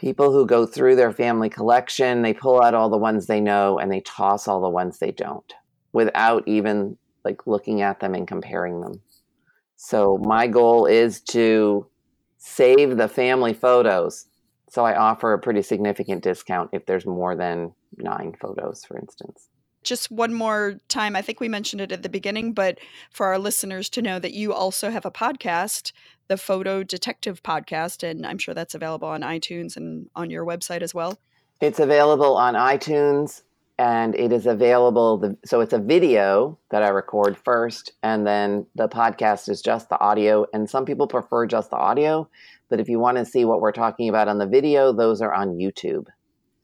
people 0.00 0.32
who 0.32 0.46
go 0.46 0.64
through 0.64 0.96
their 0.96 1.12
family 1.12 1.50
collection, 1.50 2.22
they 2.22 2.32
pull 2.32 2.62
out 2.62 2.72
all 2.72 2.88
the 2.88 2.96
ones 2.96 3.26
they 3.26 3.40
know 3.40 3.78
and 3.78 3.92
they 3.92 4.00
toss 4.00 4.48
all 4.48 4.62
the 4.62 4.68
ones 4.68 4.98
they 4.98 5.12
don't 5.12 5.52
without 5.92 6.42
even 6.48 6.96
like 7.22 7.46
looking 7.46 7.82
at 7.82 8.00
them 8.00 8.14
and 8.14 8.26
comparing 8.26 8.80
them. 8.80 9.02
So 9.76 10.18
my 10.22 10.46
goal 10.46 10.86
is 10.86 11.20
to 11.32 11.86
save 12.38 12.96
the 12.96 13.08
family 13.08 13.52
photos. 13.52 14.26
So 14.70 14.86
I 14.86 14.96
offer 14.96 15.34
a 15.34 15.38
pretty 15.38 15.60
significant 15.60 16.22
discount 16.22 16.70
if 16.72 16.86
there's 16.86 17.04
more 17.04 17.36
than 17.36 17.72
9 17.98 18.36
photos 18.40 18.84
for 18.84 18.96
instance 18.96 19.48
just 19.82 20.10
one 20.10 20.34
more 20.34 20.76
time, 20.88 21.16
I 21.16 21.22
think 21.22 21.40
we 21.40 21.48
mentioned 21.48 21.80
it 21.80 21.92
at 21.92 22.02
the 22.02 22.08
beginning, 22.08 22.52
but 22.52 22.78
for 23.10 23.26
our 23.26 23.38
listeners 23.38 23.88
to 23.90 24.02
know 24.02 24.18
that 24.18 24.34
you 24.34 24.52
also 24.52 24.90
have 24.90 25.04
a 25.04 25.10
podcast, 25.10 25.92
the 26.28 26.36
Photo 26.36 26.82
Detective 26.82 27.42
Podcast, 27.42 28.08
and 28.08 28.26
I'm 28.26 28.38
sure 28.38 28.54
that's 28.54 28.74
available 28.74 29.08
on 29.08 29.22
iTunes 29.22 29.76
and 29.76 30.08
on 30.14 30.30
your 30.30 30.44
website 30.44 30.82
as 30.82 30.94
well. 30.94 31.18
It's 31.60 31.80
available 31.80 32.36
on 32.36 32.54
iTunes 32.54 33.42
and 33.80 34.14
it 34.14 34.30
is 34.30 34.46
available. 34.46 35.16
The, 35.16 35.36
so 35.44 35.60
it's 35.60 35.72
a 35.72 35.78
video 35.78 36.58
that 36.70 36.82
I 36.82 36.88
record 36.88 37.38
first, 37.38 37.92
and 38.02 38.26
then 38.26 38.66
the 38.74 38.88
podcast 38.88 39.48
is 39.48 39.62
just 39.62 39.88
the 39.88 39.98
audio. 39.98 40.44
And 40.52 40.68
some 40.68 40.84
people 40.84 41.06
prefer 41.06 41.46
just 41.46 41.70
the 41.70 41.76
audio, 41.76 42.28
but 42.68 42.78
if 42.78 42.90
you 42.90 42.98
want 42.98 43.16
to 43.16 43.24
see 43.24 43.46
what 43.46 43.62
we're 43.62 43.72
talking 43.72 44.10
about 44.10 44.28
on 44.28 44.36
the 44.36 44.46
video, 44.46 44.92
those 44.92 45.22
are 45.22 45.32
on 45.32 45.56
YouTube 45.56 46.08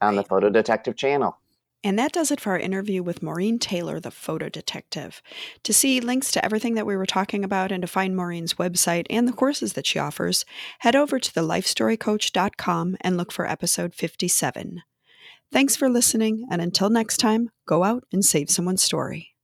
on 0.03 0.17
the 0.17 0.23
Photo 0.23 0.51
Detective 0.51 0.97
channel. 0.97 1.39
And 1.87 1.97
that 2.01 2.11
does 2.11 2.33
it 2.33 2.41
for 2.41 2.51
our 2.51 2.59
interview 2.59 3.01
with 3.05 3.23
Maureen 3.23 3.61
Taylor, 3.61 4.01
the 4.01 4.11
photo 4.11 4.49
detective. 4.49 5.23
To 5.63 5.73
see 5.73 6.01
links 6.01 6.33
to 6.33 6.45
everything 6.45 6.75
that 6.75 6.85
we 6.85 6.97
were 6.97 7.07
talking 7.07 7.45
about 7.45 7.71
and 7.71 7.81
to 7.81 7.87
find 7.87 8.17
Maureen's 8.17 8.55
website 8.55 9.07
and 9.09 9.29
the 9.29 9.33
courses 9.33 9.75
that 9.75 9.87
she 9.87 10.01
offers, 10.01 10.45
head 10.81 10.97
over 10.97 11.21
to 11.21 11.33
thelifestorycoach.com 11.33 12.97
and 13.03 13.17
look 13.17 13.31
for 13.31 13.49
episode 13.49 13.95
57. 13.95 14.83
Thanks 15.53 15.77
for 15.77 15.89
listening, 15.89 16.45
and 16.51 16.61
until 16.61 16.91
next 16.91 17.19
time, 17.19 17.51
go 17.69 17.85
out 17.85 18.03
and 18.13 18.25
save 18.25 18.51
someone's 18.51 18.83
story. 18.83 19.36